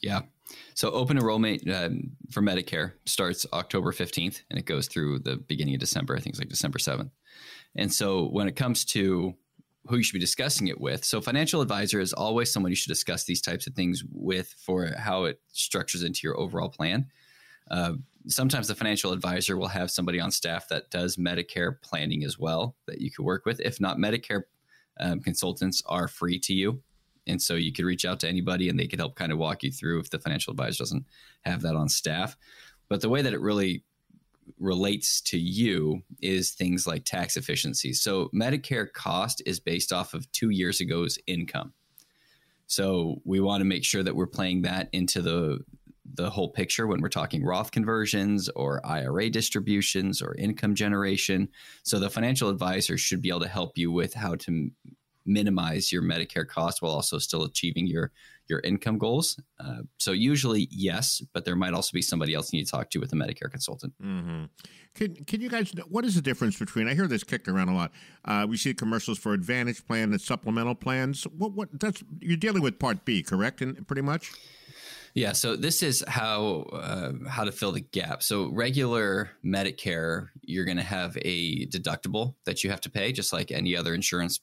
Yeah. 0.00 0.22
So 0.74 0.90
open 0.90 1.18
enrollment 1.18 1.70
um, 1.72 2.16
for 2.32 2.42
Medicare 2.42 2.94
starts 3.06 3.46
October 3.52 3.92
15th 3.92 4.42
and 4.50 4.58
it 4.58 4.66
goes 4.66 4.88
through 4.88 5.20
the 5.20 5.36
beginning 5.36 5.74
of 5.74 5.80
December. 5.80 6.16
I 6.16 6.18
think 6.18 6.34
it's 6.34 6.40
like 6.40 6.48
December 6.48 6.80
7th. 6.80 7.10
And 7.76 7.92
so 7.92 8.28
when 8.28 8.48
it 8.48 8.56
comes 8.56 8.84
to 8.86 9.34
who 9.86 9.96
you 9.96 10.02
should 10.02 10.14
be 10.14 10.20
discussing 10.20 10.68
it 10.68 10.80
with, 10.80 11.04
so 11.04 11.20
financial 11.20 11.60
advisor 11.60 12.00
is 12.00 12.12
always 12.12 12.52
someone 12.52 12.70
you 12.70 12.76
should 12.76 12.88
discuss 12.88 13.24
these 13.24 13.40
types 13.40 13.66
of 13.66 13.74
things 13.74 14.04
with 14.10 14.54
for 14.58 14.92
how 14.98 15.24
it 15.24 15.40
structures 15.52 16.02
into 16.02 16.20
your 16.22 16.38
overall 16.38 16.68
plan. 16.68 17.06
Uh, 17.70 17.94
sometimes 18.26 18.68
the 18.68 18.74
financial 18.74 19.12
advisor 19.12 19.56
will 19.56 19.68
have 19.68 19.90
somebody 19.90 20.20
on 20.20 20.30
staff 20.30 20.68
that 20.68 20.90
does 20.90 21.16
Medicare 21.16 21.80
planning 21.82 22.24
as 22.24 22.38
well 22.38 22.76
that 22.86 23.00
you 23.00 23.10
could 23.10 23.24
work 23.24 23.46
with. 23.46 23.60
If 23.60 23.80
not, 23.80 23.98
Medicare 23.98 24.42
um, 25.00 25.20
consultants 25.20 25.82
are 25.86 26.08
free 26.08 26.38
to 26.40 26.54
you. 26.54 26.82
And 27.26 27.40
so 27.40 27.54
you 27.54 27.72
could 27.72 27.84
reach 27.84 28.04
out 28.04 28.20
to 28.20 28.28
anybody 28.28 28.68
and 28.68 28.78
they 28.78 28.86
could 28.86 28.98
help 28.98 29.14
kind 29.14 29.32
of 29.32 29.38
walk 29.38 29.62
you 29.62 29.70
through 29.70 30.00
if 30.00 30.10
the 30.10 30.18
financial 30.18 30.50
advisor 30.50 30.78
doesn't 30.78 31.06
have 31.42 31.62
that 31.62 31.76
on 31.76 31.88
staff. 31.88 32.36
But 32.88 33.00
the 33.00 33.08
way 33.08 33.22
that 33.22 33.32
it 33.32 33.40
really 33.40 33.84
relates 34.58 35.20
to 35.20 35.38
you 35.38 36.02
is 36.20 36.50
things 36.52 36.86
like 36.86 37.04
tax 37.04 37.36
efficiency. 37.36 37.92
So 37.92 38.30
Medicare 38.34 38.92
cost 38.92 39.42
is 39.46 39.60
based 39.60 39.92
off 39.92 40.14
of 40.14 40.30
two 40.32 40.50
years 40.50 40.80
ago's 40.80 41.18
income. 41.26 41.72
So 42.66 43.20
we 43.24 43.40
want 43.40 43.60
to 43.60 43.66
make 43.66 43.84
sure 43.84 44.02
that 44.02 44.16
we're 44.16 44.26
playing 44.26 44.62
that 44.62 44.88
into 44.92 45.20
the 45.20 45.60
the 46.14 46.30
whole 46.30 46.50
picture 46.50 46.86
when 46.86 47.00
we're 47.00 47.08
talking 47.08 47.44
Roth 47.44 47.70
conversions 47.70 48.48
or 48.50 48.84
IRA 48.84 49.30
distributions 49.30 50.20
or 50.20 50.34
income 50.34 50.74
generation. 50.74 51.48
So 51.84 51.98
the 51.98 52.10
financial 52.10 52.50
advisor 52.50 52.98
should 52.98 53.22
be 53.22 53.30
able 53.30 53.40
to 53.40 53.48
help 53.48 53.78
you 53.78 53.90
with 53.90 54.12
how 54.12 54.34
to 54.36 54.70
minimize 55.24 55.92
your 55.92 56.02
Medicare 56.02 56.46
cost 56.46 56.82
while 56.82 56.92
also 56.92 57.18
still 57.18 57.44
achieving 57.44 57.86
your 57.86 58.10
your 58.52 58.60
income 58.60 58.98
goals. 58.98 59.40
Uh, 59.58 59.82
so 59.98 60.12
usually 60.12 60.68
yes, 60.70 61.22
but 61.32 61.44
there 61.44 61.56
might 61.56 61.72
also 61.72 61.90
be 61.92 62.02
somebody 62.02 62.34
else 62.34 62.52
you 62.52 62.58
need 62.58 62.66
to 62.66 62.70
talk 62.70 62.90
to 62.90 62.98
with 62.98 63.12
a 63.12 63.16
Medicare 63.16 63.50
consultant. 63.50 63.94
Mm-hmm. 64.00 64.44
Can 64.94 65.14
Can 65.24 65.40
you 65.40 65.48
guys? 65.48 65.72
What 65.88 66.04
is 66.04 66.14
the 66.14 66.22
difference 66.22 66.58
between? 66.58 66.86
I 66.86 66.94
hear 66.94 67.08
this 67.08 67.24
kicked 67.24 67.48
around 67.48 67.68
a 67.70 67.74
lot. 67.74 67.92
Uh, 68.24 68.46
we 68.48 68.56
see 68.56 68.74
commercials 68.74 69.18
for 69.18 69.32
Advantage 69.32 69.86
plan 69.86 70.12
and 70.12 70.20
supplemental 70.20 70.74
plans. 70.74 71.24
What 71.24 71.52
What 71.52 71.68
that's 71.80 72.04
you're 72.20 72.36
dealing 72.36 72.62
with 72.62 72.78
Part 72.78 73.04
B, 73.04 73.22
correct? 73.22 73.62
And 73.62 73.86
pretty 73.86 74.02
much. 74.02 74.30
Yeah, 75.14 75.32
so 75.32 75.56
this 75.56 75.82
is 75.82 76.02
how 76.08 76.66
uh, 76.72 77.12
how 77.28 77.44
to 77.44 77.52
fill 77.52 77.72
the 77.72 77.80
gap. 77.80 78.22
So 78.22 78.50
regular 78.50 79.30
Medicare, 79.44 80.28
you're 80.42 80.64
going 80.64 80.78
to 80.78 80.82
have 80.82 81.18
a 81.20 81.66
deductible 81.66 82.34
that 82.44 82.64
you 82.64 82.70
have 82.70 82.80
to 82.82 82.90
pay, 82.90 83.12
just 83.12 83.32
like 83.32 83.50
any 83.50 83.76
other 83.76 83.94
insurance 83.94 84.40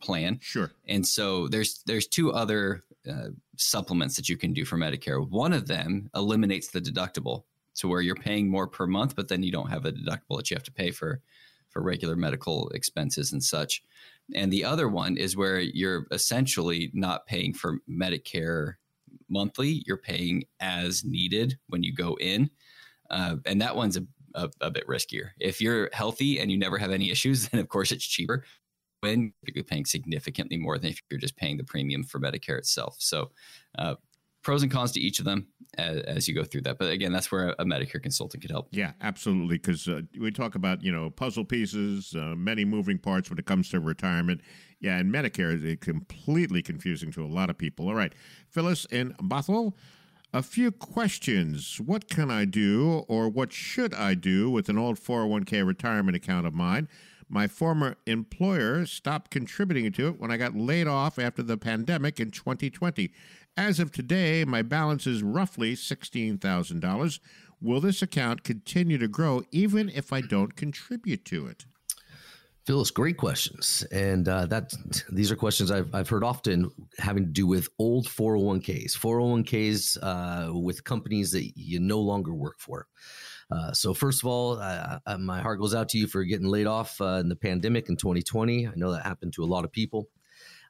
plan. 0.00 0.38
Sure. 0.42 0.70
And 0.86 1.06
so 1.06 1.48
there's 1.48 1.82
there's 1.86 2.06
two 2.06 2.32
other 2.32 2.84
uh, 3.08 3.28
supplements 3.60 4.16
that 4.16 4.28
you 4.28 4.36
can 4.36 4.52
do 4.52 4.64
for 4.64 4.76
Medicare. 4.76 5.28
One 5.28 5.52
of 5.52 5.66
them 5.66 6.08
eliminates 6.14 6.68
the 6.68 6.80
deductible 6.80 7.44
to 7.76 7.88
where 7.88 8.00
you're 8.00 8.14
paying 8.14 8.48
more 8.48 8.66
per 8.66 8.86
month, 8.86 9.14
but 9.14 9.28
then 9.28 9.42
you 9.42 9.52
don't 9.52 9.70
have 9.70 9.84
a 9.84 9.92
deductible 9.92 10.38
that 10.38 10.50
you 10.50 10.56
have 10.56 10.64
to 10.64 10.72
pay 10.72 10.90
for 10.90 11.20
for 11.68 11.82
regular 11.82 12.16
medical 12.16 12.68
expenses 12.70 13.32
and 13.32 13.44
such. 13.44 13.82
And 14.34 14.52
the 14.52 14.64
other 14.64 14.88
one 14.88 15.16
is 15.16 15.36
where 15.36 15.60
you're 15.60 16.06
essentially 16.10 16.90
not 16.94 17.26
paying 17.26 17.54
for 17.54 17.78
Medicare 17.88 18.74
monthly. 19.28 19.84
You're 19.86 19.96
paying 19.96 20.44
as 20.58 21.04
needed 21.04 21.58
when 21.68 21.84
you 21.84 21.94
go 21.94 22.16
in, 22.20 22.50
uh, 23.08 23.36
and 23.46 23.60
that 23.60 23.76
one's 23.76 23.96
a, 23.96 24.04
a, 24.34 24.50
a 24.60 24.70
bit 24.70 24.86
riskier. 24.88 25.30
If 25.38 25.60
you're 25.60 25.90
healthy 25.92 26.40
and 26.40 26.50
you 26.50 26.58
never 26.58 26.78
have 26.78 26.90
any 26.90 27.10
issues, 27.10 27.48
then 27.50 27.60
of 27.60 27.68
course 27.68 27.92
it's 27.92 28.04
cheaper 28.04 28.44
when 29.00 29.32
you're 29.54 29.64
paying 29.64 29.84
significantly 29.84 30.56
more 30.56 30.78
than 30.78 30.90
if 30.90 31.02
you're 31.10 31.20
just 31.20 31.36
paying 31.36 31.56
the 31.56 31.64
premium 31.64 32.04
for 32.04 32.20
Medicare 32.20 32.58
itself. 32.58 32.96
So, 32.98 33.30
uh, 33.78 33.96
pros 34.42 34.62
and 34.62 34.72
cons 34.72 34.92
to 34.92 35.00
each 35.00 35.18
of 35.18 35.24
them 35.24 35.46
as, 35.76 35.98
as, 36.02 36.28
you 36.28 36.34
go 36.34 36.44
through 36.44 36.62
that. 36.62 36.78
But 36.78 36.90
again, 36.90 37.12
that's 37.12 37.30
where 37.30 37.50
a 37.58 37.64
Medicare 37.64 38.02
consultant 38.02 38.42
could 38.42 38.50
help. 38.50 38.68
Yeah, 38.70 38.92
absolutely. 39.02 39.58
Because 39.58 39.86
uh, 39.86 40.02
we 40.18 40.30
talk 40.30 40.54
about 40.54 40.82
you 40.82 40.92
know 40.92 41.10
puzzle 41.10 41.44
pieces, 41.44 42.14
uh, 42.14 42.34
many 42.36 42.64
moving 42.64 42.98
parts 42.98 43.30
when 43.30 43.38
it 43.38 43.46
comes 43.46 43.68
to 43.70 43.80
retirement. 43.80 44.40
Yeah, 44.80 44.98
and 44.98 45.12
Medicare 45.12 45.62
is 45.62 45.76
completely 45.80 46.62
confusing 46.62 47.12
to 47.12 47.24
a 47.24 47.28
lot 47.28 47.50
of 47.50 47.58
people. 47.58 47.88
All 47.88 47.94
right, 47.94 48.14
Phyllis 48.48 48.86
in 48.86 49.14
Bothell. 49.14 49.74
A 50.32 50.42
few 50.44 50.70
questions. 50.70 51.80
What 51.80 52.08
can 52.08 52.30
I 52.30 52.44
do 52.44 53.04
or 53.08 53.28
what 53.28 53.52
should 53.52 53.92
I 53.92 54.14
do 54.14 54.48
with 54.48 54.68
an 54.68 54.78
old 54.78 54.96
401k 54.96 55.66
retirement 55.66 56.16
account 56.16 56.46
of 56.46 56.54
mine? 56.54 56.86
My 57.32 57.46
former 57.46 57.96
employer 58.06 58.84
stopped 58.86 59.30
contributing 59.30 59.92
to 59.92 60.08
it 60.08 60.18
when 60.18 60.32
I 60.32 60.36
got 60.36 60.56
laid 60.56 60.88
off 60.88 61.16
after 61.16 61.44
the 61.44 61.56
pandemic 61.56 62.18
in 62.18 62.32
2020. 62.32 63.12
As 63.56 63.78
of 63.78 63.92
today, 63.92 64.44
my 64.44 64.62
balance 64.62 65.06
is 65.06 65.22
roughly 65.22 65.76
$16,000. 65.76 67.20
Will 67.62 67.80
this 67.80 68.02
account 68.02 68.42
continue 68.42 68.98
to 68.98 69.06
grow 69.06 69.42
even 69.52 69.88
if 69.90 70.12
I 70.12 70.22
don't 70.22 70.56
contribute 70.56 71.24
to 71.26 71.46
it? 71.46 71.66
Phyllis, 72.66 72.90
great 72.90 73.16
questions, 73.16 73.86
and 73.90 74.28
uh, 74.28 74.46
that 74.46 74.74
these 75.10 75.30
are 75.32 75.36
questions 75.36 75.70
I've 75.70 75.94
I've 75.94 76.08
heard 76.08 76.22
often 76.22 76.70
having 76.98 77.24
to 77.24 77.30
do 77.30 77.46
with 77.46 77.68
old 77.78 78.06
401ks, 78.06 78.96
401ks 78.98 79.98
uh, 80.02 80.58
with 80.58 80.84
companies 80.84 81.32
that 81.32 81.52
you 81.56 81.80
no 81.80 82.00
longer 82.00 82.34
work 82.34 82.58
for. 82.58 82.86
Uh, 83.50 83.72
so 83.72 83.92
first 83.92 84.22
of 84.22 84.28
all, 84.28 84.58
uh, 84.60 84.98
uh, 85.06 85.18
my 85.18 85.40
heart 85.40 85.58
goes 85.58 85.74
out 85.74 85.88
to 85.88 85.98
you 85.98 86.06
for 86.06 86.24
getting 86.24 86.46
laid 86.46 86.66
off 86.66 87.00
uh, 87.00 87.18
in 87.20 87.28
the 87.28 87.36
pandemic 87.36 87.88
in 87.88 87.96
2020. 87.96 88.68
I 88.68 88.72
know 88.76 88.92
that 88.92 89.04
happened 89.04 89.32
to 89.34 89.44
a 89.44 89.46
lot 89.46 89.64
of 89.64 89.72
people. 89.72 90.08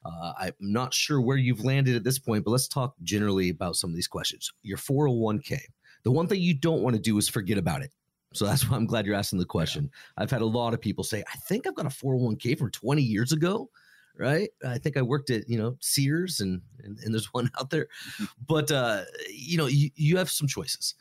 Uh, 0.03 0.33
I'm 0.39 0.53
not 0.59 0.93
sure 0.93 1.21
where 1.21 1.37
you've 1.37 1.63
landed 1.63 1.95
at 1.95 2.03
this 2.03 2.17
point, 2.17 2.43
but 2.43 2.51
let's 2.51 2.67
talk 2.67 2.95
generally 3.03 3.49
about 3.49 3.75
some 3.75 3.91
of 3.91 3.95
these 3.95 4.07
questions. 4.07 4.51
Your 4.63 4.77
401k. 4.77 5.59
The 6.03 6.11
one 6.11 6.27
thing 6.27 6.41
you 6.41 6.55
don't 6.55 6.81
want 6.81 6.95
to 6.95 7.01
do 7.01 7.17
is 7.19 7.29
forget 7.29 7.59
about 7.59 7.83
it. 7.83 7.91
So 8.33 8.45
that's 8.45 8.67
why 8.67 8.77
I'm 8.77 8.85
glad 8.85 9.05
you're 9.05 9.15
asking 9.15 9.39
the 9.39 9.45
question. 9.45 9.91
I've 10.17 10.31
had 10.31 10.41
a 10.41 10.45
lot 10.45 10.73
of 10.73 10.81
people 10.81 11.03
say, 11.03 11.23
I 11.31 11.37
think 11.47 11.67
I've 11.67 11.75
got 11.75 11.85
a 11.85 11.89
401k 11.89 12.57
from 12.57 12.71
20 12.71 13.01
years 13.01 13.31
ago, 13.31 13.69
right? 14.17 14.49
I 14.65 14.77
think 14.77 14.97
I 14.97 15.01
worked 15.01 15.29
at, 15.29 15.47
you 15.49 15.57
know, 15.57 15.77
Sears 15.81 16.39
and, 16.39 16.61
and, 16.83 16.97
and 16.99 17.13
there's 17.13 17.33
one 17.33 17.51
out 17.59 17.69
there. 17.69 17.87
But, 18.47 18.71
uh, 18.71 19.03
you 19.29 19.57
know, 19.57 19.67
you, 19.67 19.91
you 19.95 20.17
have 20.17 20.29
some 20.29 20.47
choices. 20.47 20.95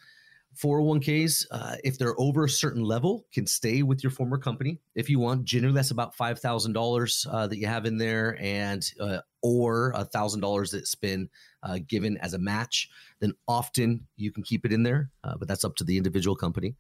401ks, 0.56 1.46
uh, 1.50 1.76
if 1.84 1.96
they're 1.96 2.18
over 2.20 2.44
a 2.44 2.48
certain 2.48 2.82
level, 2.82 3.24
can 3.32 3.46
stay 3.46 3.82
with 3.82 4.02
your 4.02 4.10
former 4.10 4.36
company 4.36 4.80
if 4.94 5.08
you 5.08 5.18
want. 5.18 5.44
Generally, 5.44 5.74
that's 5.74 5.92
about 5.92 6.16
five 6.16 6.40
thousand 6.40 6.76
uh, 6.76 6.80
dollars 6.80 7.26
that 7.30 7.56
you 7.56 7.66
have 7.66 7.86
in 7.86 7.96
there, 7.98 8.36
and 8.40 8.84
uh, 8.98 9.18
or 9.42 9.92
a 9.94 10.04
thousand 10.04 10.40
dollars 10.40 10.70
that's 10.70 10.94
been 10.94 11.28
uh, 11.62 11.78
given 11.86 12.16
as 12.18 12.34
a 12.34 12.38
match. 12.38 12.88
Then 13.20 13.34
often 13.46 14.06
you 14.16 14.32
can 14.32 14.42
keep 14.42 14.64
it 14.64 14.72
in 14.72 14.82
there, 14.82 15.10
uh, 15.24 15.36
but 15.38 15.48
that's 15.48 15.64
up 15.64 15.76
to 15.76 15.84
the 15.84 15.96
individual 15.96 16.36
company. 16.36 16.74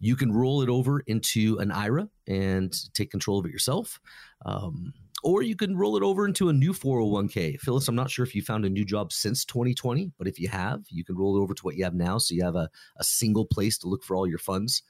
You 0.00 0.16
can 0.16 0.32
roll 0.32 0.62
it 0.62 0.68
over 0.68 1.00
into 1.00 1.58
an 1.58 1.72
IRA 1.72 2.08
and 2.26 2.74
take 2.94 3.10
control 3.10 3.38
of 3.38 3.46
it 3.46 3.52
yourself. 3.52 4.00
Um, 4.46 4.94
or 5.22 5.42
you 5.42 5.56
can 5.56 5.76
roll 5.76 5.96
it 5.96 6.02
over 6.02 6.26
into 6.26 6.48
a 6.48 6.52
new 6.52 6.72
401k. 6.72 7.58
Phyllis, 7.60 7.88
I'm 7.88 7.94
not 7.94 8.10
sure 8.10 8.24
if 8.24 8.34
you 8.34 8.42
found 8.42 8.64
a 8.64 8.70
new 8.70 8.84
job 8.84 9.12
since 9.12 9.44
2020, 9.44 10.12
but 10.18 10.28
if 10.28 10.38
you 10.38 10.48
have, 10.48 10.84
you 10.88 11.04
can 11.04 11.16
roll 11.16 11.36
it 11.36 11.40
over 11.40 11.54
to 11.54 11.62
what 11.62 11.76
you 11.76 11.84
have 11.84 11.94
now. 11.94 12.18
So 12.18 12.34
you 12.34 12.44
have 12.44 12.56
a, 12.56 12.68
a 12.98 13.04
single 13.04 13.44
place 13.46 13.78
to 13.78 13.88
look 13.88 14.04
for 14.04 14.16
all 14.16 14.26
your 14.26 14.38
funds. 14.38 14.82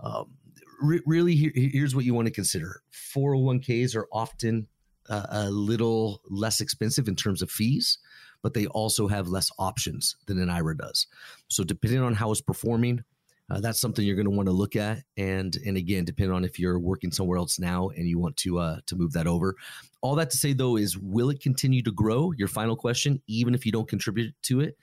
Um, 0.00 0.34
re- 0.82 1.02
really, 1.06 1.36
here, 1.36 1.52
here's 1.54 1.94
what 1.94 2.04
you 2.04 2.14
want 2.14 2.26
to 2.26 2.32
consider 2.32 2.82
401ks 3.14 3.94
are 3.94 4.08
often 4.12 4.66
uh, 5.08 5.26
a 5.30 5.50
little 5.50 6.22
less 6.28 6.60
expensive 6.60 7.08
in 7.08 7.16
terms 7.16 7.42
of 7.42 7.50
fees, 7.50 7.98
but 8.42 8.54
they 8.54 8.66
also 8.66 9.08
have 9.08 9.28
less 9.28 9.50
options 9.58 10.16
than 10.26 10.40
an 10.40 10.50
IRA 10.50 10.76
does. 10.76 11.06
So 11.48 11.64
depending 11.64 12.00
on 12.00 12.14
how 12.14 12.30
it's 12.30 12.40
performing, 12.40 13.04
uh, 13.50 13.60
that's 13.60 13.80
something 13.80 14.04
you're 14.04 14.16
going 14.16 14.26
to 14.26 14.30
want 14.30 14.48
to 14.48 14.52
look 14.52 14.76
at 14.76 15.02
and 15.16 15.56
and 15.66 15.76
again 15.76 16.04
depending 16.04 16.34
on 16.34 16.44
if 16.44 16.58
you're 16.58 16.78
working 16.78 17.10
somewhere 17.10 17.38
else 17.38 17.58
now 17.58 17.88
and 17.90 18.06
you 18.06 18.18
want 18.18 18.36
to 18.36 18.58
uh, 18.58 18.78
to 18.86 18.96
move 18.96 19.12
that 19.12 19.26
over. 19.26 19.56
All 20.02 20.14
that 20.16 20.30
to 20.30 20.36
say 20.36 20.52
though 20.52 20.76
is 20.76 20.96
will 20.96 21.30
it 21.30 21.40
continue 21.40 21.82
to 21.82 21.92
grow? 21.92 22.32
Your 22.32 22.48
final 22.48 22.76
question 22.76 23.20
even 23.26 23.54
if 23.54 23.66
you 23.66 23.72
don't 23.72 23.88
contribute 23.88 24.34
to 24.42 24.60
it 24.60 24.76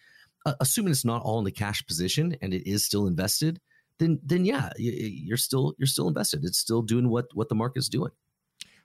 uh, 0.46 0.54
assuming 0.62 0.92
it's 0.92 1.06
not 1.06 1.22
all 1.24 1.40
in 1.40 1.46
the 1.46 1.52
cash 1.52 1.86
position 1.86 2.36
and 2.42 2.54
it 2.54 2.70
is 2.70 2.86
still 2.86 3.08
invested 3.08 3.60
then 4.00 4.20
then 4.24 4.46
yeah 4.46 4.70
you're 4.78 5.38
still 5.38 5.74
you're 5.78 5.88
still 5.88 6.08
invested. 6.08 6.44
It's 6.44 6.60
still 6.60 6.82
doing 6.82 7.10
what 7.10 7.26
what 7.34 7.50
the 7.50 7.56
market's 7.56 7.90
doing 7.90 8.12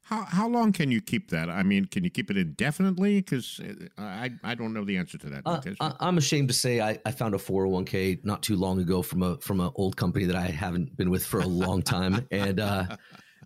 How 0.03 0.25
how 0.25 0.49
long 0.49 0.73
can 0.73 0.91
you 0.91 1.01
keep 1.01 1.31
that? 1.31 1.49
I 1.49 1.63
mean, 1.63 1.85
can 1.87 2.03
you 2.03 2.11
keep 2.11 2.31
it 2.31 2.37
indefinitely? 2.37 3.21
Because 3.21 3.61
I 3.97 4.31
I 4.43 4.55
don't 4.55 4.75
know 4.75 4.85
the 4.85 4.97
answer 4.97 5.17
to 5.19 5.29
that. 5.31 5.43
Uh, 5.47 5.61
I, 5.81 5.95
I'm 6.01 6.19
ashamed 6.19 6.49
to 6.49 6.55
say 6.55 6.81
I, 6.81 6.99
I 7.07 7.13
found 7.13 7.35
a 7.35 7.39
401k 7.39 8.25
not 8.25 8.43
too 8.43 8.57
long 8.57 8.81
ago 8.81 9.03
from 9.03 9.23
a 9.23 9.39
from 9.39 9.61
an 9.61 9.71
old 9.77 9.97
company 9.97 10.25
that 10.25 10.37
I 10.37 10.47
haven't 10.47 10.97
been 10.97 11.11
with 11.11 11.25
for 11.25 11.41
a 11.41 11.47
long 11.47 11.83
time, 11.83 12.27
and 12.33 12.59
uh, 12.59 12.97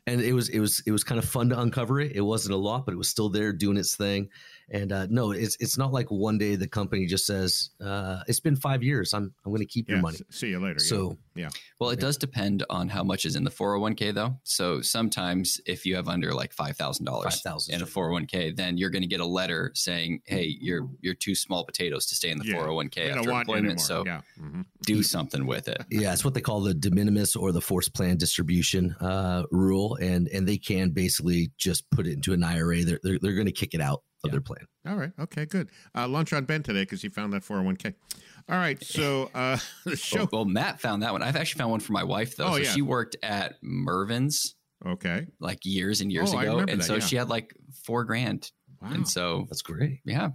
and 0.06 0.20
it 0.20 0.32
was 0.32 0.48
it 0.48 0.60
was 0.60 0.82
it 0.86 0.92
was 0.92 1.04
kind 1.04 1.18
of 1.18 1.28
fun 1.28 1.48
to 1.50 1.60
uncover 1.60 2.00
it. 2.00 2.12
It 2.14 2.22
wasn't 2.22 2.54
a 2.54 2.58
lot, 2.58 2.86
but 2.86 2.94
it 2.94 2.98
was 2.98 3.08
still 3.08 3.28
there 3.28 3.52
doing 3.52 3.76
its 3.76 3.96
thing. 3.96 4.28
And 4.70 4.92
uh, 4.92 5.06
no, 5.10 5.32
it's 5.32 5.56
it's 5.60 5.76
not 5.76 5.92
like 5.92 6.10
one 6.10 6.38
day 6.38 6.56
the 6.56 6.68
company 6.68 7.06
just 7.06 7.26
says 7.26 7.70
uh, 7.84 8.22
it's 8.28 8.40
been 8.40 8.56
five 8.56 8.82
years. 8.82 9.12
I'm 9.12 9.34
I'm 9.44 9.52
going 9.52 9.60
to 9.60 9.66
keep 9.66 9.88
yeah, 9.88 9.96
your 9.96 10.02
money. 10.02 10.18
See 10.30 10.48
you 10.48 10.60
later. 10.60 10.78
yeah. 11.10 11.16
So 11.38 11.48
Well, 11.80 11.90
it 11.90 12.00
does 12.00 12.16
depend 12.16 12.64
on 12.70 12.88
how 12.88 13.04
much 13.04 13.24
is 13.26 13.36
in 13.36 13.44
the 13.44 13.50
401k 13.50 14.14
though. 14.14 14.38
So 14.44 14.80
sometimes 14.80 15.60
if 15.66 15.84
you 15.86 15.94
have 15.96 16.08
under 16.08 16.32
like 16.32 16.54
$5,000 16.54 17.22
5,000 17.22 17.74
in 17.74 17.82
a 17.82 17.86
401k, 17.86 18.56
then 18.56 18.78
you're 18.78 18.90
going 18.90 19.02
to 19.02 19.08
get 19.08 19.20
a 19.20 19.26
letter 19.26 19.70
saying, 19.74 20.20
"Hey, 20.24 20.56
you're 20.60 20.88
you're 21.00 21.14
too 21.14 21.34
small 21.34 21.64
potatoes 21.64 22.06
to 22.06 22.14
stay 22.14 22.30
in 22.30 22.38
the 22.38 22.46
Yeah, 22.46 22.56
401k 22.56 22.96
we 23.04 23.10
after 23.10 23.30
employment, 23.30 23.80
so 23.80 24.04
yeah. 24.06 24.20
mhm. 24.40 24.64
do 24.82 25.02
something 25.02 25.46
with 25.46 25.68
it." 25.68 25.82
yeah, 25.90 26.12
it's 26.12 26.24
what 26.24 26.34
they 26.34 26.40
call 26.40 26.60
the 26.60 26.74
de 26.74 26.90
minimis 26.90 27.36
or 27.36 27.52
the 27.52 27.60
force 27.60 27.88
plan 27.88 28.16
distribution 28.16 28.92
uh, 29.00 29.42
rule, 29.50 29.96
and 29.96 30.28
and 30.28 30.46
they 30.48 30.58
can 30.58 30.90
basically 30.90 31.50
just 31.58 31.88
put 31.90 32.06
it 32.06 32.12
into 32.14 32.32
an 32.32 32.42
IRA. 32.42 32.82
They're 32.84 33.00
they're, 33.02 33.18
they're 33.20 33.34
going 33.34 33.46
to 33.46 33.52
kick 33.52 33.74
it 33.74 33.80
out 33.80 34.02
of 34.24 34.28
Yeah. 34.28 34.32
their 34.32 34.40
plan. 34.40 34.66
All 34.88 34.96
right. 34.96 35.12
Okay. 35.18 35.44
Good. 35.46 35.68
Uh, 35.94 36.08
lunch 36.08 36.32
on 36.32 36.44
Ben 36.46 36.62
today 36.62 36.82
because 36.82 37.02
he 37.02 37.08
found 37.08 37.32
that 37.32 37.42
401k. 37.42 37.94
All 38.48 38.56
right. 38.56 38.82
So 38.82 39.30
uh, 39.34 39.58
the 39.84 39.96
show. 39.96 40.18
Well, 40.18 40.28
well, 40.32 40.44
Matt 40.44 40.80
found 40.80 41.02
that 41.02 41.12
one. 41.12 41.22
I've 41.22 41.36
actually 41.36 41.58
found 41.60 41.70
one 41.72 41.80
for 41.80 41.92
my 41.92 42.04
wife 42.04 42.36
though. 42.36 42.46
Oh, 42.46 42.52
so 42.52 42.56
yeah. 42.58 42.70
she 42.70 42.82
worked 42.82 43.16
at 43.22 43.54
Mervyn's 43.62 44.54
Okay. 44.86 45.26
like 45.40 45.60
years 45.64 46.00
and 46.00 46.12
years 46.12 46.32
Oh, 46.32 46.38
ago, 46.38 46.50
remember 46.52 46.72
and 46.72 46.80
that, 46.80 46.84
so 46.84 46.94
yeah. 46.94 47.00
she 47.00 47.16
had 47.16 47.28
like 47.28 47.54
four 47.84 48.04
grand, 48.04 48.50
Wow. 48.80 48.90
and 48.92 49.08
so 49.08 49.46
That's 49.48 49.62
great. 49.62 50.00
yeah. 50.04 50.30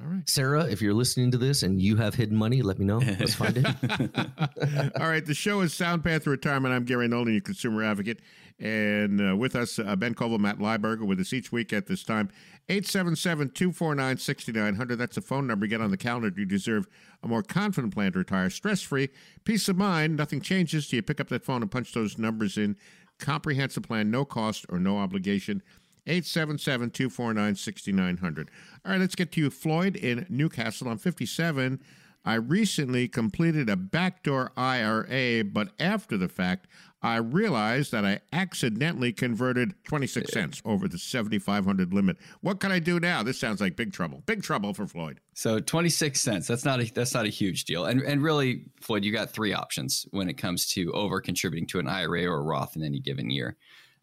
All 0.00 0.06
right. 0.08 0.28
Sarah, 0.28 0.64
if 0.64 0.80
you're 0.80 0.94
listening 0.94 1.30
to 1.32 1.38
this 1.38 1.62
and 1.62 1.80
you 1.80 1.96
have 1.96 2.14
hidden 2.14 2.34
money, 2.36 2.62
let 2.62 2.78
me 2.78 2.86
know. 2.86 2.96
Let's 2.98 3.34
find 3.34 3.58
it. 3.58 3.66
All 4.98 5.06
right. 5.06 5.24
The 5.24 5.34
show 5.34 5.60
is 5.60 5.74
Sound 5.74 6.02
Path 6.02 6.24
to 6.24 6.30
Retirement. 6.30 6.74
I'm 6.74 6.84
Gary 6.84 7.08
Nolan, 7.08 7.32
your 7.32 7.42
consumer 7.42 7.84
advocate. 7.84 8.20
And 8.62 9.20
uh, 9.20 9.36
with 9.36 9.56
us, 9.56 9.80
uh, 9.80 9.96
Ben 9.96 10.14
Koval, 10.14 10.38
Matt 10.38 10.60
Lieberger, 10.60 11.04
with 11.04 11.18
us 11.18 11.32
each 11.32 11.50
week 11.50 11.72
at 11.72 11.88
this 11.88 12.04
time. 12.04 12.30
877 12.68 13.50
249 13.50 14.16
6900. 14.18 14.96
That's 14.96 15.16
the 15.16 15.20
phone 15.20 15.48
number. 15.48 15.66
Get 15.66 15.80
on 15.80 15.90
the 15.90 15.96
calendar. 15.96 16.32
You 16.34 16.46
deserve 16.46 16.86
a 17.24 17.28
more 17.28 17.42
confident 17.42 17.92
plan 17.92 18.12
to 18.12 18.20
retire, 18.20 18.50
stress 18.50 18.80
free, 18.80 19.08
peace 19.44 19.68
of 19.68 19.76
mind. 19.76 20.16
Nothing 20.16 20.40
changes 20.40 20.86
till 20.86 20.98
you 20.98 21.02
pick 21.02 21.20
up 21.20 21.28
that 21.30 21.44
phone 21.44 21.62
and 21.62 21.70
punch 21.70 21.92
those 21.92 22.18
numbers 22.18 22.56
in. 22.56 22.76
Comprehensive 23.18 23.82
plan, 23.82 24.12
no 24.12 24.24
cost 24.24 24.64
or 24.68 24.78
no 24.78 24.96
obligation. 24.98 25.60
877 26.06 26.90
249 26.90 27.56
6900. 27.56 28.50
All 28.84 28.92
right, 28.92 29.00
let's 29.00 29.16
get 29.16 29.32
to 29.32 29.40
you, 29.40 29.50
Floyd 29.50 29.96
in 29.96 30.24
Newcastle. 30.28 30.88
I'm 30.88 30.98
57. 30.98 31.80
I 32.24 32.34
recently 32.34 33.08
completed 33.08 33.68
a 33.68 33.76
backdoor 33.76 34.52
IRA, 34.56 35.42
but 35.44 35.70
after 35.80 36.16
the 36.16 36.28
fact, 36.28 36.68
I 37.02 37.16
realized 37.16 37.90
that 37.92 38.04
I 38.04 38.20
accidentally 38.32 39.12
converted 39.12 39.74
26 39.84 40.32
cents 40.32 40.62
over 40.64 40.86
the 40.86 40.98
7500 40.98 41.92
limit. 41.92 42.16
What 42.42 42.60
can 42.60 42.70
I 42.70 42.78
do 42.78 43.00
now? 43.00 43.24
This 43.24 43.40
sounds 43.40 43.60
like 43.60 43.74
big 43.74 43.92
trouble. 43.92 44.22
Big 44.26 44.42
trouble 44.42 44.72
for 44.72 44.86
Floyd. 44.86 45.18
So 45.34 45.58
26 45.58 46.20
cents. 46.20 46.46
That's 46.46 46.64
not 46.64 46.80
a 46.80 46.92
that's 46.92 47.14
not 47.14 47.24
a 47.24 47.30
huge 47.30 47.64
deal. 47.64 47.86
And 47.86 48.02
and 48.02 48.22
really, 48.22 48.66
Floyd, 48.80 49.04
you 49.04 49.12
got 49.12 49.30
three 49.30 49.52
options 49.52 50.06
when 50.12 50.28
it 50.28 50.34
comes 50.34 50.68
to 50.74 50.92
over 50.92 51.20
contributing 51.20 51.66
to 51.68 51.80
an 51.80 51.88
IRA 51.88 52.26
or 52.26 52.38
a 52.38 52.42
Roth 52.42 52.76
in 52.76 52.84
any 52.84 53.00
given 53.00 53.30
year. 53.30 53.56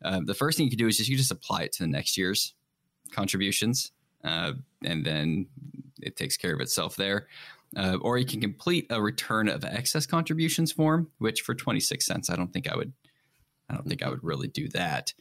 Uh, 0.04 0.20
the 0.26 0.34
first 0.34 0.58
thing 0.58 0.66
you 0.66 0.72
can 0.72 0.80
do 0.80 0.88
is 0.88 0.98
just 0.98 1.10
you 1.10 1.18
just 1.18 1.32
apply 1.32 1.64
it 1.64 1.72
to 1.74 1.84
the 1.84 1.88
next 1.88 2.18
year's 2.18 2.54
contributions, 3.12 3.92
uh, 4.24 4.54
and 4.84 5.06
then 5.06 5.48
it 6.02 6.16
takes 6.16 6.38
care 6.38 6.54
of 6.54 6.60
itself 6.60 6.96
there. 6.96 7.28
Uh, 7.78 7.98
or 8.02 8.18
you 8.18 8.26
can 8.26 8.42
complete 8.42 8.88
a 8.90 9.02
return 9.02 9.48
of 9.48 9.64
excess 9.64 10.06
contributions 10.06 10.72
form, 10.72 11.10
which 11.20 11.42
for 11.42 11.54
26 11.54 12.04
cents, 12.04 12.30
I 12.30 12.36
don't 12.36 12.52
think 12.52 12.68
I 12.72 12.76
would, 12.76 12.94
I 13.70 13.76
don't 13.76 13.88
think 13.88 14.02
I 14.02 14.10
would 14.10 14.24
really 14.24 14.48
do 14.48 14.68
that. 14.70 15.14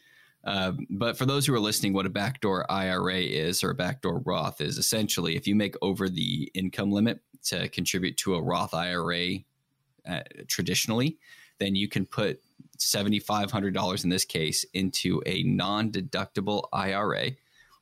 Um, 0.45 0.87
but 0.89 1.19
for 1.19 1.27
those 1.27 1.47
who 1.47 1.55
are 1.55 1.61
listening, 1.61 1.93
what 1.93 2.07
a 2.07 2.11
backdoor 2.11 2.71
IRA 2.71 3.19
is 3.19 3.63
or 3.63 3.71
a 3.71 3.75
backdoor 3.75 4.21
Roth 4.21 4.61
is 4.61 4.79
essentially 4.79 5.37
if 5.37 5.47
you 5.47 5.55
make 5.55 5.75
over 5.83 6.09
the 6.09 6.51
income 6.55 6.91
limit 6.91 7.21
to 7.45 7.69
contribute 7.69 8.17
to 8.19 8.35
a 8.35 8.43
Roth 8.43 8.73
IRA 8.73 9.41
uh, 10.09 10.21
traditionally, 10.47 11.19
then 11.59 11.75
you 11.75 11.89
can 11.89 12.07
put 12.07 12.41
$7,500 12.79 14.05
in 14.05 14.11
this 14.11 14.25
case 14.25 14.65
into 14.73 15.23
a 15.27 15.43
non 15.43 15.91
deductible 15.91 16.69
IRA, 16.73 17.33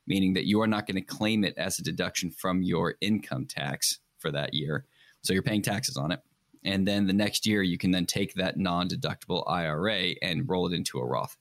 meaning 0.07 0.33
that 0.33 0.45
you 0.45 0.59
are 0.61 0.67
not 0.67 0.87
going 0.87 0.95
to 0.95 1.01
claim 1.01 1.43
it 1.43 1.57
as 1.57 1.79
a 1.79 1.83
deduction 1.83 2.31
from 2.31 2.63
your 2.63 2.95
income 2.99 3.45
tax 3.45 3.99
for 4.19 4.31
that 4.31 4.53
year. 4.53 4.85
So 5.21 5.33
you're 5.33 5.43
paying 5.43 5.61
taxes 5.61 5.97
on 5.97 6.11
it. 6.11 6.19
And 6.63 6.87
then 6.87 7.07
the 7.07 7.13
next 7.13 7.45
year, 7.45 7.61
you 7.61 7.77
can 7.77 7.91
then 7.91 8.05
take 8.05 8.33
that 8.35 8.57
non 8.57 8.89
deductible 8.89 9.49
IRA 9.49 10.15
and 10.21 10.49
roll 10.49 10.67
it 10.67 10.73
into 10.73 10.99
a 10.99 11.05
Roth. 11.05 11.37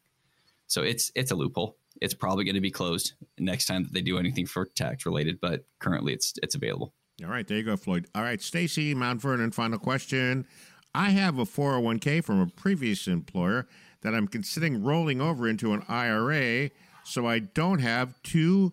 So 0.66 0.82
it's 0.82 1.10
it's 1.14 1.30
a 1.30 1.34
loophole. 1.34 1.76
It's 2.00 2.14
probably 2.14 2.44
going 2.44 2.56
to 2.56 2.60
be 2.60 2.70
closed 2.70 3.14
next 3.38 3.66
time 3.66 3.84
that 3.84 3.92
they 3.92 4.02
do 4.02 4.18
anything 4.18 4.46
for 4.46 4.66
tax 4.66 5.06
related, 5.06 5.40
but 5.40 5.64
currently 5.78 6.12
it's 6.12 6.34
it's 6.42 6.54
available. 6.54 6.92
All 7.24 7.30
right, 7.30 7.46
there 7.46 7.56
you 7.56 7.62
go, 7.62 7.76
Floyd. 7.76 8.06
All 8.14 8.22
right, 8.22 8.40
Stacy, 8.42 8.94
Mount 8.94 9.22
Vernon, 9.22 9.50
final 9.50 9.78
question. 9.78 10.46
I 10.94 11.10
have 11.10 11.38
a 11.38 11.44
401k 11.44 12.22
from 12.22 12.40
a 12.40 12.46
previous 12.46 13.06
employer 13.06 13.66
that 14.02 14.14
I'm 14.14 14.28
considering 14.28 14.82
rolling 14.82 15.20
over 15.20 15.48
into 15.48 15.72
an 15.72 15.82
IRA 15.88 16.70
so 17.04 17.26
I 17.26 17.38
don't 17.38 17.78
have 17.78 18.20
two 18.22 18.72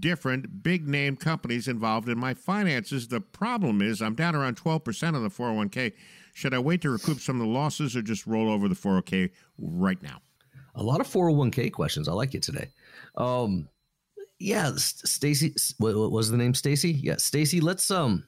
different 0.00 0.62
big 0.62 0.88
name 0.88 1.16
companies 1.16 1.68
involved 1.68 2.08
in 2.08 2.18
my 2.18 2.34
finances. 2.34 3.08
The 3.08 3.20
problem 3.20 3.82
is 3.82 4.02
I'm 4.02 4.14
down 4.14 4.34
around 4.34 4.56
12% 4.56 5.14
on 5.14 5.22
the 5.22 5.28
401k. 5.28 5.92
Should 6.34 6.54
I 6.54 6.58
wait 6.58 6.80
to 6.82 6.90
recoup 6.90 7.20
some 7.20 7.40
of 7.40 7.46
the 7.46 7.52
losses 7.52 7.96
or 7.96 8.02
just 8.02 8.26
roll 8.26 8.50
over 8.50 8.68
the 8.68 8.74
401k 8.74 9.30
right 9.58 10.02
now? 10.02 10.20
A 10.74 10.82
lot 10.82 11.00
of 11.00 11.06
401k 11.06 11.72
questions. 11.72 12.08
I 12.08 12.12
like 12.12 12.34
it 12.34 12.42
today. 12.42 12.68
Um, 13.16 13.68
yeah, 14.38 14.72
Stacy. 14.76 15.54
What, 15.78 15.96
what 15.96 16.10
was 16.10 16.30
the 16.30 16.36
name? 16.36 16.54
Stacy. 16.54 16.92
Yeah, 16.92 17.16
Stacy. 17.16 17.60
Let's 17.60 17.90
um, 17.90 18.24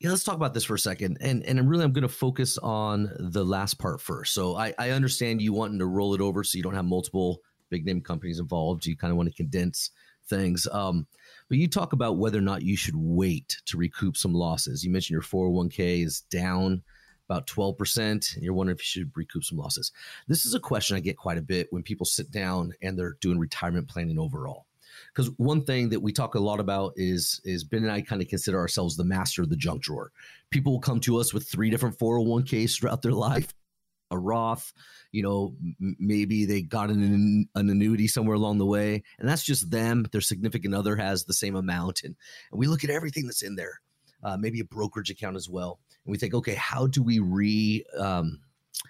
Yeah, 0.00 0.10
let's 0.10 0.24
talk 0.24 0.36
about 0.36 0.54
this 0.54 0.64
for 0.64 0.74
a 0.74 0.78
second. 0.78 1.18
And 1.20 1.44
and 1.44 1.68
really 1.68 1.84
I'm 1.84 1.92
going 1.92 2.02
to 2.02 2.08
focus 2.08 2.58
on 2.58 3.10
the 3.18 3.44
last 3.44 3.78
part 3.78 4.00
first. 4.00 4.34
So 4.34 4.56
I, 4.56 4.74
I 4.78 4.90
understand 4.90 5.42
you 5.42 5.52
wanting 5.52 5.78
to 5.78 5.86
roll 5.86 6.14
it 6.14 6.20
over 6.20 6.42
so 6.42 6.56
you 6.56 6.62
don't 6.62 6.74
have 6.74 6.86
multiple 6.86 7.40
big 7.70 7.84
name 7.84 8.00
companies 8.00 8.40
involved. 8.40 8.86
You 8.86 8.96
kind 8.96 9.10
of 9.10 9.16
want 9.16 9.28
to 9.28 9.34
condense 9.34 9.90
things. 10.28 10.66
Um, 10.70 11.06
but 11.48 11.58
you 11.58 11.68
talk 11.68 11.92
about 11.92 12.18
whether 12.18 12.38
or 12.38 12.42
not 12.42 12.62
you 12.62 12.76
should 12.76 12.96
wait 12.96 13.60
to 13.66 13.76
recoup 13.76 14.16
some 14.16 14.34
losses. 14.34 14.84
You 14.84 14.90
mentioned 14.90 15.14
your 15.14 15.22
401k 15.22 16.04
is 16.04 16.22
down 16.22 16.82
about 17.28 17.46
12%, 17.46 17.98
and 17.98 18.42
you're 18.42 18.54
wondering 18.54 18.76
if 18.76 18.82
you 18.82 19.02
should 19.02 19.12
recoup 19.16 19.44
some 19.44 19.58
losses. 19.58 19.92
This 20.28 20.46
is 20.46 20.54
a 20.54 20.60
question 20.60 20.96
I 20.96 21.00
get 21.00 21.16
quite 21.16 21.38
a 21.38 21.42
bit 21.42 21.68
when 21.70 21.82
people 21.82 22.06
sit 22.06 22.30
down 22.30 22.72
and 22.82 22.98
they're 22.98 23.16
doing 23.20 23.38
retirement 23.38 23.88
planning 23.88 24.18
overall 24.18 24.66
because 25.12 25.30
one 25.36 25.64
thing 25.64 25.88
that 25.90 26.00
we 26.00 26.12
talk 26.12 26.34
a 26.34 26.40
lot 26.40 26.60
about 26.60 26.92
is 26.96 27.40
is 27.44 27.64
Ben 27.64 27.82
and 27.82 27.92
I 27.92 28.00
kind 28.00 28.22
of 28.22 28.28
consider 28.28 28.58
ourselves 28.58 28.96
the 28.96 29.04
master 29.04 29.42
of 29.42 29.50
the 29.50 29.56
junk 29.56 29.82
drawer. 29.82 30.12
People 30.50 30.72
will 30.72 30.80
come 30.80 31.00
to 31.00 31.18
us 31.18 31.34
with 31.34 31.48
three 31.48 31.70
different 31.70 31.98
401ks 31.98 32.78
throughout 32.78 33.02
their 33.02 33.12
life, 33.12 33.52
a 34.10 34.18
Roth, 34.18 34.72
you 35.12 35.22
know, 35.22 35.54
m- 35.60 35.96
maybe 35.98 36.44
they 36.44 36.62
got 36.62 36.90
an, 36.90 37.48
an 37.54 37.70
annuity 37.70 38.06
somewhere 38.08 38.36
along 38.36 38.58
the 38.58 38.66
way, 38.66 39.02
and 39.18 39.28
that's 39.28 39.44
just 39.44 39.70
them. 39.70 40.06
Their 40.12 40.20
significant 40.20 40.74
other 40.74 40.96
has 40.96 41.24
the 41.24 41.32
same 41.32 41.56
amount, 41.56 42.02
and, 42.04 42.14
and 42.50 42.58
we 42.58 42.66
look 42.66 42.84
at 42.84 42.90
everything 42.90 43.26
that's 43.26 43.42
in 43.42 43.56
there, 43.56 43.80
uh, 44.22 44.36
maybe 44.36 44.60
a 44.60 44.64
brokerage 44.64 45.10
account 45.10 45.36
as 45.36 45.48
well, 45.48 45.80
and 46.04 46.12
we 46.12 46.18
think, 46.18 46.34
okay, 46.34 46.54
how 46.54 46.86
do 46.86 47.02
we 47.02 47.18
re 47.18 47.84
um, 47.98 48.40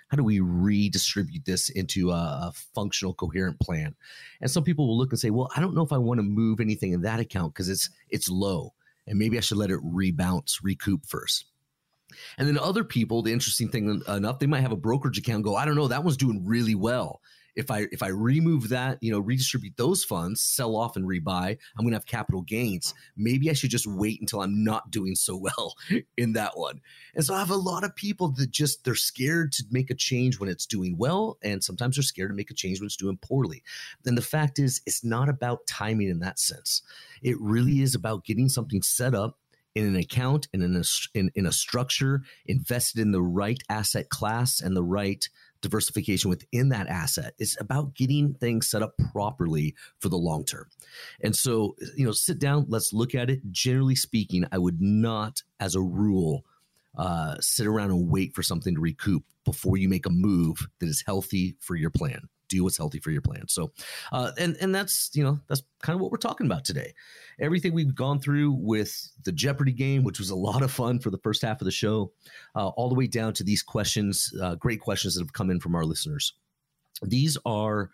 how 0.09 0.17
do 0.17 0.25
we 0.25 0.41
redistribute 0.41 1.45
this 1.45 1.69
into 1.71 2.11
a, 2.11 2.15
a, 2.15 2.53
functional 2.75 3.15
coherent 3.15 3.59
plan 3.61 3.95
and 4.41 4.51
some 4.51 4.65
people 4.65 4.87
will 4.87 4.99
look 4.99 5.13
and 5.13 5.19
say 5.19 5.31
well 5.31 5.49
i 5.57 5.61
don't 5.61 5.75
know 5.75 5.83
if 5.83 5.93
i 5.93 5.99
want 5.99 6.19
to 6.19 6.23
move 6.23 6.61
anything 6.61 6.93
in 6.93 7.03
that 7.03 7.21
account 7.21 7.53
because 7.55 7.69
it's 7.69 7.89
it's 8.09 8.29
low 8.29 8.73
and 9.07 9.19
maybe 9.19 9.39
i 9.39 9.41
should 9.41 9.57
let 9.57 9.71
it 9.71 9.81
rebounce 9.83 10.59
recoup 10.63 11.07
first 11.07 11.47
and 12.39 12.47
then 12.47 12.59
other 12.59 12.85
people 12.85 13.23
the 13.23 13.33
interesting 13.33 13.69
thing 13.69 14.03
enough 14.09 14.39
they 14.39 14.47
might 14.47 14.61
have 14.61 14.73
a 14.73 14.77
brokerage 14.77 15.19
account 15.19 15.45
go 15.45 15.57
i 15.57 15.65
don't 15.65 15.77
know 15.77 15.89
that 15.89 16.05
one's 16.05 16.17
doing 16.17 16.45
really 16.45 16.75
well 16.75 17.21
if 17.57 17.71
I 17.71 17.87
if 17.91 18.03
I 18.03 18.09
remove 18.09 18.69
that, 18.69 18.99
you 19.01 19.11
know, 19.11 19.19
redistribute 19.19 19.77
those 19.77 20.05
funds, 20.05 20.43
sell 20.43 20.77
off 20.77 20.95
and 20.95 21.07
rebuy, 21.07 21.49
I'm 21.77 21.85
going 21.85 21.93
to 21.93 21.97
have 21.97 22.07
capital 22.07 22.43
gains. 22.43 22.95
Maybe 23.17 23.51
I 23.51 23.55
should 23.55 23.71
just 23.71 23.87
wait 23.87 24.21
until 24.21 24.43
I'm 24.43 24.63
not 24.63 24.91
doing 24.91 25.15
so 25.15 25.37
well 25.37 25.75
in 26.17 26.35
that 26.35 26.57
one. 26.57 26.81
And 27.15 27.25
so 27.25 27.35
I 27.35 27.39
have 27.39 27.51
a 27.51 27.57
lot 27.57 27.83
of 27.83 27.97
people 27.97 28.29
that 28.33 28.51
just 28.51 28.85
they're 28.85 28.95
scared 28.95 29.53
to 29.53 29.65
make 29.71 29.91
a 29.91 29.95
change 29.95 30.39
when 30.39 30.51
it's 30.51 30.67
doing 30.67 30.97
well, 30.99 31.39
and 31.43 31.65
sometimes 31.65 31.97
they're 31.97 32.03
scared 32.03 32.31
to 32.31 32.37
make 32.37 32.51
a 32.51 32.55
change 32.55 32.79
when 32.79 32.87
it's 32.87 32.97
doing 32.97 33.19
poorly. 33.21 33.63
Then 34.05 34.15
the 34.15 34.23
fact 34.23 34.59
is, 34.59 34.83
it's 34.87 35.03
not 35.03 35.29
about 35.29 35.67
timing 35.67 36.11
in 36.11 36.21
that 36.21 36.39
sense. 36.39 36.83
It 37.23 37.41
really 37.41 37.81
is 37.81 37.95
about 37.95 38.25
getting 38.25 38.51
something 38.51 38.83
set 38.83 39.15
up 39.15 39.39
in 39.77 39.87
an 39.87 39.97
account 39.97 40.49
and 40.55 40.63
in 40.63 40.75
a 40.75 40.83
in, 41.15 41.31
in 41.35 41.45
a 41.45 41.53
structure 41.53 42.23
invested 42.47 42.99
in 42.99 43.13
the 43.13 43.23
right 43.23 43.63
asset 43.69 44.09
class 44.09 44.59
and 44.61 44.75
the 44.75 44.83
right 44.83 45.29
diversification 45.61 46.31
within 46.31 46.71
that 46.71 46.87
asset. 46.87 47.35
It's 47.39 47.61
about 47.61 47.95
getting 47.95 48.35
things 48.35 48.71
set 48.71 48.83
up 48.83 48.95
properly 49.13 49.75
for 49.99 50.09
the 50.09 50.17
long 50.17 50.45
term. 50.45 50.69
And 51.23 51.37
so, 51.37 51.77
you 51.95 52.07
know, 52.07 52.13
sit 52.13 52.39
down, 52.39 52.67
let's 52.69 52.93
look 52.93 53.15
at 53.15 53.29
it. 53.29 53.41
Generally 53.53 53.97
speaking, 53.97 54.47
I 54.51 54.59
would 54.59 54.81
not, 54.81 55.43
as 55.61 55.75
a 55.75 55.83
rule, 55.83 56.45
uh, 56.97 57.37
sit 57.41 57.67
around 57.67 57.91
and 57.91 58.11
wait 58.11 58.35
for 58.35 58.43
something 58.43 58.75
to 58.75 58.81
recoup 58.81 59.25
before 59.45 59.77
you 59.77 59.89
make 59.89 60.07
a 60.07 60.11
move 60.11 60.69
that 60.81 60.89
is 60.89 61.03
healthy 61.07 61.57
for 61.61 61.77
your 61.77 61.91
plan 61.91 62.29
do 62.49 62.65
what's 62.65 62.77
healthy 62.77 62.99
for 62.99 63.11
your 63.11 63.23
plan. 63.23 63.49
So, 63.49 63.73
uh, 64.13 64.33
and 64.39 64.57
and 64.61 64.75
that's 64.75 65.11
you 65.15 65.25
know 65.25 65.41
that's 65.49 65.63
kind 65.83 65.95
of 65.95 66.01
what 66.01 66.11
we're 66.11 66.19
talking 66.19 66.47
about 66.47 66.65
today. 66.65 66.93
Everything 67.41 67.75
we've 67.75 67.95
gone 67.95 68.21
through 68.21 68.53
with 68.53 69.11
the 69.25 69.33
Jeopardy 69.33 69.73
game, 69.73 70.05
which 70.05 70.19
was 70.19 70.31
a 70.31 70.37
lot 70.37 70.63
of 70.63 70.71
fun 70.71 70.99
for 70.99 71.11
the 71.11 71.19
first 71.19 71.43
half 71.43 71.61
of 71.61 71.65
the 71.65 71.71
show, 71.71 72.13
uh, 72.55 72.69
all 72.69 72.89
the 72.89 72.95
way 72.95 73.07
down 73.07 73.33
to 73.35 73.45
these 73.45 73.63
questions, 73.63 74.33
uh, 74.43 74.55
great 74.55 74.81
questions 74.81 75.15
that 75.15 75.23
have 75.23 75.33
come 75.33 75.51
in 75.51 75.61
from 75.61 75.75
our 75.75 75.85
listeners. 75.85 76.35
These 77.03 77.37
are 77.45 77.91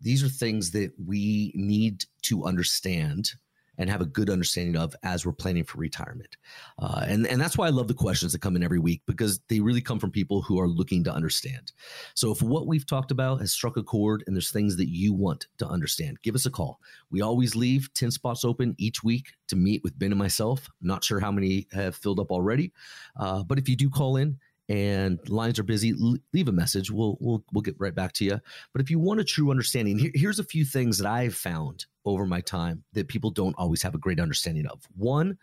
these 0.00 0.22
are 0.22 0.28
things 0.28 0.72
that 0.72 0.92
we 1.04 1.52
need 1.54 2.04
to 2.22 2.44
understand 2.44 3.32
and 3.78 3.90
have 3.90 4.00
a 4.00 4.06
good 4.06 4.30
understanding 4.30 4.76
of 4.76 4.94
as 5.02 5.24
we're 5.24 5.32
planning 5.32 5.64
for 5.64 5.78
retirement. 5.78 6.36
Uh, 6.78 7.04
and, 7.06 7.26
and 7.26 7.40
that's 7.40 7.56
why 7.56 7.66
I 7.66 7.70
love 7.70 7.88
the 7.88 7.94
questions 7.94 8.32
that 8.32 8.40
come 8.40 8.56
in 8.56 8.62
every 8.62 8.78
week 8.78 9.02
because 9.06 9.40
they 9.48 9.60
really 9.60 9.80
come 9.80 9.98
from 9.98 10.10
people 10.10 10.42
who 10.42 10.60
are 10.60 10.68
looking 10.68 11.04
to 11.04 11.12
understand. 11.12 11.72
So 12.14 12.30
if 12.30 12.42
what 12.42 12.66
we've 12.66 12.86
talked 12.86 13.10
about 13.10 13.40
has 13.40 13.52
struck 13.52 13.76
a 13.76 13.82
chord 13.82 14.24
and 14.26 14.34
there's 14.34 14.50
things 14.50 14.76
that 14.76 14.88
you 14.88 15.12
want 15.12 15.46
to 15.58 15.66
understand, 15.66 16.22
give 16.22 16.34
us 16.34 16.46
a 16.46 16.50
call. 16.50 16.80
We 17.10 17.22
always 17.22 17.54
leave 17.54 17.92
10 17.94 18.10
spots 18.10 18.44
open 18.44 18.74
each 18.78 19.02
week 19.02 19.32
to 19.48 19.56
meet 19.56 19.82
with 19.84 19.98
Ben 19.98 20.12
and 20.12 20.18
myself. 20.18 20.68
not 20.80 21.04
sure 21.04 21.20
how 21.20 21.30
many 21.30 21.66
have 21.72 21.96
filled 21.96 22.20
up 22.20 22.30
already, 22.30 22.72
uh, 23.18 23.42
but 23.42 23.58
if 23.58 23.68
you 23.68 23.76
do 23.76 23.90
call 23.90 24.16
in, 24.16 24.38
and 24.68 25.18
lines 25.28 25.58
are 25.58 25.64
busy, 25.64 25.94
leave 26.32 26.48
a 26.48 26.52
message. 26.52 26.90
We'll 26.90 27.16
we'll 27.20 27.44
we'll 27.52 27.62
get 27.62 27.76
right 27.78 27.94
back 27.94 28.12
to 28.14 28.24
you. 28.24 28.40
But 28.72 28.82
if 28.82 28.90
you 28.90 28.98
want 28.98 29.20
a 29.20 29.24
true 29.24 29.50
understanding, 29.50 29.98
here, 29.98 30.10
here's 30.14 30.38
a 30.38 30.44
few 30.44 30.64
things 30.64 30.98
that 30.98 31.08
I've 31.08 31.34
found 31.34 31.86
over 32.04 32.26
my 32.26 32.40
time 32.40 32.84
that 32.92 33.08
people 33.08 33.30
don't 33.30 33.54
always 33.58 33.82
have 33.82 33.94
a 33.94 33.98
great 33.98 34.20
understanding 34.20 34.66
of. 34.66 34.82
One, 34.96 35.38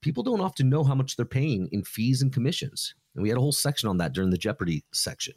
people 0.00 0.22
don't 0.22 0.40
often 0.40 0.68
know 0.68 0.84
how 0.84 0.94
much 0.94 1.16
they're 1.16 1.26
paying 1.26 1.68
in 1.72 1.84
fees 1.84 2.22
and 2.22 2.32
commissions, 2.32 2.94
and 3.14 3.22
we 3.22 3.28
had 3.28 3.38
a 3.38 3.42
whole 3.42 3.52
section 3.52 3.88
on 3.88 3.98
that 3.98 4.12
during 4.12 4.30
the 4.30 4.38
Jeopardy 4.38 4.84
section. 4.92 5.34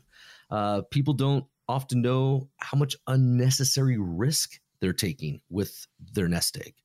Uh, 0.49 0.81
people 0.89 1.13
don't 1.13 1.45
often 1.67 2.01
know 2.01 2.49
how 2.57 2.77
much 2.77 2.95
unnecessary 3.07 3.97
risk 3.97 4.59
they're 4.79 4.93
taking 4.93 5.41
with 5.49 5.85
their 6.13 6.27
nest 6.27 6.57
egg. 6.57 6.75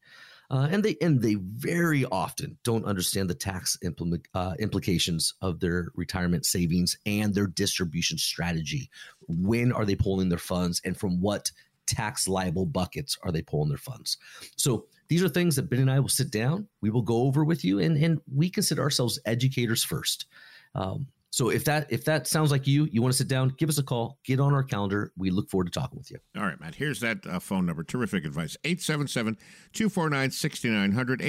Uh, 0.53 0.69
and 0.71 0.85
they 0.85 0.97
and 1.01 1.23
they 1.23 1.37
very 1.37 2.05
often 2.05 2.59
don't 2.63 2.85
understand 2.85 3.31
the 3.31 3.35
tax 3.35 3.79
implement, 3.83 4.29
uh, 4.35 4.53
implications 4.59 5.33
of 5.41 5.59
their 5.61 5.89
retirement 5.95 6.45
savings 6.45 6.99
and 7.07 7.35
their 7.35 7.47
distribution 7.47 8.19
strategy. 8.19 8.91
When 9.29 9.73
are 9.73 9.87
they 9.87 9.97
pulling 9.97 10.29
their 10.29 10.39
funds, 10.39 10.83
and 10.85 10.95
from 10.95 11.23
what 11.23 11.51
tax 11.87 12.29
liable 12.29 12.67
buckets 12.67 13.17
are 13.23 13.33
they 13.33 13.41
pulling 13.41 13.71
their 13.71 13.79
funds? 13.79 14.19
So 14.57 14.85
these 15.09 15.23
are 15.23 15.29
things 15.29 15.57
that 15.57 15.71
Ben 15.71 15.81
and 15.81 15.91
I 15.91 16.01
will 16.01 16.09
sit 16.11 16.31
down. 16.31 16.69
We 16.83 16.91
will 16.91 17.03
go 17.03 17.23
over 17.23 17.45
with 17.45 17.65
you, 17.65 17.79
and 17.79 17.97
and 17.97 18.21
we 18.31 18.51
consider 18.51 18.83
ourselves 18.83 19.19
educators 19.25 19.83
first. 19.83 20.27
Um, 20.75 21.07
so 21.33 21.49
if 21.49 21.65
that 21.65 21.91
if 21.91 22.05
that 22.05 22.27
sounds 22.27 22.51
like 22.51 22.67
you, 22.67 22.87
you 22.93 23.01
want 23.01 23.13
to 23.13 23.17
sit 23.17 23.27
down, 23.27 23.55
give 23.57 23.71
us 23.71 23.79
a 23.79 23.83
call, 23.83 24.19
get 24.23 24.39
on 24.39 24.53
our 24.53 24.63
calendar. 24.63 25.13
We 25.17 25.31
look 25.31 25.49
forward 25.49 25.65
to 25.65 25.71
talking 25.71 25.97
with 25.97 26.11
you. 26.11 26.19
All 26.37 26.43
right, 26.43 26.61
Matt. 26.61 26.75
Here's 26.75 27.01
that 27.01 27.27
uh, 27.27 27.39
phone 27.39 27.65
number. 27.65 27.83
Terrific 27.83 28.27
advice. 28.27 28.55
877-249-6900, 28.65 31.23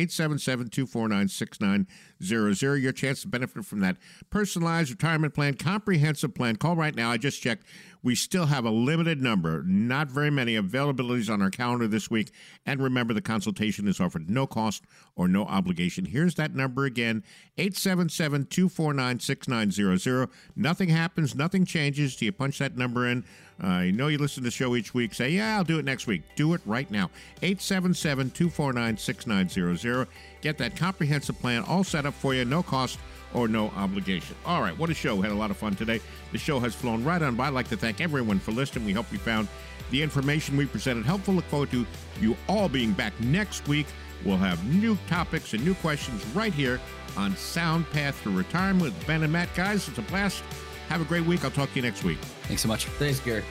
877-249-6900. 2.20 2.82
Your 2.82 2.92
chance 2.92 3.22
to 3.22 3.30
benefit 3.30 3.64
from 3.64 3.80
that 3.80 3.96
personalized 4.30 4.92
retirement 4.92 5.34
plan, 5.34 5.54
comprehensive 5.54 6.36
plan. 6.36 6.58
Call 6.58 6.76
right 6.76 6.94
now. 6.94 7.10
I 7.10 7.16
just 7.16 7.42
checked. 7.42 7.66
We 8.04 8.16
still 8.16 8.48
have 8.48 8.66
a 8.66 8.70
limited 8.70 9.22
number, 9.22 9.64
not 9.64 10.10
very 10.10 10.30
many 10.30 10.56
availabilities 10.56 11.32
on 11.32 11.42
our 11.42 11.50
calendar 11.50 11.88
this 11.88 12.10
week. 12.10 12.32
And 12.66 12.84
remember, 12.84 13.14
the 13.14 13.22
consultation 13.22 13.88
is 13.88 14.02
offered 14.02 14.30
no 14.30 14.46
cost 14.46 14.84
or 15.16 15.30
no 15.30 15.46
obligation. 15.46 16.04
Here's 16.06 16.36
that 16.36 16.54
number 16.54 16.84
again 16.84 17.24
877 17.58 18.48
249 18.48 19.20
6900. 19.22 20.30
Nothing 20.56 20.90
happens, 20.90 21.34
nothing 21.34 21.66
changes 21.66 22.16
Do 22.18 22.26
you 22.26 22.34
punch 22.34 22.60
that 22.60 22.76
number 22.76 23.08
in. 23.08 23.24
Uh, 23.64 23.80
you 23.80 23.92
know 23.94 24.08
you 24.08 24.18
listen 24.18 24.44
to 24.44 24.48
the 24.48 24.52
show 24.52 24.76
each 24.76 24.94
week. 24.94 25.14
Say, 25.14 25.30
yeah, 25.30 25.56
I'll 25.56 25.64
do 25.64 25.80
it 25.80 25.86
next 25.86 26.08
week. 26.08 26.24
Do 26.36 26.54
it 26.54 26.62
right 26.66 26.90
now. 26.92 27.10
877 27.42 28.32
249 28.32 28.98
6900. 28.98 30.08
Get 30.42 30.58
that 30.58 30.76
comprehensive 30.76 31.40
plan 31.40 31.64
all 31.64 31.84
set 31.84 32.06
up 32.06 32.14
for 32.16 32.34
you, 32.34 32.44
no 32.44 32.64
cost 32.64 33.00
or 33.34 33.48
no 33.48 33.70
obligation. 33.76 34.36
All 34.46 34.62
right, 34.62 34.78
what 34.78 34.90
a 34.90 34.94
show. 34.94 35.22
Had 35.22 35.32
a 35.32 35.36
lot 35.36 35.52
of 35.52 35.58
fun 35.58 35.76
today. 35.76 36.00
The 36.32 36.38
show 36.38 36.60
has 36.60 36.76
flown 36.76 37.04
right 37.04 37.22
on 37.22 37.36
by. 37.36 37.48
I'd 37.48 37.54
like 37.54 37.68
to 37.70 37.78
thank 37.78 38.02
everyone 38.02 38.40
for 38.40 38.52
listening. 38.52 38.86
We 38.86 38.94
hope 38.94 39.12
you 39.12 39.18
found 39.18 39.48
the 39.92 40.02
information 40.02 40.58
we 40.58 40.66
presented 40.66 41.06
helpful. 41.06 41.34
Look 41.34 41.46
forward 41.46 41.72
to 41.72 41.86
you 42.20 42.36
all 42.48 42.70
being 42.70 42.94
back 42.94 43.20
next 43.20 43.68
week. 43.68 43.88
We'll 44.26 44.38
have 44.38 44.64
new 44.74 44.98
topics 45.08 45.54
and 45.54 45.64
new 45.66 45.76
questions 45.76 46.26
right 46.28 46.54
here 46.54 46.80
on 47.18 47.36
Sound 47.36 47.90
Path 47.92 48.20
Through 48.22 48.38
Retirement 48.38 48.82
with 48.82 49.08
Ben 49.08 49.24
and 49.24 49.34
Matt. 49.34 49.54
Guys, 49.56 49.88
it's 49.88 49.98
a 49.98 50.02
blast. 50.04 50.44
Have 50.90 51.02
a 51.02 51.06
great 51.06 51.26
week. 51.26 51.44
I'll 51.44 51.52
talk 51.52 51.70
to 51.70 51.76
you 51.76 51.82
next 51.82 52.04
week. 52.04 52.20
Thanks 52.44 52.62
so 52.62 52.68
much. 52.68 52.86
Thanks, 52.86 53.20
Gary. 53.20 53.44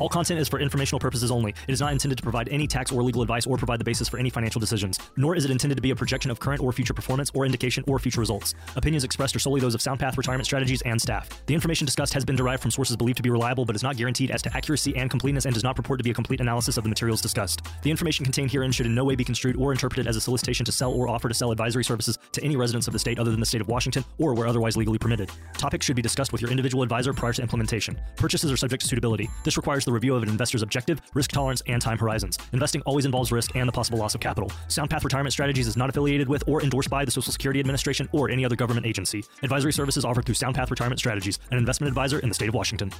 All 0.00 0.08
content 0.08 0.40
is 0.40 0.48
for 0.48 0.58
informational 0.58 0.98
purposes 0.98 1.30
only. 1.30 1.50
It 1.68 1.72
is 1.72 1.80
not 1.82 1.92
intended 1.92 2.16
to 2.16 2.22
provide 2.22 2.48
any 2.48 2.66
tax 2.66 2.90
or 2.90 3.02
legal 3.02 3.20
advice 3.20 3.46
or 3.46 3.58
provide 3.58 3.78
the 3.78 3.84
basis 3.84 4.08
for 4.08 4.16
any 4.16 4.30
financial 4.30 4.58
decisions, 4.58 4.98
nor 5.18 5.36
is 5.36 5.44
it 5.44 5.50
intended 5.50 5.74
to 5.74 5.82
be 5.82 5.90
a 5.90 5.94
projection 5.94 6.30
of 6.30 6.40
current 6.40 6.62
or 6.62 6.72
future 6.72 6.94
performance 6.94 7.30
or 7.34 7.44
indication 7.44 7.84
or 7.86 7.98
future 7.98 8.18
results. 8.18 8.54
Opinions 8.76 9.04
expressed 9.04 9.36
are 9.36 9.38
solely 9.38 9.60
those 9.60 9.74
of 9.74 9.82
SoundPath 9.82 10.16
Retirement 10.16 10.46
Strategies 10.46 10.80
and 10.82 10.98
staff. 10.98 11.28
The 11.44 11.52
information 11.52 11.84
discussed 11.84 12.14
has 12.14 12.24
been 12.24 12.34
derived 12.34 12.62
from 12.62 12.70
sources 12.70 12.96
believed 12.96 13.18
to 13.18 13.22
be 13.22 13.28
reliable 13.28 13.66
but 13.66 13.76
is 13.76 13.82
not 13.82 13.98
guaranteed 13.98 14.30
as 14.30 14.40
to 14.40 14.56
accuracy 14.56 14.96
and 14.96 15.10
completeness 15.10 15.44
and 15.44 15.52
does 15.52 15.64
not 15.64 15.76
purport 15.76 15.98
to 15.98 16.04
be 16.04 16.12
a 16.12 16.14
complete 16.14 16.40
analysis 16.40 16.78
of 16.78 16.84
the 16.84 16.88
materials 16.88 17.20
discussed. 17.20 17.60
The 17.82 17.90
information 17.90 18.24
contained 18.24 18.50
herein 18.50 18.72
should 18.72 18.86
in 18.86 18.94
no 18.94 19.04
way 19.04 19.16
be 19.16 19.24
construed 19.24 19.56
or 19.56 19.70
interpreted 19.70 20.06
as 20.06 20.16
a 20.16 20.20
solicitation 20.22 20.64
to 20.64 20.72
sell 20.72 20.94
or 20.94 21.10
offer 21.10 21.28
to 21.28 21.34
sell 21.34 21.50
advisory 21.50 21.84
services 21.84 22.18
to 22.32 22.42
any 22.42 22.56
residents 22.56 22.86
of 22.86 22.94
the 22.94 22.98
state 22.98 23.18
other 23.18 23.30
than 23.30 23.40
the 23.40 23.44
state 23.44 23.60
of 23.60 23.68
Washington 23.68 24.02
or 24.16 24.32
where 24.32 24.46
otherwise 24.46 24.78
legally 24.78 24.98
permitted. 24.98 25.30
Topics 25.58 25.84
should 25.84 25.96
be 25.96 26.00
discussed 26.00 26.32
with 26.32 26.40
your 26.40 26.50
individual 26.50 26.82
advisor 26.82 27.12
prior 27.12 27.34
to 27.34 27.42
implementation. 27.42 28.00
Purchases 28.16 28.50
are 28.50 28.56
subject 28.56 28.80
to 28.80 28.88
suitability. 28.88 29.28
This 29.44 29.58
requires 29.58 29.84
the 29.90 29.94
review 29.94 30.14
of 30.14 30.22
an 30.22 30.28
investor's 30.28 30.62
objective, 30.62 31.00
risk 31.14 31.32
tolerance, 31.32 31.62
and 31.66 31.82
time 31.82 31.98
horizons. 31.98 32.38
Investing 32.52 32.80
always 32.82 33.04
involves 33.04 33.32
risk 33.32 33.56
and 33.56 33.68
the 33.68 33.72
possible 33.72 33.98
loss 33.98 34.14
of 34.14 34.20
capital. 34.20 34.50
SoundPath 34.68 35.04
Retirement 35.04 35.32
Strategies 35.32 35.66
is 35.66 35.76
not 35.76 35.90
affiliated 35.90 36.28
with 36.28 36.44
or 36.46 36.62
endorsed 36.62 36.90
by 36.90 37.04
the 37.04 37.10
Social 37.10 37.32
Security 37.32 37.60
Administration 37.60 38.08
or 38.12 38.30
any 38.30 38.44
other 38.44 38.56
government 38.56 38.86
agency. 38.86 39.24
Advisory 39.42 39.72
services 39.72 40.04
offered 40.04 40.24
through 40.24 40.36
SoundPath 40.36 40.70
Retirement 40.70 40.98
Strategies, 40.98 41.38
an 41.50 41.58
investment 41.58 41.88
advisor 41.88 42.20
in 42.20 42.28
the 42.28 42.34
state 42.34 42.48
of 42.48 42.54
Washington. 42.54 42.92